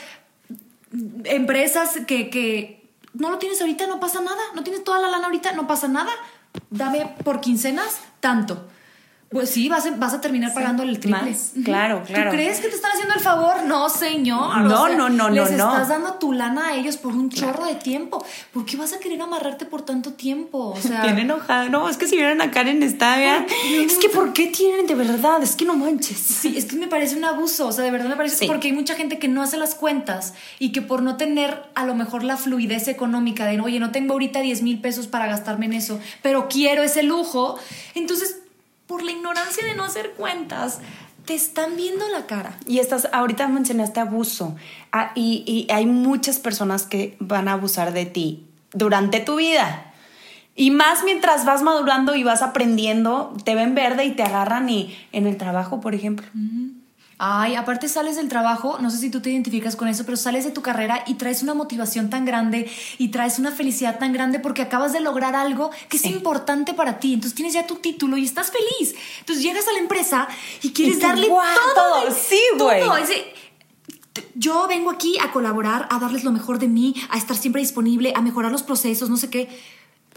empresas 1.24 2.00
que, 2.06 2.30
que 2.30 2.81
no 3.14 3.30
lo 3.30 3.38
tienes 3.38 3.60
ahorita, 3.62 3.88
no 3.88 4.00
pasa 4.00 4.22
nada. 4.22 4.42
No 4.56 4.64
tienes 4.64 4.84
toda 4.84 5.00
la 5.00 5.10
lana 5.10 5.26
ahorita, 5.26 5.54
no 5.54 5.68
pasa 5.68 5.88
nada. 5.88 6.12
Dame 6.70 7.16
por 7.24 7.42
quincenas 7.42 8.00
tanto. 8.20 8.68
Pues 9.32 9.50
sí, 9.50 9.70
vas 9.70 9.86
a, 9.86 9.92
vas 9.92 10.14
a 10.14 10.20
terminar 10.20 10.54
pagando 10.54 10.84
el 10.84 11.00
triple. 11.00 11.22
más. 11.32 11.54
Claro, 11.64 12.04
claro. 12.06 12.32
¿Tú 12.32 12.36
crees 12.36 12.60
que 12.60 12.68
te 12.68 12.76
están 12.76 12.92
haciendo 12.92 13.14
el 13.14 13.22
favor? 13.22 13.64
No, 13.66 13.88
señor. 13.88 14.58
No, 14.62 14.90
no, 14.90 15.08
no, 15.10 15.30
Les 15.30 15.52
no, 15.52 15.58
no. 15.58 15.72
estás 15.72 15.88
dando 15.88 16.16
tu 16.16 16.34
lana 16.34 16.68
a 16.68 16.76
ellos 16.76 16.98
por 16.98 17.14
un 17.16 17.30
chorro 17.30 17.66
de 17.66 17.76
tiempo. 17.76 18.26
¿Por 18.52 18.66
qué 18.66 18.76
vas 18.76 18.92
a 18.92 19.00
querer 19.00 19.22
amarrarte 19.22 19.66
por 19.66 19.84
tanto 19.84 20.12
tiempo? 20.14 20.72
O 20.76 20.82
sea, 20.82 21.02
Bien 21.04 21.18
enojada. 21.20 21.70
No, 21.70 21.88
es 21.88 21.96
que 21.96 22.08
si 22.10 22.18
vieran 22.18 22.42
a 22.42 22.52
Karen 22.52 22.84
está, 22.84 23.16
vean. 23.16 23.46
Es 23.72 23.98
que 24.00 24.10
¿por 24.10 24.34
qué 24.34 24.48
tienen 24.48 24.86
de 24.86 24.96
verdad? 24.96 25.42
Es 25.42 25.56
que 25.56 25.64
no 25.64 25.76
manches. 25.78 26.18
Sí, 26.18 26.58
es 26.58 26.66
que 26.66 26.76
me 26.76 26.88
parece 26.90 27.16
un 27.16 27.24
abuso, 27.24 27.68
o 27.68 27.72
sea, 27.72 27.86
de 27.86 27.92
verdad 27.92 28.10
me 28.10 28.18
parece, 28.18 28.36
Sí. 28.36 28.48
porque 28.48 28.68
hay 28.68 28.74
mucha 28.74 28.96
gente 28.96 29.18
que 29.18 29.30
no 29.30 29.42
hace 29.42 29.56
las 29.56 29.76
cuentas 29.76 30.34
y 30.60 30.74
que 30.74 30.82
por 30.82 31.02
no 31.04 31.16
tener 31.16 31.64
a 31.76 31.86
lo 31.86 31.96
mejor 31.96 32.24
la 32.26 32.36
fluidez 32.36 32.90
económica 32.90 33.46
de, 33.46 33.62
oye, 33.62 33.80
no 33.80 33.92
tengo 33.92 34.12
ahorita 34.12 34.42
10 34.42 34.62
mil 34.62 34.82
pesos 34.82 35.08
para 35.08 35.28
gastarme 35.28 35.68
en 35.68 35.74
eso, 35.74 36.02
pero 36.22 36.50
quiero 36.50 36.84
ese 36.84 37.04
lujo, 37.04 37.58
entonces, 37.96 38.40
por 38.92 39.04
la 39.04 39.12
ignorancia 39.12 39.66
de 39.66 39.74
no 39.74 39.86
hacer 39.86 40.12
cuentas, 40.18 40.80
te 41.24 41.34
están 41.34 41.78
viendo 41.78 42.10
la 42.10 42.26
cara. 42.26 42.58
Y 42.68 42.80
estás, 42.80 43.08
ahorita 43.14 43.48
mencionaste 43.48 44.02
abuso. 44.02 44.58
Ah, 44.92 45.14
y, 45.16 45.46
y 45.48 45.72
hay 45.72 45.86
muchas 45.86 46.40
personas 46.40 46.84
que 46.84 47.16
van 47.20 47.48
a 47.48 47.54
abusar 47.54 47.94
de 47.94 48.06
ti 48.06 48.46
durante 48.74 49.22
tu 49.22 49.38
vida. 49.38 49.94
Y 50.58 50.72
más 50.72 51.06
mientras 51.06 51.46
vas 51.46 51.62
madurando 51.62 52.16
y 52.16 52.24
vas 52.26 52.42
aprendiendo, 52.42 53.34
te 53.46 53.56
ven 53.56 53.76
verde 53.76 54.04
y 54.04 54.12
te 54.12 54.24
agarran 54.24 54.68
y 54.68 54.94
en 55.14 55.26
el 55.26 55.38
trabajo, 55.38 55.80
por 55.80 55.96
ejemplo. 55.96 56.28
Ay, 57.24 57.54
aparte 57.54 57.88
sales 57.88 58.16
del 58.16 58.30
trabajo, 58.30 58.80
no 58.80 58.90
sé 58.90 58.98
si 58.98 59.12
tú 59.12 59.22
te 59.22 59.30
identificas 59.30 59.76
con 59.76 59.88
eso, 59.88 60.06
pero 60.06 60.18
sales 60.18 60.44
de 60.44 60.50
tu 60.50 60.64
carrera 60.64 61.04
y 61.06 61.14
traes 61.14 61.44
una 61.44 61.54
motivación 61.54 62.10
tan 62.10 62.26
grande 62.26 62.68
y 62.98 63.10
traes 63.10 63.38
una 63.38 63.52
felicidad 63.52 64.00
tan 64.00 64.12
grande 64.12 64.40
porque 64.40 64.64
acabas 64.64 64.92
de 64.92 65.02
lograr 65.02 65.36
algo 65.36 65.70
que 65.88 65.98
es 65.98 66.02
Sí. 66.02 66.10
importante 66.10 66.74
para 66.74 66.98
ti. 66.98 67.14
Entonces 67.14 67.36
tienes 67.36 67.54
ya 67.54 67.68
tu 67.68 67.76
título 67.76 68.18
y 68.18 68.26
estás 68.26 68.52
feliz. 68.52 68.96
Entonces 69.20 69.44
llegas 69.44 69.68
a 69.68 69.74
la 69.74 69.78
empresa 69.78 70.28
y 70.64 70.72
quieres 70.72 70.96
tú, 71.00 71.06
darle 71.06 71.28
¡guau! 71.28 71.46
todo. 71.76 72.02
todo. 72.06 72.12
Sí, 72.12 72.40
güey. 72.58 72.82
Yo 74.34 74.66
vengo 74.68 74.90
aquí 74.90 75.18
a 75.22 75.32
colaborar, 75.32 75.88
a 75.92 76.00
darles 76.00 76.24
lo 76.24 76.32
mejor 76.32 76.58
de 76.58 76.68
mí, 76.68 76.96
a 77.12 77.18
estar 77.20 77.38
siempre 77.38 77.62
disponible, 77.62 78.14
a 78.16 78.22
mejorar 78.22 78.52
los 78.52 78.64
procesos, 78.64 79.12
no 79.12 79.18
sé 79.18 79.30
qué. 79.30 79.48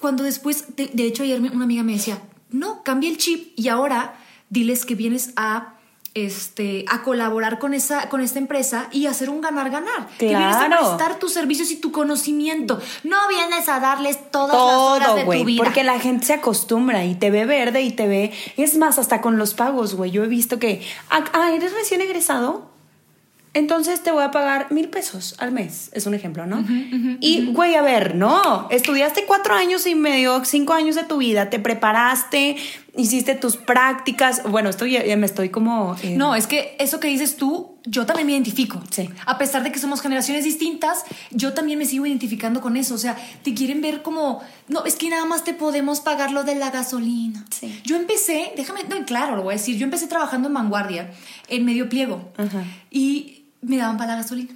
Cuando 0.01 0.25
después, 0.25 0.75
de, 0.77 0.87
de 0.87 1.05
hecho 1.05 1.23
ayer 1.23 1.39
una 1.41 1.65
amiga 1.65 1.83
me 1.83 1.93
decía, 1.93 2.21
no, 2.49 2.83
cambia 2.83 3.11
el 3.11 3.19
chip 3.19 3.53
y 3.57 3.69
ahora 3.69 4.17
diles 4.49 4.87
que 4.87 4.95
vienes 4.95 5.33
a 5.37 5.74
este 6.15 6.85
a 6.89 7.03
colaborar 7.03 7.59
con 7.59 7.75
esa 7.75 8.09
con 8.09 8.21
esta 8.21 8.39
empresa 8.39 8.89
y 8.93 9.07
hacer 9.07 9.29
un 9.31 9.41
ganar 9.41 9.69
ganar 9.71 10.09
que 10.19 10.29
vienes 10.29 10.55
a 10.57 10.67
Claro. 10.67 10.87
prestar 10.97 11.19
tus 11.19 11.33
servicios 11.33 11.71
y 11.73 11.77
tu 11.77 11.91
conocimiento 11.91 12.81
no 13.03 13.17
vienes 13.29 13.69
a 13.69 13.81
darles 13.81 14.31
todas 14.31 14.55
las 14.57 14.75
horas 14.77 15.09
Todo, 15.09 15.17
de 15.17 15.39
tu 15.39 15.45
vida 15.45 15.63
Porque 15.65 15.83
la 15.85 15.99
gente 15.99 16.27
se 16.27 16.35
acostumbra 16.35 17.05
y 17.05 17.15
te 17.17 17.31
ve 17.31 17.47
verde 17.47 17.83
y 17.83 17.91
te 17.91 18.07
ve. 18.07 18.33
Es 18.57 18.77
más, 18.77 18.99
hasta 18.99 19.21
con 19.21 19.39
los 19.39 19.55
pagos, 19.55 19.95
güey. 19.95 20.11
Yo 20.11 20.23
he 20.25 20.29
visto 20.29 20.59
que. 20.59 20.83
Ah, 21.11 21.25
ah, 21.33 21.53
eres 21.53 21.73
recién 21.73 22.01
egresado. 22.01 22.74
Entonces 23.55 24.03
te 24.03 24.11
voy 24.11 24.25
a 24.25 24.31
pagar 24.33 24.73
mil 24.73 24.89
pesos 24.89 25.37
al 25.39 25.53
mes. 25.53 25.89
Es 25.93 26.07
un 26.07 26.15
ejemplo, 26.15 26.45
¿no? 26.47 26.65
y, 27.21 27.47
güey, 27.53 27.77
a 27.77 27.83
ver, 27.83 28.15
no. 28.17 28.67
Estudiaste 28.71 29.25
cuatro 29.27 29.55
años 29.55 29.87
y 29.87 29.95
medio, 29.95 30.45
cinco 30.45 30.73
años 30.73 30.97
de 30.97 31.05
tu 31.05 31.19
vida, 31.19 31.51
te 31.51 31.61
preparaste, 31.61 32.57
hiciste 32.97 33.35
tus 33.37 33.57
prácticas. 33.57 34.43
Bueno, 34.51 34.69
esto 34.71 34.87
ya, 34.87 35.05
ya 35.05 35.17
me 35.17 35.27
estoy 35.27 35.51
como. 35.51 35.97
eh, 36.03 36.17
No, 36.17 36.35
es 36.35 36.47
que 36.49 36.77
eso 36.81 36.99
que 36.99 37.07
dices 37.09 37.37
tú, 37.37 37.77
yo 37.85 38.07
también 38.07 38.27
me 38.27 38.33
identifico. 38.33 38.83
Sí. 38.91 39.09
A 39.27 39.39
pesar 39.39 39.63
de 39.63 39.71
que 39.71 39.79
somos 39.79 40.01
generaciones 40.01 40.43
distintas, 40.45 41.05
yo 41.31 41.53
también 41.55 41.79
me 41.79 41.87
sigo 41.87 42.07
identificando 42.07 42.61
con 42.61 42.77
eso. 42.77 42.95
O 42.95 42.99
sea, 42.99 43.17
te 43.43 43.55
quieren 43.55 43.81
ver 43.81 44.03
como, 44.03 44.43
no, 44.69 44.85
es 44.85 44.97
que 44.97 45.09
nada 45.11 45.27
más 45.27 45.45
te 45.45 45.55
podemos 45.55 46.01
pagar 46.01 46.33
lo 46.33 46.43
de 46.43 46.57
la 46.57 46.71
gasolina. 46.71 47.45
Sí. 47.51 47.81
Yo 47.85 47.95
empecé, 47.97 48.53
déjame, 48.57 48.81
no, 48.85 49.05
claro, 49.07 49.37
lo 49.37 49.43
voy 49.45 49.55
a 49.55 49.59
decir, 49.59 49.77
yo 49.77 49.85
empecé 49.85 50.07
trabajando 50.09 50.49
en 50.49 50.55
vanguardia, 50.55 51.13
en 51.49 51.65
medio 51.65 51.89
pliego. 51.89 52.33
Ajá. 52.37 52.65
Y 52.91 53.34
me 53.65 53.77
daban 53.79 53.97
para 53.97 54.13
la 54.13 54.23
gasolina. 54.23 54.55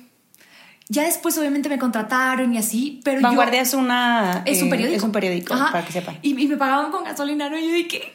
Ya 0.91 1.03
después 1.05 1.37
obviamente 1.37 1.69
me 1.69 1.79
contrataron 1.79 2.55
y 2.55 2.59
así, 2.59 3.01
pero 3.05 3.21
yo- 3.21 3.27
Vanguardia 3.27 3.61
es 3.61 3.75
una. 3.75 4.43
es 4.47 4.63
un 4.63 4.69
eh, 4.69 4.71
periódico. 4.71 4.97
Es 4.97 5.03
un 5.03 5.13
periódico, 5.13 5.53
Ajá. 5.55 5.71
para 5.73 5.85
que 5.85 5.93
sepan. 5.93 6.19
Y, 6.23 6.41
y 6.43 6.49
me 6.49 6.57
pagaban 6.57 6.91
con 6.91 7.05
gasolina, 7.05 7.51
¿no? 7.51 7.59
Y 7.59 7.67
yo 7.69 7.75
dije, 7.75 8.13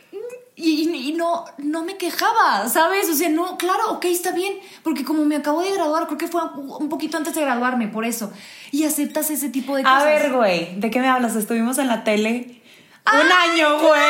y, 0.55 0.89
y- 0.89 1.09
y 1.09 1.13
no, 1.13 1.45
no 1.59 1.83
me 1.83 1.97
quejaba, 1.97 2.67
¿sabes? 2.69 3.07
O 3.09 3.13
sea, 3.13 3.29
no, 3.29 3.57
claro, 3.57 3.91
ok, 3.91 4.05
está 4.05 4.31
bien, 4.31 4.53
porque 4.83 5.03
como 5.03 5.23
me 5.23 5.35
acabo 5.35 5.61
de 5.61 5.71
graduar, 5.71 6.07
creo 6.07 6.17
que 6.17 6.27
fue 6.27 6.41
un 6.79 6.89
poquito 6.89 7.17
antes 7.17 7.35
de 7.35 7.41
graduarme, 7.41 7.89
por 7.89 8.05
eso. 8.05 8.31
Y 8.71 8.85
aceptas 8.85 9.29
ese 9.29 9.49
tipo 9.49 9.75
de 9.75 9.83
cosas. 9.83 10.01
A 10.01 10.05
ver, 10.05 10.31
güey, 10.31 10.79
¿de 10.79 10.89
qué 10.89 10.99
me 10.99 11.07
hablas? 11.09 11.35
Estuvimos 11.35 11.77
en 11.77 11.87
la 11.87 12.03
tele 12.03 12.62
un 13.05 13.31
año, 13.31 13.79
güey. 13.79 14.01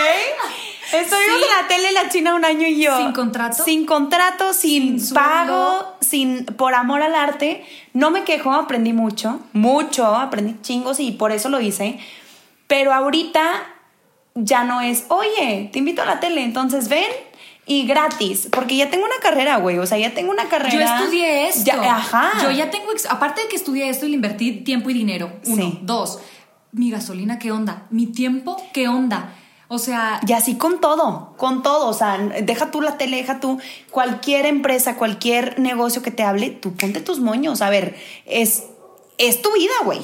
Estuvimos 0.93 1.37
Sí. 1.39 1.43
en 1.43 1.61
la 1.63 1.67
tele 1.67 1.91
la 1.91 2.09
China 2.09 2.35
un 2.35 2.45
año 2.45 2.67
y 2.67 2.79
yo. 2.81 2.95
¿Sin 2.97 3.13
contrato? 3.13 3.63
Sin 3.63 3.85
contrato, 3.85 4.53
sin, 4.53 4.99
Sin 4.99 5.15
pago, 5.15 5.95
sin 6.01 6.45
por 6.45 6.75
amor 6.75 7.01
al 7.01 7.15
arte. 7.15 7.65
No 7.93 8.11
me 8.11 8.23
quejo, 8.23 8.53
aprendí 8.53 8.93
mucho, 8.93 9.39
mucho, 9.53 10.05
aprendí 10.15 10.55
chingos 10.61 10.99
y 10.99 11.11
por 11.11 11.31
eso 11.31 11.49
lo 11.49 11.59
hice. 11.59 11.97
Pero 12.67 12.93
ahorita 12.93 13.41
ya 14.35 14.63
no 14.65 14.81
es, 14.81 15.05
oye, 15.09 15.69
te 15.73 15.79
invito 15.79 16.03
a 16.03 16.05
la 16.05 16.19
tele, 16.19 16.43
entonces 16.43 16.89
ven 16.89 17.09
y 17.65 17.85
gratis, 17.87 18.49
porque 18.51 18.75
ya 18.75 18.89
tengo 18.89 19.05
una 19.05 19.15
carrera, 19.21 19.55
güey, 19.57 19.77
o 19.79 19.85
sea, 19.87 19.97
ya 19.97 20.13
tengo 20.13 20.31
una 20.31 20.49
carrera. 20.49 20.73
Yo 20.73 20.81
estudié 21.03 21.47
esto. 21.47 21.63
Ya- 21.65 21.95
ajá. 21.95 22.31
Yo 22.43 22.51
ya 22.51 22.69
tengo, 22.69 22.87
aparte 23.09 23.41
de 23.41 23.47
que 23.47 23.55
estudié 23.55 23.89
esto 23.89 24.05
y 24.05 24.09
le 24.09 24.15
invertí 24.15 24.51
tiempo 24.63 24.89
y 24.89 24.93
dinero. 24.93 25.31
Uno. 25.45 25.55
Sí. 25.63 25.79
Dos. 25.81 26.19
Mi 26.73 26.91
gasolina, 26.91 27.39
¿qué 27.39 27.51
onda? 27.51 27.85
Mi 27.91 28.07
tiempo, 28.07 28.57
¿qué 28.73 28.87
onda? 28.87 29.33
O 29.69 29.77
sea, 29.79 30.19
Y 30.27 30.33
así 30.33 30.55
con 30.57 30.81
todo, 30.81 31.33
con 31.37 31.63
todo. 31.63 31.87
O 31.87 31.93
sea, 31.93 32.17
deja 32.17 32.69
tú 32.71 32.81
la 32.81 32.97
tele, 32.97 33.17
deja 33.17 33.39
tú 33.39 33.59
cualquier 33.91 34.45
empresa, 34.45 34.95
cualquier 34.97 35.59
negocio 35.59 36.01
que 36.01 36.11
te 36.11 36.23
hable, 36.23 36.49
tú 36.49 36.73
ponte 36.73 36.99
tus 36.99 37.19
moños. 37.19 37.61
A 37.61 37.69
ver, 37.69 37.95
es, 38.25 38.63
es 39.17 39.41
tu 39.41 39.51
vida, 39.53 39.73
güey. 39.85 40.01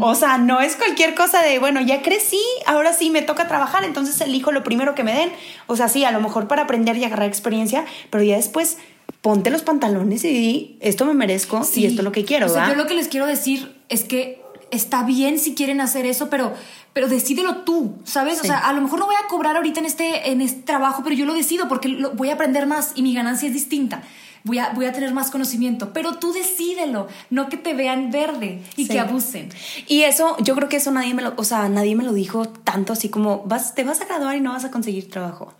O 0.00 0.14
sea, 0.14 0.38
no 0.38 0.60
es 0.60 0.76
cualquier 0.76 1.16
cosa 1.16 1.42
de, 1.42 1.58
bueno, 1.58 1.80
ya 1.80 2.00
crecí, 2.00 2.40
ahora 2.64 2.92
sí 2.92 3.10
me 3.10 3.22
toca 3.22 3.48
trabajar, 3.48 3.82
entonces 3.82 4.20
elijo 4.20 4.52
lo 4.52 4.62
primero 4.62 4.94
que 4.94 5.02
me 5.02 5.12
den. 5.12 5.32
O 5.66 5.74
sea, 5.76 5.88
sí, 5.88 6.04
a 6.04 6.12
lo 6.12 6.20
mejor 6.20 6.46
para 6.46 6.62
aprender 6.62 6.96
y 6.96 7.04
agarrar 7.04 7.26
experiencia, 7.26 7.84
pero 8.08 8.22
ya 8.22 8.36
después 8.36 8.78
ponte 9.20 9.50
los 9.50 9.62
pantalones 9.62 10.24
y 10.24 10.28
di, 10.28 10.78
esto 10.80 11.04
me 11.06 11.14
merezco 11.14 11.60
y 11.62 11.64
Sí. 11.64 11.86
esto 11.86 12.02
es 12.02 12.04
lo 12.04 12.12
que 12.12 12.24
quiero, 12.24 12.46
O 12.46 12.48
sea, 12.50 12.60
¿verdad? 12.62 12.76
yo 12.76 12.82
lo 12.82 12.88
que 12.88 12.94
les 12.94 13.08
quiero 13.08 13.26
decir 13.26 13.74
es 13.88 14.04
que 14.04 14.43
está 14.74 15.02
bien 15.04 15.38
si 15.38 15.54
quieren 15.54 15.80
hacer 15.80 16.04
eso, 16.06 16.28
pero, 16.30 16.52
pero 16.92 17.08
decídelo 17.08 17.58
tú, 17.58 17.96
¿sabes? 18.04 18.40
O 18.40 18.44
sea, 18.44 18.58
a 18.58 18.72
lo 18.72 18.80
mejor 18.82 18.98
no 18.98 19.06
voy 19.06 19.14
a 19.14 19.26
cobrar 19.28 19.56
ahorita 19.56 19.80
en 19.80 19.86
este, 19.86 20.30
en 20.30 20.40
este 20.40 20.62
trabajo, 20.62 21.02
pero 21.02 21.14
yo 21.16 21.24
lo 21.26 21.34
decido 21.34 21.68
porque 21.68 21.88
lo- 21.88 22.10
voy 22.12 22.30
a 22.30 22.34
aprender 22.34 22.66
más 22.66 22.92
y 22.94 23.02
mi 23.02 23.14
ganancia 23.14 23.48
es 23.48 23.54
distinta. 23.54 24.02
voy 24.46 24.58
a, 24.58 24.68
voy 24.74 24.84
a 24.84 24.92
tener 24.92 25.10
más 25.14 25.30
conocimiento, 25.30 25.94
pero 25.94 26.16
tú 26.18 26.34
decídelo, 26.34 27.08
no 27.30 27.48
que 27.48 27.56
te 27.56 27.72
vean 27.72 28.10
verde 28.10 28.60
y 28.76 28.84
Sí. 28.84 28.90
que 28.90 29.00
abusen. 29.00 29.48
Y 29.88 30.02
eso, 30.02 30.36
yo 30.40 30.54
creo 30.54 30.68
que 30.68 30.76
eso 30.76 30.90
nadie 30.90 31.14
me 31.14 31.22
lo, 31.22 31.32
o 31.38 31.44
sea, 31.44 31.66
nadie 31.70 31.96
me 31.96 32.04
lo 32.04 32.12
dijo 32.12 32.44
tanto 32.46 32.92
así 32.92 33.08
como, 33.08 33.42
vas, 33.46 33.74
te 33.74 33.84
vas 33.84 34.02
a 34.02 34.04
graduar 34.04 34.36
y 34.36 34.42
no 34.42 34.52
vas 34.52 34.66
a 34.66 34.70
conseguir 34.70 35.08
trabajo. 35.10 35.54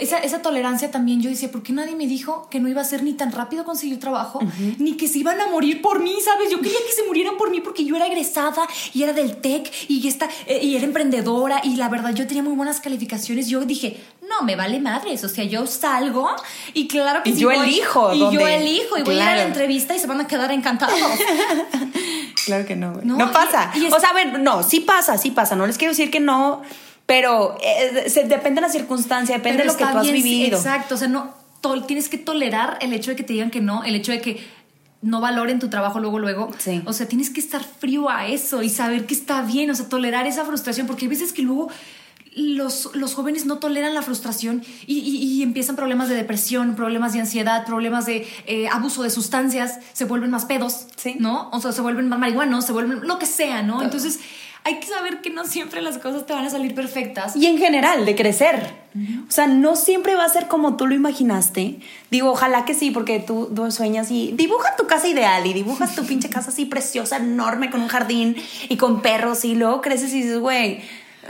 Esa, 0.00 0.18
esa 0.18 0.42
tolerancia 0.42 0.90
también, 0.90 1.20
yo 1.20 1.30
decía, 1.30 1.50
¿por 1.52 1.62
qué 1.62 1.72
nadie 1.72 1.94
me 1.94 2.06
dijo 2.06 2.48
que 2.50 2.58
no 2.60 2.68
iba 2.68 2.80
a 2.80 2.84
ser 2.84 3.02
ni 3.02 3.12
tan 3.12 3.30
rápido 3.32 3.64
conseguir 3.64 4.00
trabajo, 4.00 4.40
ni 4.78 4.94
que 4.96 5.06
se 5.08 5.18
iban 5.18 5.40
a 5.40 5.46
morir 5.48 5.82
por 5.82 6.00
mí, 6.02 6.14
¿sabes? 6.24 6.50
Yo 6.50 6.58
quería 6.60 6.78
que 6.86 6.92
se 6.92 7.06
murieran 7.06 7.36
por 7.36 7.50
mí 7.50 7.60
porque 7.60 7.84
yo 7.84 7.96
era 7.96 8.06
egresada 8.06 8.66
y 8.94 9.02
era 9.02 9.12
del 9.12 9.36
TEC 9.36 9.70
y, 9.88 10.06
esta, 10.08 10.28
eh, 10.46 10.60
y 10.62 10.74
era 10.76 10.84
emprendedora 10.84 11.60
y 11.62 11.76
la 11.76 11.88
verdad 11.88 12.14
yo 12.14 12.26
tenía 12.26 12.42
muy 12.42 12.54
buenas 12.54 12.80
calificaciones. 12.80 13.48
Yo 13.48 13.60
dije, 13.64 14.00
no, 14.28 14.44
me 14.44 14.56
vale 14.56 14.80
madres, 14.80 15.22
o 15.24 15.28
sea, 15.28 15.44
yo 15.44 15.66
salgo 15.66 16.28
y 16.72 16.88
claro 16.88 17.22
que 17.22 17.30
Y 17.30 17.34
sí 17.34 17.40
yo 17.40 17.48
voy- 17.48 17.58
elijo 17.58 18.14
Y 18.14 18.18
yo 18.18 18.24
dónde- 18.26 18.56
elijo 18.56 18.96
y 18.98 19.02
voy 19.02 19.14
a 19.18 19.22
ir 19.22 19.28
a 19.28 19.36
la 19.36 19.42
entrevista 19.44 19.94
y 19.94 19.98
se 19.98 20.06
van 20.06 20.20
a 20.20 20.26
quedar 20.26 20.50
encantados. 20.52 20.98
Claro 22.46 22.64
que 22.66 22.74
no, 22.76 22.94
güey. 22.94 23.04
No, 23.04 23.16
No, 23.16 23.26
y- 23.26 23.32
pasa. 23.32 23.70
y 23.74 23.84
es- 23.86 23.92
O 23.92 24.00
sea, 24.00 24.10
a 24.10 24.12
ver, 24.14 24.40
no, 24.40 24.62
sí 24.62 24.80
pasa, 24.80 25.18
sí 25.18 25.30
pasa. 25.30 25.56
No 25.56 25.66
les 25.66 25.76
quiero 25.78 25.92
decir 25.92 26.10
que 26.10 26.20
no, 26.20 26.62
pero 27.10 27.56
eh, 27.60 28.08
se, 28.08 28.22
depende 28.22 28.60
de 28.60 28.68
la 28.68 28.72
circunstancia, 28.72 29.34
depende 29.36 29.62
de 29.64 29.68
lo 29.68 29.76
que 29.76 29.84
tú 29.84 29.98
has 29.98 30.02
bien, 30.02 30.14
vivido. 30.14 30.56
Exacto, 30.58 30.94
o 30.94 30.98
sea, 30.98 31.08
no 31.08 31.34
tol- 31.60 31.84
tienes 31.84 32.08
que 32.08 32.18
tolerar 32.18 32.78
el 32.82 32.92
hecho 32.92 33.10
de 33.10 33.16
que 33.16 33.24
te 33.24 33.32
digan 33.32 33.50
que 33.50 33.60
no, 33.60 33.82
el 33.82 33.96
hecho 33.96 34.12
de 34.12 34.20
que 34.20 34.46
no 35.02 35.20
valoren 35.20 35.58
tu 35.58 35.68
trabajo 35.68 35.98
luego, 35.98 36.20
luego. 36.20 36.50
Sí. 36.58 36.82
O 36.86 36.92
sea, 36.92 37.08
tienes 37.08 37.30
que 37.30 37.40
estar 37.40 37.64
frío 37.64 38.08
a 38.10 38.28
eso 38.28 38.62
y 38.62 38.68
saber 38.70 39.06
que 39.06 39.14
está 39.14 39.42
bien, 39.42 39.68
o 39.70 39.74
sea, 39.74 39.88
tolerar 39.88 40.28
esa 40.28 40.44
frustración, 40.44 40.86
porque 40.86 41.06
hay 41.06 41.08
veces 41.08 41.32
que 41.32 41.42
luego 41.42 41.68
los, 42.36 42.94
los 42.94 43.14
jóvenes 43.14 43.44
no 43.44 43.58
toleran 43.58 43.92
la 43.92 44.02
frustración 44.02 44.62
y, 44.86 44.98
y- 45.00 45.16
y 45.16 45.42
empiezan 45.42 45.74
problemas 45.74 46.08
de 46.08 46.14
depresión, 46.14 46.76
problemas 46.76 47.12
de 47.12 47.18
ansiedad, 47.20 47.66
problemas 47.66 48.06
de 48.06 48.24
eh, 48.46 48.68
abuso 48.68 49.02
de 49.02 49.10
sustancias, 49.10 49.80
se 49.94 50.04
vuelven 50.04 50.30
más 50.30 50.44
pedos, 50.44 50.86
Sí. 50.96 51.16
¿no? 51.18 51.50
O 51.52 51.60
sea, 51.60 51.72
se 51.72 51.80
vuelven 51.80 52.08
más 52.08 52.20
marihuanos, 52.20 52.64
se 52.64 52.72
vuelven 52.72 53.00
lo 53.02 53.18
que 53.18 53.26
sea, 53.26 53.62
¿no? 53.62 53.82
Entonces, 53.82 54.20
hay 54.64 54.78
que 54.80 54.86
saber 54.86 55.20
que 55.22 55.30
no 55.30 55.44
siempre 55.46 55.80
las 55.82 55.98
cosas 55.98 56.26
te 56.26 56.32
van 56.32 56.44
a 56.44 56.50
salir 56.50 56.74
perfectas. 56.74 57.34
Y 57.36 57.46
en 57.46 57.58
general, 57.58 58.04
de 58.04 58.14
crecer. 58.14 58.74
O 59.28 59.30
sea, 59.30 59.46
no 59.46 59.76
siempre 59.76 60.14
va 60.16 60.24
a 60.24 60.28
ser 60.28 60.48
como 60.48 60.76
tú 60.76 60.86
lo 60.86 60.94
imaginaste. 60.94 61.78
Digo, 62.10 62.30
ojalá 62.30 62.64
que 62.64 62.74
sí, 62.74 62.90
porque 62.90 63.20
tú, 63.20 63.50
tú 63.54 63.70
sueñas 63.70 64.10
y 64.10 64.32
dibuja 64.32 64.76
tu 64.76 64.86
casa 64.86 65.08
ideal 65.08 65.46
y 65.46 65.52
dibujas 65.52 65.94
tu 65.94 66.04
pinche 66.04 66.28
casa 66.30 66.50
así 66.50 66.64
preciosa, 66.66 67.16
enorme, 67.18 67.70
con 67.70 67.80
un 67.82 67.88
jardín 67.88 68.36
y 68.68 68.76
con 68.76 69.00
perros. 69.02 69.44
Y 69.44 69.54
luego 69.54 69.80
creces 69.80 70.12
y 70.12 70.22
dices, 70.22 70.38
güey, 70.40 70.80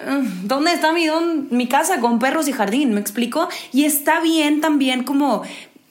mm, 0.09 0.47
¿dónde 0.47 0.73
está 0.73 0.93
mi, 0.93 1.07
don- 1.07 1.49
mi 1.51 1.69
casa 1.69 2.01
con 2.01 2.19
perros 2.19 2.49
y 2.49 2.53
jardín? 2.53 2.95
¿Me 2.95 3.01
explico? 3.01 3.49
Y 3.73 3.85
está 3.85 4.21
bien 4.21 4.61
también 4.61 5.05
como... 5.05 5.43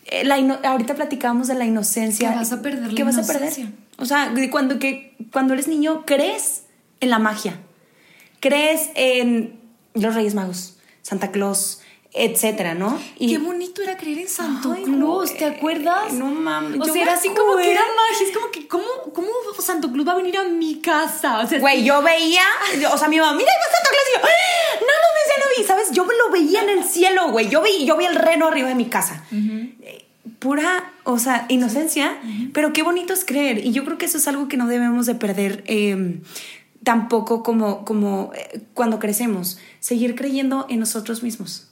eh, 0.05 0.25
La 0.25 0.35
ahorita 0.63 0.95
platicábamos 0.95 1.47
de 1.47 1.55
la 1.55 1.65
inocencia. 1.65 2.31
Que 2.31 2.35
vas 2.35 2.51
a 2.51 2.61
perder 2.61 2.87
la 2.89 2.95
¿Qué 2.95 3.03
vas 3.03 3.17
a 3.17 3.25
perder? 3.31 3.53
O 3.97 4.05
sea, 4.05 4.33
cuando, 4.49 4.79
que, 4.79 5.15
cuando 5.31 5.53
eres 5.53 5.67
niño, 5.67 6.03
crees 6.05 6.63
en 6.99 7.09
la 7.09 7.19
magia. 7.19 7.59
Crees 8.39 8.89
en 8.95 9.59
los 9.93 10.15
Reyes 10.15 10.33
Magos, 10.35 10.77
Santa 11.01 11.31
Claus, 11.31 11.81
etcétera, 12.11 12.73
¿no? 12.73 12.99
Qué 13.19 13.37
bonito 13.37 13.81
era 13.83 13.95
creer 13.97 14.19
en 14.19 14.27
Santo 14.27 14.73
Ay, 14.75 14.83
Claus, 14.83 15.35
¿te 15.37 15.45
acuerdas? 15.45 16.13
no 16.13 16.25
mames, 16.25 16.79
O 16.81 16.85
yo 16.85 16.85
sea, 16.85 16.93
me 16.93 17.01
era 17.03 17.13
así 17.13 17.29
como 17.29 17.55
que 17.57 17.71
era 17.71 17.81
magia. 17.81 18.27
Es 18.27 18.35
como 18.35 18.49
que, 18.51 18.67
¿cómo, 18.67 18.85
¿cómo 19.13 19.27
Santo 19.59 19.91
Claus 19.91 20.07
va 20.07 20.13
a 20.13 20.15
venir 20.15 20.37
a 20.37 20.43
mi 20.45 20.79
casa? 20.79 21.39
O 21.39 21.47
sea, 21.47 21.59
Güey, 21.59 21.83
yo 21.83 22.01
veía, 22.01 22.41
o 22.91 22.97
sea, 22.97 23.07
mi 23.09 23.19
mamá, 23.19 23.33
mira, 23.33 23.51
va 23.51 23.75
Santa 23.75 23.89
Claus 23.89 24.05
y 24.09 24.15
yo, 24.15 24.21
¡Ah! 24.23 24.77
no 24.79 24.87
mames, 24.87 25.27
ya 25.27 25.43
lo 25.45 25.57
vi, 25.61 25.67
¿sabes? 25.67 25.91
Yo 25.91 26.05
me 26.05 26.13
lo 26.15 26.31
veía 26.31 26.63
en 26.63 26.69
el 26.69 26.83
cielo, 26.83 27.31
güey. 27.31 27.49
Yo 27.49 27.61
vi, 27.61 27.85
yo 27.85 27.95
vi 27.97 28.05
el 28.05 28.15
reno 28.15 28.47
arriba 28.47 28.69
de 28.69 28.75
mi 28.75 28.85
casa. 28.85 29.23
Eh, 29.31 30.05
Pura, 30.39 30.93
o 31.03 31.19
sea, 31.19 31.45
inocencia, 31.49 32.17
pero 32.53 32.71
qué 32.71 32.81
bonito 32.81 33.13
es 33.13 33.25
creer. 33.25 33.65
Y 33.65 33.71
yo 33.73 33.83
creo 33.83 33.97
que 33.97 34.05
eso 34.05 34.17
es 34.17 34.27
algo 34.27 34.47
que 34.47 34.55
no 34.57 34.67
debemos 34.67 35.05
de 35.05 35.15
perder 35.15 35.63
eh, 35.67 36.21
tampoco 36.83 37.43
como, 37.43 37.83
como 37.85 38.31
eh, 38.35 38.61
cuando 38.73 38.99
crecemos. 38.99 39.57
Seguir 39.79 40.15
creyendo 40.15 40.65
en 40.69 40.79
nosotros 40.79 41.23
mismos. 41.23 41.65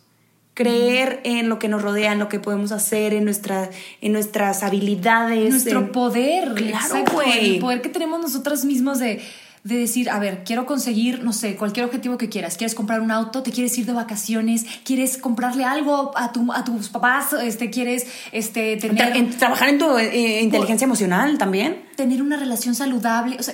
Creer 0.53 1.21
en 1.23 1.49
lo 1.49 1.59
que 1.59 1.67
nos 1.67 1.83
rodea, 1.83 2.13
en 2.13 2.19
lo 2.19 2.29
que 2.29 2.39
podemos 2.39 2.71
hacer, 2.71 3.13
en, 3.13 3.25
nuestra, 3.25 3.69
en 4.01 4.11
nuestras 4.11 4.63
habilidades. 4.63 5.51
nuestro 5.51 5.79
en- 5.81 5.91
poder. 5.91 6.53
Claro, 6.55 6.71
exacto, 6.95 7.13
güey. 7.13 7.55
El 7.55 7.59
poder 7.59 7.81
que 7.83 7.89
tenemos 7.89 8.19
nosotras 8.19 8.65
mismos 8.65 8.97
de, 8.97 9.21
de 9.63 9.77
decir, 9.77 10.09
a 10.09 10.17
ver, 10.17 10.43
quiero 10.43 10.65
conseguir, 10.65 11.23
no 11.23 11.31
sé, 11.31 11.55
cualquier 11.57 11.85
objetivo 11.85 12.17
que 12.17 12.27
quieras. 12.29 12.57
Quieres 12.57 12.73
comprar 12.73 13.01
un 13.01 13.11
auto, 13.11 13.43
te 13.43 13.51
quieres 13.51 13.77
ir 13.77 13.85
de 13.85 13.93
vacaciones, 13.93 14.65
quieres 14.83 15.19
comprarle 15.19 15.63
algo 15.63 16.11
a, 16.17 16.31
tu, 16.31 16.51
a 16.51 16.63
tus 16.63 16.89
papás, 16.89 17.33
este, 17.33 17.69
quieres 17.69 18.07
este, 18.31 18.79
Tra- 18.79 18.81
tener, 18.81 19.15
en- 19.15 19.37
trabajar 19.37 19.69
en 19.69 19.77
tu 19.77 19.95
eh, 19.99 20.41
inteligencia 20.41 20.85
emocional 20.85 21.37
también. 21.37 21.83
tener 21.95 22.23
una 22.23 22.35
relación 22.37 22.73
saludable. 22.73 23.37
O 23.39 23.43
sea, 23.43 23.53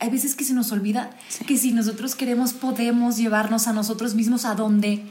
hay 0.00 0.10
veces 0.10 0.34
que 0.34 0.44
se 0.44 0.54
nos 0.54 0.72
olvida 0.72 1.10
que 1.46 1.56
si 1.56 1.72
nosotros 1.72 2.14
queremos, 2.14 2.52
podemos 2.52 3.16
llevarnos 3.16 3.66
a 3.68 3.72
nosotros 3.72 4.14
mismos 4.14 4.44
a 4.44 4.54
donde 4.54 5.04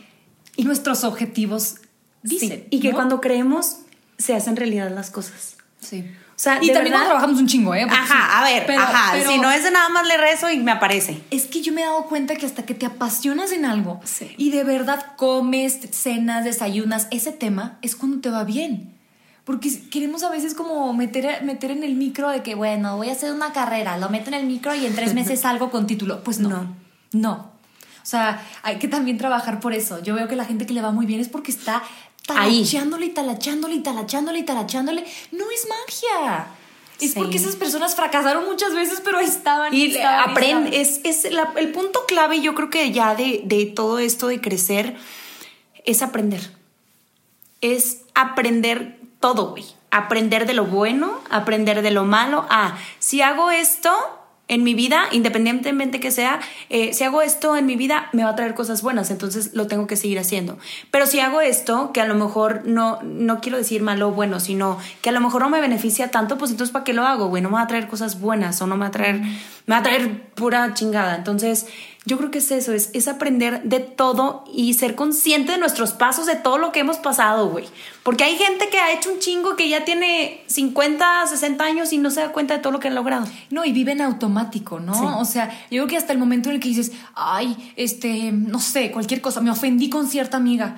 nuestros 0.57 1.03
objetivos 1.03 1.75
dicen. 2.23 2.49
Sí, 2.49 2.67
Y 2.69 2.79
que 2.79 2.89
¿no? 2.89 2.95
cuando 2.95 3.21
creemos, 3.21 3.77
se 4.17 4.33
hacen 4.35 4.55
realidad 4.55 4.89
las 4.93 5.11
cosas. 5.11 5.57
Sí. 5.79 6.03
O 6.29 6.37
sea, 6.37 6.55
y 6.61 6.67
también 6.73 6.91
verdad- 6.93 7.05
trabajamos 7.05 7.39
un 7.39 7.47
chingo, 7.47 7.73
¿eh? 7.75 7.85
Porque 7.87 7.95
sí. 7.95 8.11
Ajá, 8.11 8.39
a 8.39 8.43
ver, 8.43 8.63
Pero- 8.65 8.81
ajá. 8.81 9.13
pero- 9.13 9.31
Si 9.31 9.37
no 9.37 9.49
es 9.51 9.63
de 9.63 9.71
nada 9.71 9.87
más 9.89 10.05
le 10.05 10.17
rezo 10.17 10.49
y 10.51 10.57
me 10.57 10.71
aparece. 10.71 11.21
Es 11.31 11.45
que 11.45 11.61
yo 11.61 11.71
me 11.71 11.81
he 11.81 11.85
dado 11.85 12.03
cuenta 12.07 12.35
que 12.35 12.45
hasta 12.45 12.63
que 12.65 12.73
te 12.73 12.85
apasionas 12.85 13.51
en 13.53 13.63
algo 13.63 14.01
Sí. 14.03 14.33
y 14.37 14.51
de 14.51 14.63
verdad 14.65 15.15
comes, 15.15 15.79
cenas, 15.91 16.43
desayunas, 16.43 17.07
ese 17.11 17.31
tema 17.31 17.77
es 17.81 17.95
cuando 17.95 18.19
te 18.19 18.29
va 18.29 18.43
bien. 18.43 18.94
Porque 19.45 19.69
queremos 19.91 20.23
a 20.23 20.29
veces 20.29 20.53
como 20.55 20.91
meter, 20.93 21.43
meter 21.43 21.71
en 21.71 21.83
el 21.83 21.93
micro 21.95 22.29
de 22.29 22.41
que, 22.43 22.55
bueno, 22.55 22.97
voy 22.97 23.09
a 23.09 23.13
hacer 23.13 23.31
una 23.31 23.53
carrera, 23.53 23.97
lo 23.97 24.09
meto 24.09 24.27
en 24.29 24.33
el 24.33 24.45
micro 24.45 24.73
y 24.75 24.85
en 24.85 24.95
tres 24.95 25.13
meses 25.19 25.41
salgo 25.41 25.69
con 25.71 25.85
título. 25.87 26.23
Pues 26.23 26.39
no. 26.39 26.49
No. 26.49 26.75
No. 27.13 27.31
O 28.01 28.07
sea, 28.07 28.43
hay 28.63 28.77
que 28.79 28.87
también 28.87 29.17
trabajar 29.17 29.59
por 29.59 29.73
eso. 29.73 30.01
Yo 30.03 30.13
veo 30.15 30.27
que 30.27 30.35
la 30.35 30.45
gente 30.45 30.65
que 30.65 30.73
le 30.73 30.81
va 30.81 30.91
muy 30.91 31.05
bien 31.05 31.19
es 31.19 31.29
porque 31.29 31.51
está 31.51 31.81
talachándole 32.25 33.05
y 33.07 33.09
talachándole 33.09 33.75
y 33.75 33.79
talachándole 33.81 34.39
y 34.39 34.43
talachándole. 34.43 35.05
No 35.31 35.45
es 35.51 35.67
magia. 35.67 36.47
Es 36.99 37.11
Sí. 37.11 37.19
porque 37.19 37.37
esas 37.37 37.55
personas 37.55 37.93
fracasaron 37.95 38.45
muchas 38.45 38.73
veces, 38.73 39.01
pero 39.03 39.19
estaban. 39.19 39.73
Y 39.73 39.87
estaban, 39.95 40.29
aprende, 40.31 40.79
es, 40.81 41.01
es 41.03 41.31
la- 41.31 41.53
el 41.57 41.71
punto 41.71 42.05
clave, 42.07 42.41
yo 42.41 42.55
creo 42.55 42.69
que 42.69 42.91
ya 42.91 43.15
de, 43.15 43.41
de 43.45 43.65
todo 43.65 43.99
esto 43.99 44.27
de 44.27 44.39
crecer, 44.41 44.95
es 45.83 46.01
aprender. 46.01 46.51
Es 47.61 48.01
aprender 48.13 48.99
todo, 49.25 49.47
güey. 49.47 49.65
Aprender 49.89 50.45
de 50.45 50.53
lo 50.53 50.65
bueno, 50.65 51.19
aprender 51.31 51.81
de 51.81 51.89
lo 51.89 52.05
malo. 52.05 52.45
Ah, 52.51 52.77
si 52.99 53.23
hago 53.23 53.49
esto 53.49 53.91
en 54.47 54.63
mi 54.63 54.75
vida, 54.75 55.05
independientemente 55.11 55.99
que 55.99 56.11
sea, 56.11 56.39
eh, 56.69 56.93
si 56.93 57.03
hago 57.05 57.23
esto 57.23 57.57
en 57.57 57.65
mi 57.65 57.75
vida, 57.75 58.07
me 58.13 58.23
va 58.23 58.29
a 58.29 58.35
traer 58.35 58.53
cosas 58.53 58.83
buenas, 58.83 59.09
entonces 59.09 59.55
lo 59.55 59.65
tengo 59.65 59.87
que 59.87 59.95
seguir 59.95 60.19
haciendo. 60.19 60.59
Pero 60.91 61.07
si 61.07 61.21
hago 61.21 61.41
esto, 61.41 61.91
que 61.91 62.01
a 62.01 62.05
lo 62.05 62.13
mejor 62.13 62.67
no, 62.67 62.99
no 63.01 63.41
quiero 63.41 63.57
decir 63.57 63.81
malo 63.81 64.09
o 64.09 64.11
bueno, 64.11 64.39
sino 64.39 64.77
que 65.01 65.09
a 65.09 65.11
lo 65.11 65.21
mejor 65.21 65.41
no 65.41 65.49
me 65.49 65.59
beneficia 65.59 66.11
tanto, 66.11 66.37
pues 66.37 66.51
entonces 66.51 66.71
¿para 66.71 66.83
qué 66.83 66.93
lo 66.93 67.07
hago, 67.07 67.29
güey? 67.29 67.41
No 67.41 67.49
me 67.49 67.55
va 67.55 67.63
a 67.63 67.67
traer 67.67 67.87
cosas 67.87 68.21
buenas 68.21 68.61
o 68.61 68.67
no 68.67 68.75
me 68.75 68.81
va 68.81 68.87
a 68.89 68.91
traer, 68.91 69.21
me 69.21 69.73
va 69.73 69.77
a 69.77 69.83
traer 69.83 70.29
pura 70.35 70.71
chingada. 70.75 71.15
Entonces, 71.15 71.65
yo 72.05 72.17
creo 72.17 72.29
que 72.29 72.37
es 72.37 72.51
eso, 72.51 72.71
es, 72.71 72.91
es 72.93 73.07
aprender 73.07 73.63
de 73.63 73.79
todo 73.79 74.43
y 74.53 74.75
ser 74.75 74.93
consciente 74.95 75.53
de 75.53 75.57
nuestros 75.57 75.91
pasos, 75.93 76.27
de 76.27 76.35
todo 76.35 76.57
lo 76.59 76.71
que 76.71 76.81
hemos 76.81 76.97
pasado, 76.97 77.49
güey. 77.49 77.65
Porque 78.03 78.23
hay 78.23 78.35
gente 78.37 78.69
que 78.69 78.77
ha 78.77 78.93
hecho 78.93 79.11
un 79.11 79.19
chingo 79.19 79.55
que 79.55 79.67
ya 79.69 79.85
tiene 79.85 80.43
50, 80.47 81.25
60 81.27 81.63
años 81.63 81.91
y 81.93 81.97
no 81.97 82.11
se 82.11 82.21
da 82.21 82.31
cuenta 82.31 82.53
de 82.53 82.59
todo 82.59 82.71
lo 82.71 82.79
que 82.79 82.89
ha 82.89 82.91
logrado. 82.91 83.25
No, 83.49 83.65
y 83.65 83.71
vive 83.71 83.93
en 83.93 84.01
automático, 84.01 84.79
¿no? 84.79 84.93
Sí. 84.93 85.05
O 85.17 85.25
sea, 85.25 85.49
yo 85.71 85.83
creo 85.83 85.87
que 85.87 85.97
hasta 85.97 86.13
el 86.13 86.19
momento 86.19 86.49
en 86.49 86.55
el 86.55 86.61
que 86.61 86.69
dices, 86.69 86.91
ay, 87.15 87.73
este, 87.75 88.31
no 88.31 88.59
sé, 88.59 88.91
cualquier 88.91 89.21
cosa, 89.21 89.41
me 89.41 89.49
ofendí 89.49 89.89
con 89.89 90.07
cierta 90.07 90.37
amiga. 90.37 90.77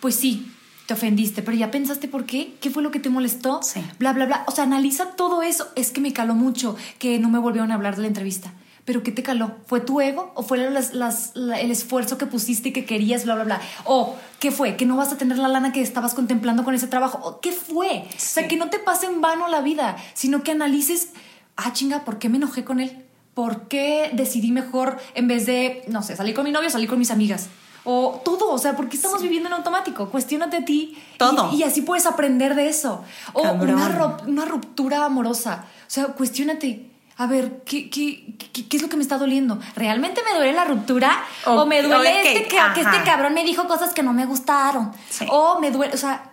Pues 0.00 0.16
sí, 0.16 0.52
te 0.86 0.94
ofendiste, 0.94 1.42
pero 1.42 1.56
ya 1.56 1.70
pensaste 1.70 2.08
por 2.08 2.24
qué, 2.26 2.54
qué 2.60 2.70
fue 2.70 2.82
lo 2.82 2.90
que 2.90 2.98
te 3.00 3.08
molestó, 3.10 3.60
Sí. 3.62 3.80
bla, 3.98 4.12
bla, 4.12 4.26
bla. 4.26 4.44
O 4.48 4.50
sea, 4.50 4.64
analiza 4.64 5.12
todo 5.16 5.42
eso. 5.42 5.68
Es 5.76 5.90
que 5.92 6.00
me 6.00 6.12
caló 6.12 6.34
mucho, 6.34 6.76
que 6.98 7.18
no 7.20 7.28
me 7.28 7.38
volvieron 7.38 7.70
a 7.70 7.74
hablar 7.76 7.94
de 7.96 8.02
la 8.02 8.08
entrevista. 8.08 8.52
¿Pero 8.86 9.02
qué 9.02 9.12
te 9.12 9.22
caló? 9.22 9.50
¿Fue 9.66 9.80
tu 9.80 10.00
ego? 10.00 10.30
¿O 10.34 10.42
fue 10.44 10.56
las- 10.58 10.94
las- 10.94 11.32
la- 11.34 11.60
el 11.60 11.70
esfuerzo 11.70 12.16
que 12.16 12.24
pusiste 12.26 12.68
y 12.70 12.72
que 12.72 12.84
querías, 12.86 13.24
bla, 13.24 13.34
bla, 13.34 13.44
bla? 13.44 13.60
¿O 13.84 14.14
qué 14.38 14.50
fue? 14.52 14.76
¿Que 14.76 14.86
no 14.86 14.96
vas 14.96 15.12
a 15.12 15.18
tener 15.18 15.36
la 15.38 15.48
lana 15.48 15.72
que 15.72 15.82
estabas 15.82 16.14
contemplando 16.14 16.62
con 16.64 16.72
ese 16.74 16.86
trabajo? 16.86 17.18
¿O 17.22 17.40
qué 17.40 17.52
fue? 17.52 18.04
O 18.08 18.14
sea, 18.16 18.44
Sí. 18.44 18.48
que 18.48 18.56
no 18.56 18.70
te 18.70 18.78
pase 18.78 19.06
en 19.06 19.20
vano 19.20 19.48
la 19.48 19.60
vida, 19.60 19.96
sino 20.14 20.42
que 20.44 20.52
analices, 20.52 21.10
ah, 21.56 21.72
chinga, 21.72 22.04
¿por 22.04 22.18
qué 22.18 22.28
me 22.28 22.36
enojé 22.38 22.64
con 22.64 22.78
él? 22.80 23.04
¿Por 23.34 23.68
qué 23.68 24.10
decidí 24.14 24.52
mejor 24.52 24.98
en 25.14 25.26
vez 25.28 25.44
de, 25.46 25.82
no 25.88 26.02
sé, 26.02 26.14
salir 26.16 26.34
con 26.34 26.44
mi 26.44 26.52
novio, 26.52 26.70
salir 26.70 26.88
con 26.88 26.98
mis 26.98 27.10
amigas? 27.10 27.48
O 27.84 28.20
todo, 28.24 28.50
o 28.52 28.58
sea, 28.58 28.74
¿por 28.76 28.88
qué 28.88 28.96
estamos 28.96 29.20
viviendo 29.20 29.48
en 29.48 29.52
automático? 29.54 30.08
Cuestiónate 30.10 30.56
a 30.58 30.64
ti. 30.64 30.96
y- 31.14 31.18
Todo. 31.18 31.52
Y, 31.52 31.62
así 31.64 31.82
puedes 31.82 32.06
aprender 32.06 32.54
de 32.54 32.68
eso. 32.68 33.02
O 33.32 33.42
una 33.42 34.44
ruptura 34.44 35.04
amorosa. 35.04 35.64
O 35.86 35.90
sea, 35.90 36.06
cuestiónate. 36.06 36.90
A 37.18 37.26
ver, 37.26 37.62
¿qué, 37.64 37.88
qué, 37.88 38.34
qué, 38.52 38.68
qué 38.68 38.76
es 38.76 38.82
lo 38.82 38.88
que 38.90 38.96
me 38.96 39.02
está 39.02 39.16
doliendo? 39.16 39.58
¿Realmente 39.74 40.20
me 40.30 40.36
duele 40.36 40.52
la 40.52 40.64
ruptura? 40.64 41.24
¿O, 41.46 41.52
O- 41.62 41.66
me 41.66 41.82
duele 41.82 42.22
este, 42.34 42.48
que 42.48 42.80
este 42.80 43.02
cabrón 43.04 43.32
me 43.34 43.42
dijo 43.44 43.66
cosas 43.66 43.94
que 43.94 44.02
no 44.02 44.12
me 44.12 44.26
gustaron? 44.26 44.92
Sí. 45.08 45.24
O 45.30 45.58
me 45.58 45.70
duele, 45.70 45.94
o 45.94 45.96
sea, 45.96 46.30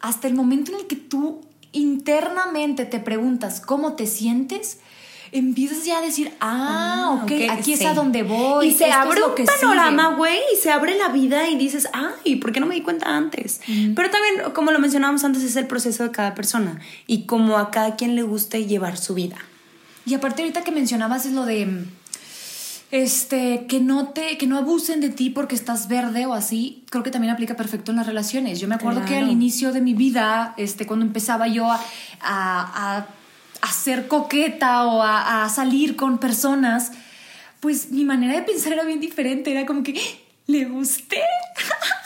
hasta 0.00 0.28
el 0.28 0.34
momento 0.34 0.70
en 0.72 0.78
el 0.78 0.86
que 0.86 0.96
tú 0.96 1.40
internamente 1.72 2.84
te 2.84 3.00
preguntas 3.00 3.60
cómo 3.60 3.94
te 3.94 4.06
sientes, 4.06 4.78
empiezas 5.32 5.84
ya 5.84 5.98
a 5.98 6.00
decir, 6.02 6.32
ah, 6.40 7.18
ok, 7.22 7.32
aquí 7.50 7.72
es 7.72 7.84
a 7.84 7.94
donde 7.94 8.22
voy. 8.22 8.68
Y 8.68 8.74
se 8.74 8.90
abre 8.92 9.20
un 9.24 9.34
panorama, 9.60 10.14
güey, 10.16 10.38
y 10.52 10.56
se 10.56 10.70
abre 10.70 10.96
la 10.96 11.08
vida 11.08 11.48
y 11.48 11.56
dices, 11.56 11.88
ay, 11.92 12.36
¿por 12.36 12.52
qué 12.52 12.60
no 12.60 12.66
me 12.66 12.74
di 12.74 12.82
cuenta 12.82 13.16
antes? 13.16 13.60
Pero 13.66 14.10
también, 14.10 14.52
como 14.54 14.70
lo 14.70 14.78
mencionábamos 14.78 15.24
antes, 15.24 15.42
es 15.42 15.56
el 15.56 15.66
proceso 15.66 16.04
de 16.04 16.10
cada 16.10 16.34
persona 16.34 16.80
y 17.06 17.26
como 17.26 17.58
a 17.58 17.70
cada 17.70 17.96
quien 17.96 18.14
le 18.14 18.22
guste 18.22 18.66
llevar 18.66 18.96
su 18.98 19.14
vida. 19.14 19.36
Y 20.04 20.14
aparte 20.14 20.42
ahorita 20.42 20.62
que 20.62 20.72
mencionabas 20.72 21.26
es 21.26 21.32
lo 21.32 21.44
de 21.44 21.86
este, 22.92 23.66
que 23.68 23.80
no 23.80 24.08
te, 24.08 24.36
que 24.36 24.46
no 24.46 24.58
abusen 24.58 25.00
de 25.00 25.08
ti 25.08 25.30
porque 25.30 25.54
estás 25.54 25.88
verde 25.88 26.26
o 26.26 26.34
así, 26.34 26.84
creo 26.90 27.02
que 27.02 27.10
también 27.10 27.32
aplica 27.32 27.56
perfecto 27.56 27.90
en 27.90 27.96
las 27.96 28.06
relaciones. 28.06 28.60
Yo 28.60 28.68
me 28.68 28.74
acuerdo 28.74 29.04
que 29.06 29.16
al 29.16 29.30
inicio 29.30 29.72
de 29.72 29.80
mi 29.80 29.94
vida, 29.94 30.54
este, 30.58 30.86
cuando 30.86 31.06
empezaba 31.06 31.48
yo 31.48 31.70
a, 31.70 31.80
a, 32.20 33.06
a, 33.62 33.72
ser 33.72 34.08
coqueta 34.08 34.86
o 34.86 35.02
a, 35.02 35.44
a, 35.44 35.48
salir 35.48 35.96
con 35.96 36.18
personas, 36.18 36.92
pues 37.60 37.90
mi 37.90 38.04
manera 38.04 38.34
de 38.34 38.42
pensar 38.42 38.74
era 38.74 38.84
bien 38.84 39.00
diferente, 39.00 39.50
era 39.50 39.64
como 39.64 39.82
que, 39.82 39.98
¿le 40.46 40.66
gusté? 40.66 41.22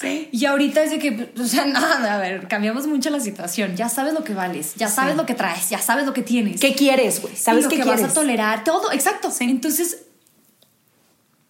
Sí. 0.00 0.28
Y 0.32 0.44
ahorita 0.46 0.82
es 0.82 0.90
de 0.92 0.98
que, 0.98 1.32
o 1.38 1.44
sea, 1.44 1.64
nada, 1.66 2.14
a 2.14 2.18
ver, 2.18 2.48
cambiamos 2.48 2.86
mucho 2.86 3.10
la 3.10 3.20
situación. 3.20 3.76
Ya 3.76 3.88
sabes 3.88 4.14
lo 4.14 4.24
que 4.24 4.34
vales, 4.34 4.74
ya 4.76 4.88
sabes 4.88 5.16
lo 5.16 5.26
que 5.26 5.34
traes, 5.34 5.68
ya 5.68 5.78
sabes 5.78 6.06
lo 6.06 6.12
que 6.12 6.22
tienes. 6.22 6.60
¿Qué 6.60 6.74
quieres, 6.74 7.20
güey? 7.20 7.36
¿Sabes 7.36 7.64
lo 7.64 7.70
qué 7.70 7.76
que 7.76 7.84
vas 7.84 8.02
a 8.02 8.12
tolerar? 8.12 8.64
Todo, 8.64 8.92
exacto. 8.92 9.30
Entonces, 9.40 10.02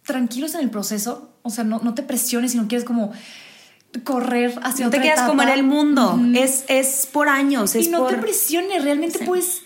tranquilos 0.04 0.54
en 0.54 0.60
el 0.60 0.70
proceso, 0.70 1.32
o 1.42 1.50
sea, 1.50 1.64
no, 1.64 1.80
no 1.80 1.94
te 1.94 2.02
presiones 2.02 2.52
si 2.52 2.58
no 2.58 2.66
quieres 2.66 2.84
como 2.84 3.12
correr 4.04 4.58
hacia 4.62 4.84
no 4.84 4.90
te 4.90 5.00
quedas 5.00 5.28
como 5.28 5.42
en 5.42 5.48
el 5.48 5.62
mundo, 5.62 6.20
es, 6.34 6.64
es 6.68 7.08
por 7.10 7.28
años. 7.28 7.74
Es 7.74 7.86
y 7.86 7.90
no 7.90 8.06
te 8.06 8.16
presiones, 8.16 8.84
realmente 8.84 9.24
puedes 9.24 9.62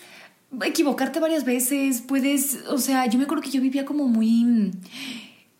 equivocarte 0.63 1.19
varias 1.19 1.45
veces, 1.45 2.01
puedes, 2.01 2.59
o 2.69 2.77
sea, 2.77 3.05
yo 3.07 3.17
me 3.17 3.25
acuerdo 3.25 3.43
que 3.43 3.51
yo 3.51 3.61
vivía 3.61 3.85
como 3.85 4.07
muy 4.07 4.71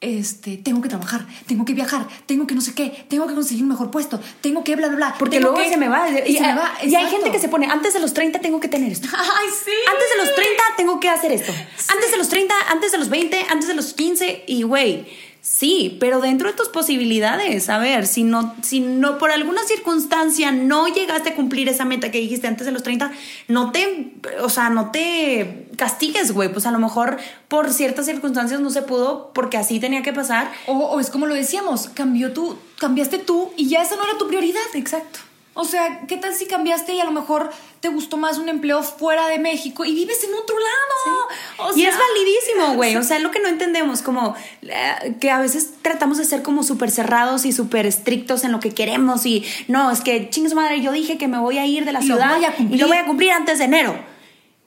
este, 0.02 0.58
tengo 0.58 0.82
que 0.82 0.90
trabajar, 0.90 1.26
tengo 1.48 1.66
que 1.66 1.74
viajar, 1.74 2.08
tengo 2.26 2.46
que 2.46 2.56
no 2.56 2.62
sé 2.62 2.74
qué, 2.74 3.06
tengo 3.10 3.28
que 3.28 3.34
conseguir 3.34 3.64
un 3.64 3.70
mejor 3.70 3.92
puesto, 3.92 4.20
tengo 4.42 4.64
que 4.64 4.76
bla, 4.76 4.88
bla, 4.88 4.98
bla. 4.98 5.16
Porque 5.18 5.40
luego 5.40 5.58
se 5.58 5.78
me 5.78 5.88
va. 5.88 6.10
Y, 6.10 6.36
se 6.36 6.42
me 6.42 6.54
va. 6.54 6.74
y 6.84 6.94
hay 6.96 7.08
gente 7.08 7.32
que 7.32 7.40
se 7.40 7.50
pone, 7.50 7.68
antes 7.68 7.94
de 7.94 8.00
los 8.00 8.14
30 8.14 8.40
tengo 8.40 8.60
que 8.60 8.68
tener 8.68 8.92
esto. 8.92 9.08
Ay, 9.18 9.48
sí. 9.50 9.72
Antes 9.92 10.08
de 10.16 10.26
los 10.26 10.36
30 10.36 10.64
tengo 10.78 11.00
que 11.00 11.10
hacer 11.10 11.32
esto. 11.32 11.52
Antes 11.92 12.12
de 12.12 12.18
los 12.18 12.30
30, 12.30 12.54
antes 12.70 12.92
de 12.92 12.98
los 12.98 13.10
20, 13.10 13.46
antes 13.50 13.68
de 13.68 13.74
los 13.74 13.94
15 13.94 14.44
y 14.48 14.64
güey 14.64 15.06
Sí, 15.48 15.96
pero 16.00 16.22
dentro 16.22 16.50
de 16.50 16.58
tus 16.58 16.70
posibilidades, 16.70 17.70
a 17.70 17.78
ver, 17.78 18.08
si 18.08 18.24
no, 18.24 18.56
si 18.64 18.80
no 18.80 19.20
por 19.20 19.30
alguna 19.30 19.62
circunstancia 19.64 20.52
no 20.52 20.88
llegaste 20.88 21.30
a 21.30 21.36
cumplir 21.36 21.70
esa 21.70 21.86
meta 21.86 22.10
que 22.10 22.18
dijiste 22.18 22.48
antes 22.48 22.66
de 22.66 22.72
los 22.72 22.82
30, 22.82 23.12
no 23.48 23.72
te, 23.72 24.12
o 24.42 24.50
sea, 24.50 24.72
no 24.72 24.90
te 24.90 25.68
castigues, 25.78 26.32
güey, 26.32 26.52
pues 26.52 26.66
a 26.66 26.72
lo 26.72 26.80
mejor 26.80 27.20
por 27.48 27.72
ciertas 27.72 28.08
circunstancias 28.08 28.60
no 28.60 28.72
se 28.72 28.82
pudo 28.82 29.30
porque 29.36 29.58
así 29.58 29.80
tenía 29.80 30.02
que 30.02 30.14
pasar. 30.14 30.52
O, 30.66 30.74
o 30.74 31.00
es 31.00 31.12
como 31.12 31.28
lo 31.28 31.36
decíamos, 31.36 31.90
cambió 31.90 32.34
tú, 32.34 32.58
cambiaste 32.80 33.20
tú 33.20 33.52
y 33.56 33.70
ya 33.70 33.84
esa 33.84 33.98
no 33.98 34.04
era 34.04 34.18
tu 34.18 34.28
prioridad. 34.28 34.64
Exacto. 34.74 35.20
O 35.58 35.64
sea, 35.64 36.02
¿qué 36.06 36.18
tal 36.18 36.36
si 36.36 36.48
cambiaste 36.48 36.94
y 36.94 37.00
a 37.00 37.06
lo 37.06 37.14
mejor 37.14 37.50
te 37.80 37.88
gustó 37.88 38.18
más 38.18 38.40
un 38.40 38.50
empleo 38.50 38.84
fuera 38.84 39.30
de 39.30 39.40
México 39.40 39.86
y 39.86 39.96
vives 39.96 40.22
en 40.26 40.34
otro 40.34 40.58
lado? 40.60 41.74
y 41.78 41.86
es 41.86 41.96
validísimo, 41.98 42.76
güey. 42.76 42.98
O 42.98 43.04
sea, 43.04 43.16
es 43.18 43.24
lo 43.24 43.32
que 43.32 43.40
no 43.40 43.48
entendemos, 43.48 44.02
como 44.02 44.36
eh, 44.64 45.16
que 45.22 45.32
a 45.32 45.40
veces 45.40 45.76
tratamos 45.82 46.18
de 46.18 46.26
ser 46.26 46.44
como 46.44 46.64
súper 46.64 46.92
cerrados 46.92 47.46
y 47.46 47.54
súper 47.54 47.86
estrictos 47.86 48.44
en 48.44 48.52
lo 48.52 48.60
que 48.60 48.74
queremos 48.74 49.26
y 49.26 49.46
no, 49.70 49.92
es 49.92 50.02
que 50.02 50.30
chingue 50.30 50.54
madre, 50.54 50.82
yo 50.82 50.92
dije 50.92 51.18
que 51.18 51.30
me 51.30 51.40
voy 51.40 51.58
a 51.58 51.66
ir 51.66 51.86
de 51.86 51.94
la 51.94 52.02
ciudad 52.02 52.38
y 52.60 52.78
lo 52.78 52.88
voy 52.90 52.98
a 52.98 53.06
cumplir 53.06 53.32
antes 53.32 53.60
de 53.60 53.64
enero. 53.64 53.98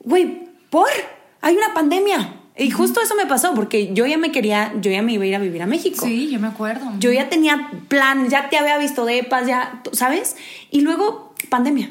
Güey, 0.00 0.48
¿por? 0.70 0.88
Hay 1.42 1.54
una 1.54 1.74
pandemia. 1.74 2.37
Y 2.58 2.70
justo 2.70 3.00
eso 3.00 3.14
me 3.14 3.26
pasó, 3.26 3.54
porque 3.54 3.94
yo 3.94 4.04
ya 4.06 4.18
me 4.18 4.32
quería, 4.32 4.74
yo 4.80 4.90
ya 4.90 5.00
me 5.00 5.12
iba 5.12 5.22
a 5.22 5.26
ir 5.26 5.34
a 5.36 5.38
vivir 5.38 5.62
a 5.62 5.66
México. 5.66 6.04
Sí, 6.04 6.28
yo 6.28 6.40
me 6.40 6.48
acuerdo. 6.48 6.92
Yo 6.98 7.12
ya 7.12 7.28
tenía 7.28 7.70
plan, 7.86 8.28
ya 8.28 8.50
te 8.50 8.58
había 8.58 8.76
visto 8.78 9.04
de 9.04 9.22
paz, 9.22 9.46
ya, 9.46 9.80
¿sabes? 9.92 10.36
Y 10.70 10.80
luego, 10.80 11.32
pandemia. 11.48 11.90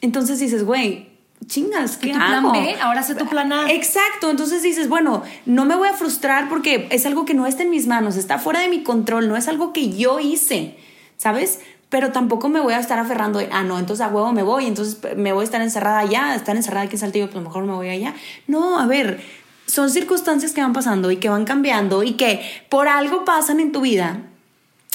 Entonces 0.00 0.40
dices, 0.40 0.64
güey, 0.64 1.08
chingas, 1.46 1.96
¿qué 1.96 2.08
tu 2.08 2.18
plan 2.18 2.52
B, 2.52 2.76
ahora 2.80 3.02
sé 3.02 3.14
tu 3.14 3.26
plan 3.26 3.52
A. 3.52 3.70
Exacto, 3.70 4.30
entonces 4.30 4.62
dices, 4.62 4.88
bueno, 4.88 5.22
no 5.44 5.64
me 5.64 5.76
voy 5.76 5.88
a 5.88 5.92
frustrar 5.92 6.48
porque 6.48 6.88
es 6.90 7.06
algo 7.06 7.24
que 7.24 7.34
no 7.34 7.46
está 7.46 7.62
en 7.62 7.70
mis 7.70 7.86
manos, 7.86 8.16
está 8.16 8.38
fuera 8.38 8.60
de 8.60 8.68
mi 8.68 8.82
control, 8.82 9.28
no 9.28 9.36
es 9.36 9.48
algo 9.48 9.72
que 9.72 9.96
yo 9.96 10.18
hice, 10.18 10.76
¿sabes? 11.16 11.60
Pero 11.88 12.12
tampoco 12.12 12.48
me 12.48 12.60
voy 12.60 12.74
a 12.74 12.80
estar 12.80 12.98
aferrando 12.98 13.38
de, 13.38 13.48
ah, 13.52 13.62
no, 13.62 13.78
entonces 13.78 14.04
a 14.04 14.08
huevo 14.08 14.32
me 14.32 14.42
voy, 14.42 14.66
entonces 14.66 14.98
me 15.16 15.32
voy 15.32 15.42
a 15.42 15.44
estar 15.44 15.60
encerrada 15.60 16.00
allá, 16.00 16.34
estar 16.34 16.56
encerrada 16.56 16.86
aquí 16.86 16.96
en 16.96 17.00
Saltillo, 17.00 17.26
pues 17.26 17.36
a 17.36 17.40
lo 17.40 17.44
mejor 17.44 17.64
me 17.64 17.72
voy 17.72 17.88
allá. 17.88 18.14
No, 18.46 18.78
a 18.78 18.86
ver, 18.86 19.22
son 19.66 19.90
circunstancias 19.90 20.52
que 20.52 20.60
van 20.60 20.72
pasando 20.72 21.10
y 21.10 21.16
que 21.16 21.28
van 21.28 21.44
cambiando 21.44 22.02
y 22.02 22.14
que 22.14 22.42
por 22.68 22.88
algo 22.88 23.24
pasan 23.24 23.60
en 23.60 23.72
tu 23.72 23.80
vida 23.80 24.22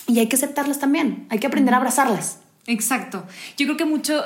y 0.07 0.19
hay 0.19 0.27
que 0.27 0.35
aceptarlas 0.35 0.79
también, 0.79 1.27
hay 1.29 1.39
que 1.39 1.47
aprender 1.47 1.73
a 1.73 1.77
abrazarlas. 1.77 2.39
Exacto. 2.67 3.25
Yo 3.57 3.65
creo 3.65 3.77
que 3.77 3.85
mucho 3.85 4.23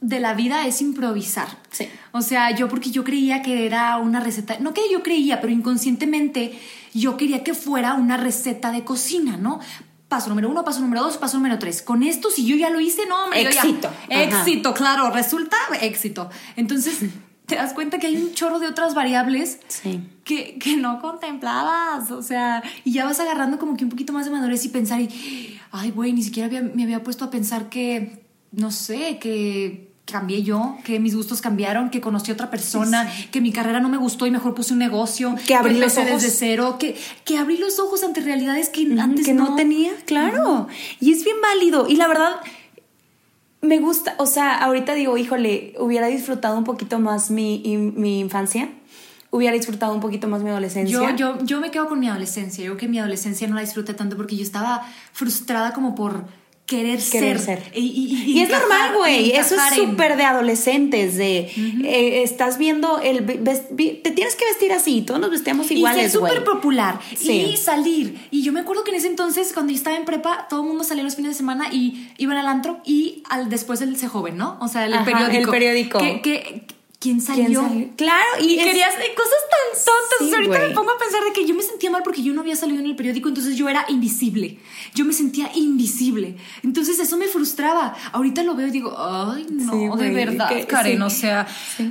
de 0.00 0.20
la 0.20 0.34
vida 0.34 0.66
es 0.66 0.80
improvisar. 0.80 1.48
Sí. 1.70 1.88
O 2.12 2.22
sea, 2.22 2.54
yo 2.54 2.68
porque 2.68 2.90
yo 2.90 3.04
creía 3.04 3.42
que 3.42 3.66
era 3.66 3.96
una 3.98 4.20
receta, 4.20 4.58
no 4.60 4.74
que 4.74 4.82
yo 4.90 5.02
creía, 5.02 5.40
pero 5.40 5.52
inconscientemente 5.52 6.58
yo 6.94 7.16
quería 7.16 7.44
que 7.44 7.54
fuera 7.54 7.94
una 7.94 8.16
receta 8.16 8.72
de 8.72 8.84
cocina, 8.84 9.36
¿no? 9.36 9.60
Paso 10.08 10.28
número 10.28 10.48
uno, 10.48 10.64
paso 10.64 10.80
número 10.80 11.02
dos, 11.02 11.16
paso 11.16 11.36
número 11.36 11.58
tres. 11.58 11.82
Con 11.82 12.02
esto, 12.02 12.30
si 12.30 12.46
yo 12.46 12.56
ya 12.56 12.70
lo 12.70 12.80
hice, 12.80 13.06
no, 13.06 13.28
me 13.28 13.40
Éxito. 13.42 13.90
Éxito, 14.08 14.74
claro, 14.74 15.10
resulta 15.10 15.56
éxito. 15.80 16.30
Entonces, 16.56 17.00
te 17.46 17.56
das 17.56 17.72
cuenta 17.72 17.98
que 17.98 18.08
hay 18.08 18.16
un 18.16 18.32
chorro 18.32 18.58
de 18.58 18.66
otras 18.66 18.94
variables 18.94 19.60
que, 20.24 20.58
que, 20.58 20.76
no 20.76 21.00
contemplabas. 21.00 22.10
O 22.10 22.22
sea, 22.22 22.62
y 22.84 22.92
ya 22.92 23.04
vas 23.04 23.20
agarrando 23.20 23.58
como 23.58 23.76
que 23.76 23.84
un 23.84 23.90
poquito 23.90 24.12
más 24.12 24.26
de 24.26 24.32
madurez 24.32 24.64
y 24.64 24.68
pensar, 24.68 25.00
y, 25.00 25.60
ay, 25.72 25.90
güey, 25.90 26.12
ni 26.12 26.22
siquiera 26.22 26.48
me 26.74 26.82
había 26.82 27.02
puesto 27.02 27.24
a 27.24 27.30
pensar 27.30 27.68
que, 27.68 28.26
no 28.52 28.70
sé, 28.70 29.18
que 29.18 29.85
cambié 30.06 30.44
yo, 30.44 30.78
que 30.84 31.00
mis 31.00 31.16
gustos 31.16 31.40
cambiaron, 31.40 31.90
que 31.90 32.00
conocí 32.00 32.30
a 32.30 32.34
otra 32.34 32.48
persona, 32.48 33.12
que 33.32 33.40
mi 33.40 33.52
carrera 33.52 33.80
no 33.80 33.88
me 33.88 33.96
gustó 33.96 34.26
y 34.26 34.30
mejor 34.30 34.54
puse 34.54 34.72
un 34.72 34.78
negocio, 34.78 35.34
que 35.46 35.54
abrí 35.54 35.78
los 35.78 35.98
ojos 35.98 36.22
desde 36.22 36.30
cero, 36.30 36.76
que, 36.78 36.96
que 37.24 37.36
abrí 37.36 37.58
los 37.58 37.80
ojos 37.80 38.04
ante 38.04 38.20
realidades 38.20 38.68
que 38.68 38.86
antes 38.98 39.26
que 39.26 39.34
no, 39.34 39.56
tenía, 39.56 39.92
claro. 40.06 40.68
Y 41.00 41.12
es 41.12 41.24
bien 41.24 41.36
válido. 41.42 41.88
Y 41.88 41.96
la 41.96 42.06
verdad, 42.06 42.36
me 43.62 43.80
gusta, 43.80 44.14
o 44.18 44.26
sea, 44.26 44.56
ahorita 44.56 44.94
digo, 44.94 45.18
híjole, 45.18 45.74
hubiera 45.78 46.06
disfrutado 46.06 46.56
un 46.56 46.64
poquito 46.64 47.00
más 47.00 47.30
mi, 47.30 47.60
mi 47.96 48.20
infancia. 48.20 48.70
Hubiera 49.32 49.54
disfrutado 49.54 49.92
un 49.92 50.00
poquito 50.00 50.28
más 50.28 50.40
mi 50.42 50.50
adolescencia. 50.50 50.96
Yo, 50.96 51.16
yo, 51.16 51.44
yo 51.44 51.60
me 51.60 51.72
quedo 51.72 51.88
con 51.88 51.98
mi 51.98 52.08
adolescencia. 52.08 52.64
Yo 52.64 52.70
creo 52.70 52.78
que 52.78 52.88
mi 52.88 53.00
adolescencia 53.00 53.48
no 53.48 53.56
la 53.56 53.60
disfruté 53.62 53.92
tanto 53.92 54.16
porque 54.16 54.36
yo 54.36 54.42
estaba 54.44 54.86
frustrada 55.12 55.72
como 55.72 55.96
por 55.96 56.24
querer, 56.66 57.00
ser. 57.00 57.62
Y, 57.74 58.40
es 58.40 58.50
normal, 58.50 58.94
güey. 58.96 59.32
Eso 59.32 59.54
es 59.54 59.74
súper 59.74 60.16
de 60.16 60.24
adolescentes, 60.24 61.16
de 61.16 61.50
eh, 61.84 62.22
estás 62.22 62.58
viendo 62.58 62.98
el... 63.00 63.24
te 63.24 64.10
tienes 64.10 64.34
que 64.34 64.44
vestir 64.46 64.72
así, 64.72 65.02
todos 65.02 65.20
nos 65.20 65.30
vestíamos 65.30 65.70
iguales, 65.70 66.06
Y 66.06 66.10
súper 66.10 66.44
popular. 66.44 66.98
Y 67.20 67.56
salir. 67.56 68.18
Y 68.30 68.42
yo 68.42 68.52
me 68.52 68.60
acuerdo 68.60 68.84
que 68.84 68.90
en 68.90 68.96
ese 68.96 69.06
entonces, 69.06 69.52
cuando 69.52 69.72
yo 69.72 69.78
estaba 69.78 69.96
en 69.96 70.04
prepa, 70.04 70.46
todo 70.48 70.62
el 70.62 70.66
mundo 70.68 70.84
salía 70.84 71.04
los 71.04 71.14
fines 71.14 71.32
de 71.32 71.36
semana 71.36 71.72
y 71.72 72.10
iban 72.18 72.36
al 72.36 72.48
antro 72.48 72.80
y 72.84 73.22
al 73.28 73.48
después 73.48 73.80
del 73.80 73.96
C 73.96 74.08
Joven, 74.08 74.36
¿no? 74.36 74.58
O 74.60 74.68
sea, 74.68 74.86
el 74.86 75.04
periódico. 75.04 75.36
El 75.38 75.48
periódico. 75.48 75.98
que, 75.98 76.66
¿Quién 76.98 77.20
salió? 77.20 77.60
Claro, 77.96 78.26
y, 78.40 78.56
querías 78.56 78.94
cosas 78.94 79.42
tan 79.50 79.84
tontas. 79.84 80.34
ahorita 80.34 80.68
me 80.68 80.74
pongo 80.74 80.90
a 80.92 80.98
pensar 80.98 81.22
de 81.24 81.32
que 81.32 81.46
yo 81.46 81.54
me 81.54 81.62
sentía 81.62 81.90
mal 81.90 82.02
porque 82.02 82.22
yo 82.22 82.32
no 82.32 82.40
había 82.40 82.56
salido 82.56 82.80
en 82.80 82.86
el 82.86 82.96
periódico, 82.96 83.28
entonces 83.28 83.54
yo 83.56 83.68
era 83.68 83.84
invisible. 83.88 84.58
Yo 84.94 85.04
me 85.04 85.12
sentía 85.12 85.50
invisible. 85.54 86.36
Entonces 86.62 86.98
eso 86.98 87.18
me 87.18 87.26
frustraba. 87.26 87.94
Ahorita 88.12 88.42
lo 88.44 88.54
veo 88.54 88.68
y 88.68 88.70
digo, 88.70 88.96
ay, 88.98 89.46
no, 89.50 89.94
de 89.96 90.10
verdad, 90.10 90.50
Karen, 90.66 91.02
o 91.02 91.10
sea, 91.10 91.46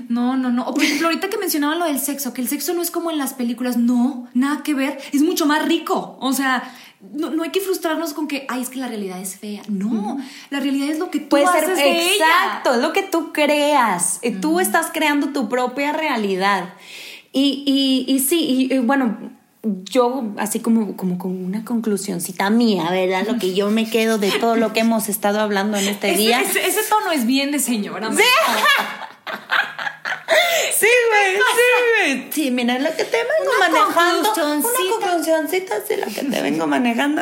no, 0.10 0.38
no, 0.38 0.52
no. 0.52 0.66
O 0.66 0.74
por 0.74 0.84
ejemplo, 0.84 1.08
ahorita 1.08 1.30
que 1.30 1.38
mencionaban 1.38 1.78
lo 1.78 1.86
del 1.86 2.00
sexo, 2.00 2.34
que 2.34 2.42
el 2.42 2.48
sexo 2.48 2.74
no 2.74 2.82
es 2.82 2.90
como 2.90 3.12
en 3.12 3.20
las 3.20 3.36
películas, 3.36 3.78
no, 3.78 4.28
nada 4.34 4.64
que 4.64 4.74
ver, 4.74 4.98
es 5.14 5.22
mucho 5.22 5.46
más 5.46 5.66
rico. 5.66 6.18
O 6.20 6.34
sea, 6.34 6.64
no, 7.14 7.44
hay 7.44 7.52
que 7.52 7.62
frustrarnos 7.62 8.14
con 8.14 8.28
que, 8.28 8.46
ay, 8.50 8.62
es 8.62 8.70
que 8.70 8.80
la 8.80 8.88
realidad 8.88 9.20
es 9.20 9.38
fea. 9.38 9.62
No, 9.68 10.18
la 10.50 10.60
realidad 10.60 10.90
es 10.90 11.00
lo 11.00 11.10
que 11.12 11.20
tú 11.20 11.30
Puede 11.30 11.46
haces 11.46 11.78
ser, 11.78 11.88
exacto, 11.88 12.76
es 12.76 12.82
lo 12.82 12.94
que 12.94 13.04
tú 13.04 13.32
creas. 13.34 14.20
Tú 14.42 14.60
estás 14.60 14.88
creando 14.94 15.30
tu 15.30 15.50
propia 15.50 15.94
realidad. 15.94 16.74
Y, 17.32 18.06
y, 18.08 18.20
sí, 18.20 18.68
y, 18.72 18.78
bueno, 18.80 19.18
yo 19.64 20.24
así 20.38 20.60
como, 20.60 20.96
como 20.96 21.18
con 21.18 21.44
una 21.44 21.66
conclusioncita 21.66 22.50
mía, 22.50 22.90
¿verdad? 22.92 23.26
Lo 23.28 23.38
que 23.40 23.54
yo 23.54 23.70
me 23.70 23.90
quedo 23.90 24.18
de 24.18 24.32
todo 24.32 24.56
lo 24.56 24.72
que 24.74 24.82
hemos 24.82 25.10
estado 25.10 25.40
hablando 25.40 25.78
en 25.78 25.88
este 25.88 26.12
día. 26.18 26.42
Ese, 26.42 26.62
tono 26.90 27.12
es 27.12 27.26
bien 27.26 27.52
de 27.52 27.60
señora. 27.60 28.10
Sí. 28.12 28.24
Sí, 30.78 30.88
güey, 31.10 31.36
sí, 31.36 32.18
güey. 32.18 32.32
Sí, 32.32 32.52
mira, 32.52 32.80
lo 32.80 32.90
que 32.96 33.06
te 33.06 33.18
vengo 33.18 33.52
manejando. 33.60 34.34
Una 34.34 34.60
conclusioncita, 35.00 35.76
sí, 35.88 35.96
lo 35.96 36.06
que 36.08 36.30
te 36.30 36.42
vengo 36.42 36.68
manejando. 36.68 37.22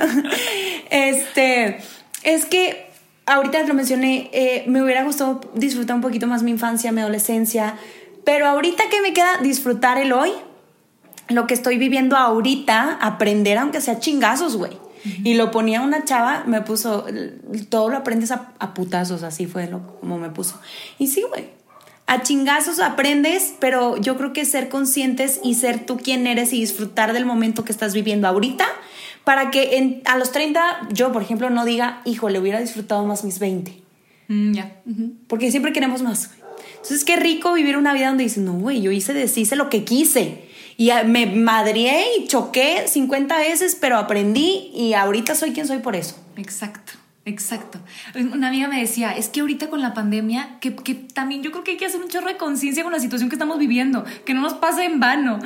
Este, 0.90 1.80
es 2.24 2.46
que 2.46 2.90
ahorita 3.26 3.64
lo 3.64 3.74
mencioné, 3.74 4.30
eh, 4.34 4.64
me 4.68 4.82
hubiera 4.82 5.04
gustado 5.04 5.42
disfrutar 5.54 5.96
un 5.96 6.02
poquito 6.02 6.28
más 6.28 6.44
mi 6.44 6.52
infancia, 6.52 6.92
mi 6.92 7.02
adolescencia, 7.02 7.78
pero 8.24 8.48
ahorita 8.48 8.90
que 8.90 9.02
me 9.02 9.14
queda 9.14 9.38
disfrutar 9.38 9.98
el 9.98 10.14
hoy, 10.14 10.32
lo 11.30 11.48
que 11.48 11.54
estoy 11.54 11.78
viviendo 11.78 12.18
ahorita, 12.18 12.98
aprender 13.02 13.58
aunque 13.58 13.82
sea 13.82 14.00
chingazos, 14.00 14.58
güey. 14.58 14.78
Y 15.26 15.34
lo 15.34 15.52
ponía 15.52 15.82
una 15.82 16.06
chava, 16.06 16.44
me 16.48 16.62
puso, 16.62 17.06
todo 17.68 17.90
lo 17.90 17.98
aprendes 17.98 18.32
a, 18.32 18.54
a 18.60 18.74
putazos, 18.74 19.24
así 19.24 19.48
fue 19.48 19.68
lo, 19.68 20.00
como 20.00 20.18
me 20.18 20.30
puso. 20.30 20.62
Y 20.98 21.08
sí, 21.08 21.24
güey, 21.28 21.50
a 22.06 22.22
chingazos 22.22 22.80
aprendes, 22.80 23.54
pero 23.60 23.98
yo 23.98 24.18
creo 24.18 24.34
que 24.34 24.46
ser 24.46 24.70
conscientes 24.70 25.40
y 25.44 25.56
ser 25.56 25.86
tú 25.86 25.98
quien 25.98 26.28
eres 26.28 26.54
y 26.54 26.60
disfrutar 26.60 27.14
del 27.14 27.26
momento 27.26 27.64
que 27.64 27.72
estás 27.72 27.94
viviendo 27.94 28.28
ahorita, 28.28 28.66
para 29.24 29.52
que 29.52 29.78
en, 29.78 30.02
a 30.06 30.18
los 30.18 30.32
30 30.32 30.90
yo, 30.92 31.12
por 31.12 31.22
ejemplo, 31.22 31.50
no 31.50 31.64
diga, 31.66 32.02
hijo, 32.06 32.30
le 32.30 32.40
hubiera 32.40 32.60
disfrutado 32.60 33.06
más 33.06 33.24
mis 33.24 33.40
20. 33.40 33.74
Mm, 34.28 34.54
ya. 34.54 34.76
Porque 35.28 35.50
siempre 35.50 35.72
queremos 35.72 36.02
más. 36.02 36.32
Entonces, 36.76 37.06
qué 37.06 37.16
rico 37.16 37.54
vivir 37.54 37.78
una 37.78 37.94
vida 37.94 38.08
donde 38.08 38.26
dices, 38.26 38.44
no, 38.44 38.54
güey, 38.54 38.82
yo 38.82 38.92
hice, 38.92 39.14
deshice 39.14 39.56
lo 39.56 39.70
que 39.70 39.86
quise. 39.86 40.50
Y 40.76 40.92
me 41.06 41.28
madrié 41.28 42.04
y 42.20 42.28
choqué 42.28 42.88
50 42.88 43.38
veces, 43.38 43.78
pero 43.80 43.98
aprendí 43.98 44.72
y 44.74 44.94
ahorita 44.94 45.36
soy 45.36 45.52
quien 45.52 45.68
soy 45.68 45.78
por 45.78 45.96
eso. 45.96 46.16
Exacto. 46.36 46.94
Exacto. 47.26 47.80
Una 48.16 48.50
amiga 48.50 48.68
me 48.68 48.80
decía, 48.80 49.16
es 49.16 49.30
que 49.30 49.40
ahorita 49.40 49.70
con 49.70 49.82
la 49.82 49.94
pandemia, 49.94 50.60
que, 50.60 50.76
que 50.76 50.94
también 50.94 51.42
yo 51.42 51.52
creo 51.52 51.64
que 51.64 51.72
hay 51.72 51.78
que 51.78 51.86
hacer 51.86 52.02
un 52.02 52.10
chorro 52.10 52.28
de 52.28 52.36
conciencia 52.36 52.84
con 52.84 52.92
la 52.92 53.00
situación 53.00 53.30
que 53.30 53.36
estamos 53.36 53.58
viviendo, 53.60 54.04
que 54.26 54.34
no 54.34 54.42
nos 54.42 54.56
pase 54.56 54.84
en 54.84 55.00
vano. 55.00 55.40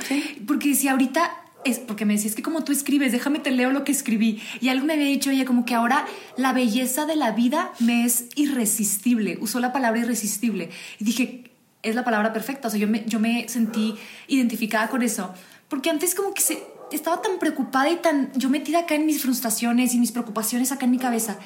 Porque 0.48 0.74
si 0.74 0.88
ahorita 0.88 1.32
es 1.66 1.80
porque 1.80 2.06
me 2.06 2.14
decía, 2.14 2.30
es 2.30 2.36
que 2.36 2.42
como 2.42 2.64
tú 2.64 2.72
escribes, 2.72 3.12
déjame 3.12 3.40
te 3.40 3.52
leo 3.52 3.72
lo 3.72 3.84
que 3.84 3.92
escribí. 3.92 4.42
Y 4.60 4.70
algo 4.70 4.86
me 4.86 4.94
había 4.94 5.06
dicho 5.06 5.30
ella, 5.30 5.46
como 5.46 5.66
que 5.66 5.76
ahora 5.76 6.06
la 6.36 6.54
belleza 6.54 7.06
de 7.06 7.16
la 7.16 7.32
vida 7.32 7.72
me 7.80 8.06
es 8.06 8.26
irresistible. 8.36 9.38
Usó 9.40 9.60
la 9.60 9.72
palabra 9.72 10.02
irresistible. 10.02 10.70
Y 11.00 11.04
dije, 11.04 11.52
es 11.84 11.94
la 11.96 12.04
palabra 12.04 12.34
perfecta. 12.34 12.70
O 12.70 12.72
sea, 12.72 12.80
yo 12.80 12.88
me, 12.88 13.04
yo 13.06 13.20
me 13.20 13.48
sentí 13.50 13.96
identificada 14.28 14.90
con 14.90 15.04
eso. 15.04 15.34
Porque 15.68 15.90
antes 15.90 16.16
como 16.16 16.34
que 16.34 16.42
se, 16.42 16.64
estaba 16.96 17.22
tan 17.22 17.40
preocupada 17.40 17.90
y 17.90 17.98
tan 17.98 18.32
yo 18.34 18.50
metida 18.50 18.80
acá 18.80 18.96
en 18.96 19.06
mis 19.06 19.22
frustraciones 19.22 19.94
y 19.94 20.00
mis 20.00 20.12
preocupaciones 20.12 20.72
acá 20.72 20.86
en 20.86 20.92
mi 20.92 20.98
cabeza, 20.98 21.38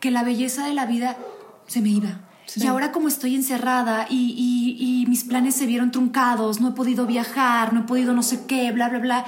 que 0.00 0.10
la 0.10 0.22
belleza 0.24 0.66
de 0.66 0.74
la 0.74 0.86
vida 0.86 1.16
se 1.66 1.80
me 1.80 1.90
iba. 1.90 2.20
Sí. 2.46 2.62
Y 2.62 2.66
ahora 2.66 2.92
como 2.92 3.08
estoy 3.08 3.34
encerrada 3.34 4.06
y, 4.08 4.34
y, 4.36 5.02
y 5.02 5.06
mis 5.06 5.24
planes 5.24 5.54
se 5.54 5.66
vieron 5.66 5.90
truncados, 5.90 6.60
no 6.60 6.68
he 6.68 6.72
podido 6.72 7.06
viajar, 7.06 7.72
no 7.74 7.80
he 7.80 7.84
podido 7.84 8.14
no 8.14 8.22
sé 8.22 8.46
qué, 8.46 8.72
bla, 8.72 8.88
bla, 8.88 8.98
bla, 9.00 9.24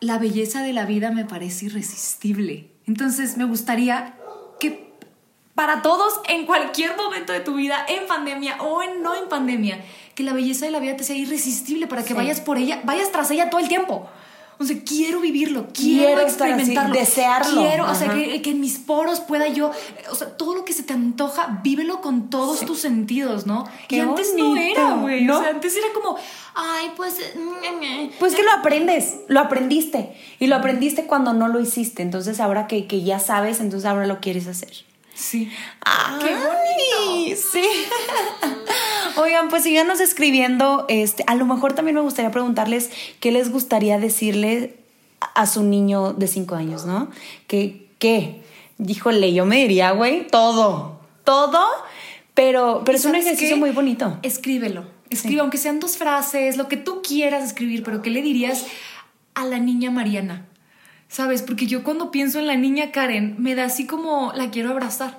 la 0.00 0.18
belleza 0.18 0.62
de 0.62 0.72
la 0.72 0.86
vida 0.86 1.10
me 1.10 1.24
parece 1.24 1.66
irresistible. 1.66 2.70
Entonces 2.86 3.36
me 3.36 3.44
gustaría 3.44 4.14
que 4.58 4.92
para 5.54 5.82
todos, 5.82 6.20
en 6.28 6.46
cualquier 6.46 6.96
momento 6.96 7.32
de 7.34 7.40
tu 7.40 7.54
vida, 7.54 7.84
en 7.86 8.06
pandemia 8.06 8.56
o 8.62 8.82
en 8.82 9.02
no 9.02 9.14
en 9.14 9.28
pandemia, 9.28 9.84
que 10.14 10.22
la 10.22 10.32
belleza 10.32 10.64
de 10.64 10.72
la 10.72 10.80
vida 10.80 10.96
te 10.96 11.04
sea 11.04 11.14
irresistible 11.16 11.86
para 11.86 12.02
que 12.02 12.08
Sí. 12.08 12.14
vayas 12.14 12.40
por 12.40 12.56
ella, 12.56 12.80
vayas 12.84 13.12
tras 13.12 13.30
ella 13.30 13.50
todo 13.50 13.60
el 13.60 13.68
tiempo. 13.68 14.08
O 14.62 14.66
sea, 14.66 14.76
quiero 14.84 15.20
vivirlo, 15.20 15.68
quiero, 15.72 16.06
Quiero 16.06 16.20
estar 16.22 16.48
así, 16.48 16.60
experimentarlo, 16.60 16.94
desearlo. 16.94 17.62
Quiero, 17.62 17.90
o 17.90 17.94
sea, 17.94 18.12
que, 18.14 18.40
que 18.42 18.50
en 18.50 18.60
mis 18.60 18.78
poros 18.78 19.20
pueda 19.20 19.48
yo, 19.48 19.70
o 20.10 20.14
sea, 20.14 20.36
todo 20.36 20.54
lo 20.54 20.64
que 20.64 20.72
se 20.72 20.82
te 20.82 20.92
antoja, 20.92 21.60
vívelo 21.62 22.00
con 22.00 22.30
todos 22.30 22.60
tus 22.60 22.78
sentidos, 22.80 23.46
¿no? 23.46 23.64
Qué 23.88 23.96
y 23.96 24.00
antes 24.00 24.34
no 24.36 24.56
era, 24.56 24.94
güey. 24.94 25.24
¿no? 25.24 25.38
O 25.38 25.40
sea, 25.40 25.50
antes 25.50 25.76
era 25.76 25.86
como, 25.92 26.16
ay, 26.54 26.92
pues. 26.96 27.16
mm, 27.34 28.18
Pues 28.18 28.34
que 28.34 28.42
lo 28.42 28.52
aprendes, 28.52 29.16
lo 29.28 29.40
aprendiste. 29.40 30.14
Y 30.38 30.46
lo 30.46 30.56
aprendiste 30.56 31.06
cuando 31.06 31.32
no 31.32 31.48
lo 31.48 31.60
hiciste. 31.60 32.02
Entonces 32.02 32.40
ahora 32.40 32.66
que, 32.66 32.86
que 32.86 33.02
ya 33.02 33.18
sabes, 33.18 33.60
entonces 33.60 33.88
ahora 33.88 34.06
lo 34.06 34.20
quieres 34.20 34.46
hacer. 34.46 34.84
Sí. 35.22 35.48
¡Qué 36.20 36.34
bonito! 36.34 37.40
Sí. 37.52 37.62
Oigan, 39.16 39.48
pues 39.50 39.62
síganos 39.62 40.00
escribiendo. 40.00 40.84
Este, 40.88 41.22
a 41.28 41.36
lo 41.36 41.46
mejor 41.46 41.74
también 41.74 41.94
me 41.94 42.00
gustaría 42.00 42.32
preguntarles 42.32 42.90
qué 43.20 43.30
les 43.30 43.52
gustaría 43.52 44.00
decirle 44.00 44.74
a 45.20 45.46
su 45.46 45.62
niño 45.62 46.12
de 46.12 46.26
cinco 46.26 46.56
años, 46.56 46.86
¿no? 46.86 47.08
Que, 47.46 47.86
¿qué? 48.00 48.42
Híjole, 48.84 49.32
yo 49.32 49.46
me 49.46 49.58
diría, 49.58 49.92
güey, 49.92 50.26
todo. 50.26 50.98
Todo, 51.22 51.68
pero, 52.34 52.82
pero 52.84 52.96
¿Y 52.96 53.00
es 53.00 53.04
un 53.04 53.14
ejercicio 53.14 53.54
qué? 53.54 53.60
muy 53.60 53.70
bonito. 53.70 54.18
Escríbelo. 54.22 54.86
Escribe, 55.08 55.40
aunque 55.40 55.58
sean 55.58 55.78
dos 55.78 55.98
frases, 55.98 56.56
lo 56.56 56.66
que 56.66 56.76
tú 56.76 57.00
quieras 57.00 57.44
escribir, 57.44 57.84
pero 57.84 58.02
¿qué 58.02 58.10
le 58.10 58.22
dirías 58.22 58.66
a 59.34 59.44
la 59.44 59.60
niña 59.60 59.92
Mariana? 59.92 60.46
¿Sabes? 61.12 61.42
Porque 61.42 61.66
yo 61.66 61.84
cuando 61.84 62.10
pienso 62.10 62.38
en 62.38 62.46
la 62.46 62.56
niña 62.56 62.90
Karen, 62.90 63.34
me 63.38 63.54
da 63.54 63.64
así 63.64 63.86
como 63.86 64.32
la 64.34 64.50
quiero 64.50 64.70
abrazar. 64.70 65.18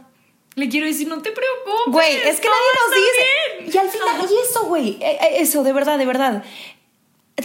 Le 0.56 0.68
quiero 0.68 0.88
decir, 0.88 1.08
no 1.08 1.22
te 1.22 1.32
preocupes. 1.32 1.92
Güey, 1.94 2.16
es 2.16 2.40
que 2.40 2.48
nadie 2.48 2.72
nos 2.74 2.88
está 2.88 2.96
dice. 2.96 3.62
bien". 3.62 3.72
Y 3.74 3.78
al 3.78 3.90
final, 3.90 4.30
y 4.32 4.50
eso, 4.50 4.66
güey, 4.66 4.90
eh, 5.02 5.18
eh, 5.22 5.28
eso, 5.38 5.64
de 5.64 5.72
verdad, 5.72 6.00
de 6.00 6.06
verdad. 6.08 6.44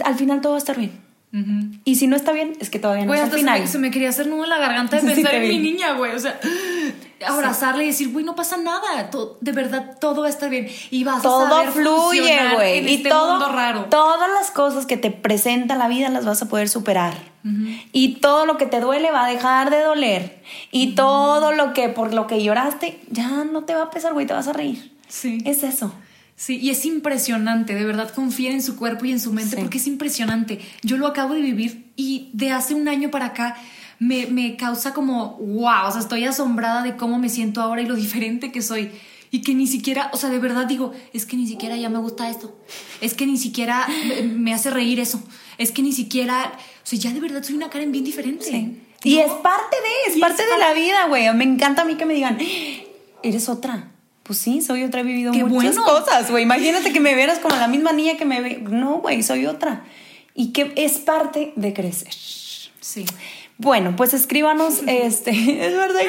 Al 0.03 0.15
final 0.15 0.41
todo 0.41 0.53
va 0.53 0.57
a 0.57 0.59
estar 0.59 0.77
bien. 0.77 0.99
Y 1.85 1.95
si 1.97 2.07
no 2.07 2.15
está 2.15 2.31
bien, 2.31 2.53
es 2.59 2.71
que 2.71 2.79
todavía 2.79 3.05
no 3.05 3.09
Güey, 3.09 3.19
es 3.19 3.23
al 3.25 3.27
hasta 3.27 3.37
se 3.37 3.41
final. 3.43 3.61
me, 3.61 3.67
se 3.67 3.77
me 3.77 3.91
quería 3.91 4.09
hacer 4.09 4.25
nudo 4.25 4.45
en 4.45 4.49
la 4.49 4.57
garganta 4.57 4.95
de 4.99 5.01
Sí, 5.09 5.15
pensar 5.21 5.35
en 5.35 5.41
vi. 5.43 5.47
mi 5.49 5.59
niña, 5.59 5.93
güey. 5.93 6.13
O 6.15 6.19
sea, 6.19 6.39
abrazarle 7.25 7.83
y 7.83 7.87
decir, 7.87 8.11
güey, 8.11 8.23
no 8.25 8.35
pasa 8.35 8.57
nada. 8.57 9.09
To- 9.09 9.37
de 9.41 9.51
verdad, 9.51 9.97
todo 9.99 10.21
va 10.21 10.27
a 10.27 10.29
estar 10.29 10.49
bien. 10.49 10.67
Y 10.91 11.03
vas 11.03 11.19
a 11.19 11.21
todo 11.21 11.49
saber 11.49 11.71
fluye, 11.71 12.39
güey. 12.55 12.77
En 12.79 12.89
Y 12.89 12.95
este 12.95 13.09
todo, 13.09 13.31
mundo 13.31 13.51
raro. 13.51 13.85
todas 13.85 14.29
las 14.39 14.51
cosas 14.51 14.85
que 14.85 14.97
te 14.97 15.11
presenta 15.11 15.75
la 15.75 15.87
vida 15.87 16.09
las 16.09 16.25
vas 16.25 16.41
a 16.41 16.47
poder 16.49 16.69
superar. 16.69 17.13
Y 17.93 18.15
todo 18.15 18.45
lo 18.45 18.57
que 18.57 18.65
te 18.65 18.79
duele 18.81 19.11
va 19.11 19.25
a 19.25 19.29
dejar 19.29 19.69
de 19.71 19.81
doler. 19.81 20.43
Y 20.71 20.93
todo 20.95 21.51
lo 21.53 21.73
que 21.73 21.89
por 21.89 22.13
lo 22.13 22.27
que 22.27 22.43
lloraste 22.43 22.99
ya 23.09 23.43
no 23.45 23.63
te 23.63 23.73
va 23.73 23.83
a 23.83 23.89
pesar, 23.89 24.13
güey, 24.13 24.27
te 24.27 24.33
vas 24.33 24.47
a 24.47 24.53
reír. 24.53 24.93
Sí. 25.07 25.39
Es 25.45 25.63
eso. 25.63 25.93
Sí, 26.35 26.57
y 26.57 26.69
es 26.69 26.85
impresionante, 26.85 27.75
de 27.75 27.83
verdad, 27.83 28.09
confía 28.13 28.51
en 28.51 28.61
su 28.63 28.77
cuerpo 28.77 29.03
y 29.05 29.11
en 29.11 29.19
su 29.19 29.33
mente, 29.33 29.55
Sí. 29.57 29.61
porque 29.61 29.77
es 29.77 29.87
impresionante. 29.87 30.59
Yo 30.83 30.95
lo 30.97 31.07
acabo 31.07 31.33
de 31.33 31.41
vivir 31.41 31.91
y 31.97 32.29
de 32.33 32.51
hace 32.51 32.75
un 32.75 32.87
año 32.87 33.09
para 33.11 33.25
acá 33.27 33.57
me, 33.99 34.25
me 34.27 34.55
causa 34.55 34.93
como, 34.93 35.33
wow, 35.37 35.87
o 35.87 35.91
sea, 35.91 35.99
estoy 36.01 36.25
asombrada 36.25 36.83
de 36.83 36.95
cómo 36.95 37.19
me 37.19 37.29
siento 37.29 37.61
ahora 37.61 37.81
y 37.81 37.85
lo 37.85 37.95
diferente 38.05 38.51
que 38.51 38.61
soy. 38.61 38.91
Y 39.31 39.41
que 39.41 39.53
ni 39.53 39.67
siquiera, 39.67 40.09
o 40.11 40.17
sea, 40.17 40.29
de 40.29 40.39
verdad 40.39 40.65
digo, 40.65 40.91
es 41.13 41.27
que 41.27 41.37
ni 41.37 41.45
siquiera 41.45 41.77
ya 41.77 41.87
me 41.89 41.99
gusta 41.99 42.29
esto. 42.31 42.57
Es 42.99 43.13
que 43.13 43.27
ni 43.27 43.37
siquiera 43.37 43.87
me- 44.23 44.53
hace 44.55 44.71
reír 44.71 44.99
eso. 44.99 45.21
Es 45.59 45.71
que 45.71 45.83
ni 45.83 45.91
siquiera, 45.93 46.51
o 46.55 46.87
sea, 46.87 46.97
ya 46.97 47.11
de 47.13 47.19
verdad 47.19 47.43
soy 47.43 47.53
una 47.55 47.69
Karen 47.69 47.91
bien 47.91 48.03
diferente. 48.03 48.49
Y 49.03 49.15
¿No? 49.15 49.21
es 49.21 49.31
parte 49.43 49.75
de, 49.77 50.11
es 50.11 50.17
Y 50.17 50.19
parte 50.19 50.41
es 50.41 50.49
de 50.49 50.57
la 50.57 50.73
vida, 50.73 51.05
güey. 51.09 51.31
Me 51.35 51.43
encanta 51.43 51.83
a 51.83 51.85
mí 51.85 51.93
que 51.95 52.05
me 52.07 52.15
digan, 52.15 52.39
eres 53.21 53.49
otra. 53.49 53.91
Pues 54.23 54.39
sí, 54.39 54.61
soy 54.61 54.83
otra, 54.83 55.01
he 55.01 55.03
vivido 55.03 55.31
Qué 55.31 55.43
muchas 55.43 55.75
bueno. 55.77 55.83
cosas, 55.99 56.29
güey. 56.31 56.43
Imagínate 56.43 56.91
que 56.91 56.99
me 56.99 57.13
vieras 57.15 57.37
como 57.39 57.55
la 57.55 57.67
misma 57.67 57.91
niña 57.91 58.17
que 58.17 58.25
me 58.25 58.41
ve. 58.41 58.57
No, 58.67 58.95
güey, 58.99 59.21
soy 59.21 59.45
otra. 59.45 59.83
Y 60.33 60.53
que 60.53 60.73
es 60.75 60.93
parte 60.99 61.53
de 61.55 61.73
crecer. 61.73 62.13
Sí. 62.79 63.05
Bueno, 63.61 63.93
pues 63.97 64.13
escríbanos, 64.13 64.75
este, 64.87 65.31
es 65.67 65.75
verdad 65.75 65.99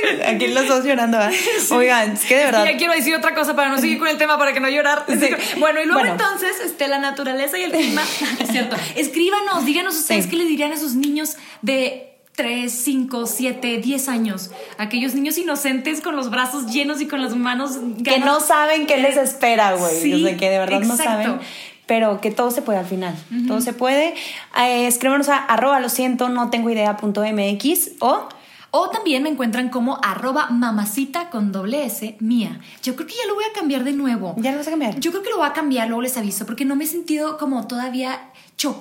que 0.00 0.24
aquí 0.24 0.48
los 0.48 0.66
dos 0.66 0.82
llorando, 0.84 1.18
¿verdad? 1.18 1.34
Oigan, 1.70 2.12
es 2.12 2.24
que 2.24 2.36
de 2.36 2.44
verdad. 2.46 2.64
Ya 2.64 2.76
quiero 2.78 2.94
decir 2.94 3.14
otra 3.14 3.34
cosa 3.34 3.54
para 3.54 3.68
no 3.68 3.78
seguir 3.78 3.98
con 3.98 4.08
el 4.08 4.16
tema, 4.16 4.38
para 4.38 4.54
que 4.54 4.60
no 4.60 4.68
llorar. 4.70 5.04
Sí. 5.08 5.28
Bueno, 5.58 5.82
y 5.82 5.84
luego 5.84 6.00
Bueno. 6.00 6.14
entonces, 6.14 6.56
este, 6.64 6.88
la 6.88 6.98
naturaleza 6.98 7.58
y 7.58 7.64
el 7.64 7.72
clima. 7.72 8.02
es 8.40 8.48
cierto. 8.50 8.76
Escríbanos, 8.96 9.66
díganos 9.66 9.94
ustedes 9.94 10.24
Sí. 10.24 10.30
qué 10.30 10.36
le 10.36 10.44
dirían 10.46 10.72
a 10.72 10.76
esos 10.76 10.94
niños 10.94 11.36
de 11.60 12.14
3, 12.34 12.70
5, 12.70 13.26
7, 13.26 13.78
10 13.78 14.08
años. 14.08 14.50
Aquellos 14.78 15.14
niños 15.14 15.38
inocentes 15.38 16.00
con 16.02 16.16
los 16.16 16.30
brazos 16.30 16.66
llenos 16.70 17.00
y 17.00 17.06
con 17.06 17.22
las 17.22 17.34
manos 17.34 17.72
que 18.04 18.18
no 18.18 18.40
saben 18.40 18.86
qué 18.86 18.98
les 18.98 19.16
espera, 19.16 19.72
güey. 19.74 20.00
Sí, 20.00 20.12
o 20.14 20.26
sea, 20.26 20.36
que 20.36 20.50
de 20.50 20.58
verdad 20.58 20.80
no 20.80 20.94
exacto. 20.94 21.22
saben. 21.22 21.40
Pero 21.86 22.20
que 22.20 22.30
todo 22.30 22.50
se 22.50 22.62
puede 22.62 22.78
al 22.80 22.86
final. 22.86 23.14
Todo 23.46 23.60
se 23.60 23.72
puede. 23.72 24.14
Eh, 24.58 24.86
escríbanos 24.86 25.28
a 25.28 25.36
arroba 25.36 25.78
lo 25.80 25.88
siento, 25.88 26.28
no 26.28 26.50
tengo 26.50 26.68
idea 26.70 26.96
punto 26.96 27.22
MX 27.22 27.90
o 28.00 28.28
O 28.72 28.90
también 28.90 29.22
me 29.22 29.28
encuentran 29.30 29.68
como 29.70 29.98
arroba 30.02 30.48
mamacita 30.50 31.30
con 31.30 31.52
doble 31.52 31.84
S 31.86 32.16
mía. 32.20 32.60
Yo 32.82 32.94
creo 32.96 33.06
que 33.06 33.14
ya 33.14 33.26
lo 33.28 33.34
voy 33.36 33.44
a 33.44 33.52
cambiar 33.54 33.84
de 33.84 33.92
nuevo. 33.92 34.34
ya 34.38 34.50
lo 34.52 34.58
vas 34.58 34.66
a 34.66 34.70
cambiar. 34.70 34.98
Yo 35.00 35.12
creo 35.12 35.22
que 35.22 35.30
lo 35.30 35.36
voy 35.38 35.46
a 35.46 35.52
cambiar, 35.52 35.86
luego 35.88 36.02
les 36.02 36.16
aviso, 36.18 36.44
porque 36.44 36.64
no 36.64 36.74
me 36.76 36.84
he 36.84 36.86
sentido 36.88 37.38
como 37.38 37.66
todavía, 37.68 38.30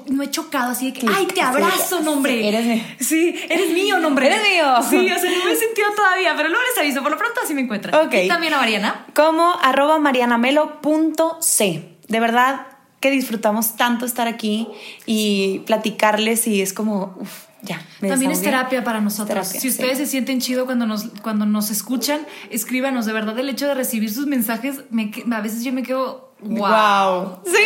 no 0.10 0.24
he 0.24 0.32
chocado 0.32 0.72
así 0.72 0.88
de 0.88 0.93
que, 0.93 1.01
Sí, 1.01 1.08
ay, 1.16 1.28
te 1.28 1.36
sí, 1.36 1.39
abrazo, 1.41 1.99
sí, 1.99 2.03
nombre. 2.03 2.47
eres 2.47 2.66
mío. 2.66 2.84
Sí, 2.99 3.36
eres 3.49 3.70
mío, 3.72 3.99
nombre. 3.99 4.26
Eres 4.28 4.41
mío. 4.41 4.66
Sí, 4.89 5.10
o 5.12 5.20
sea, 5.20 5.32
no 5.32 5.45
me 5.45 5.51
he 5.51 5.56
sentido 5.56 5.88
todavía, 5.95 6.34
pero 6.36 6.49
luego 6.49 6.64
les 6.70 6.78
aviso, 6.80 7.01
por 7.03 7.12
lo 7.12 7.18
pronto 7.18 7.39
así 7.43 7.53
me 7.53 7.62
encuentran. 7.62 7.93
Ok. 8.08 8.14
Y 8.26 8.28
también 8.28 8.53
a 8.53 8.58
Mariana. 8.58 9.06
como 9.14 9.53
arroba 9.62 9.99
marianamelo.c. 9.99 11.89
De 12.08 12.20
verdad 12.20 12.68
que 13.06 13.12
disfrutamos 13.12 13.76
tanto 13.76 14.03
estar 14.03 14.28
aquí 14.28 14.68
y 15.06 15.60
platicarles 15.68 16.47
y 16.47 16.64
es 16.64 16.74
como, 16.74 17.16
uf, 17.20 17.43
ya. 17.62 17.80
También 18.01 18.32
es 18.32 18.41
terapia 18.41 18.84
para 18.84 18.99
nosotros. 18.99 19.28
Terapia, 19.28 19.62
si 19.62 19.70
ustedes 19.70 19.99
sí. 19.99 20.06
se 20.06 20.10
sienten 20.10 20.41
chido 20.41 20.66
cuando 20.66 20.88
nos, 20.88 21.03
cuando 21.22 21.45
nos 21.45 21.70
escuchan, 21.70 22.22
escríbanos. 22.49 23.06
De 23.06 23.14
verdad, 23.14 23.38
el 23.38 23.47
hecho 23.47 23.68
de 23.68 23.76
recibir 23.76 24.12
sus 24.12 24.26
mensajes, 24.26 24.86
me 24.89 25.12
a 25.32 25.41
veces 25.41 25.64
yo 25.64 25.72
me 25.72 25.84
quedo, 25.84 26.32
wow. 26.41 26.58
Wow. 26.58 27.39
Sí. 27.45 27.62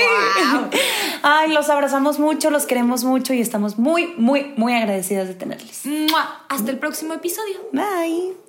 Wow. 0.52 0.70
Ay, 1.24 1.54
los 1.54 1.70
abrazamos 1.70 2.20
mucho, 2.20 2.50
los 2.50 2.66
queremos 2.66 3.06
mucho 3.06 3.34
y 3.34 3.40
estamos 3.40 3.80
muy, 3.80 4.08
muy, 4.18 4.54
muy 4.58 4.74
agradecidas 4.74 5.30
de 5.30 5.36
tenerles. 5.36 5.86
Mua. 5.86 6.44
Hasta 6.50 6.70
el 6.70 6.80
próximo 6.80 7.14
episodio. 7.14 7.62
Bye. 7.72 8.49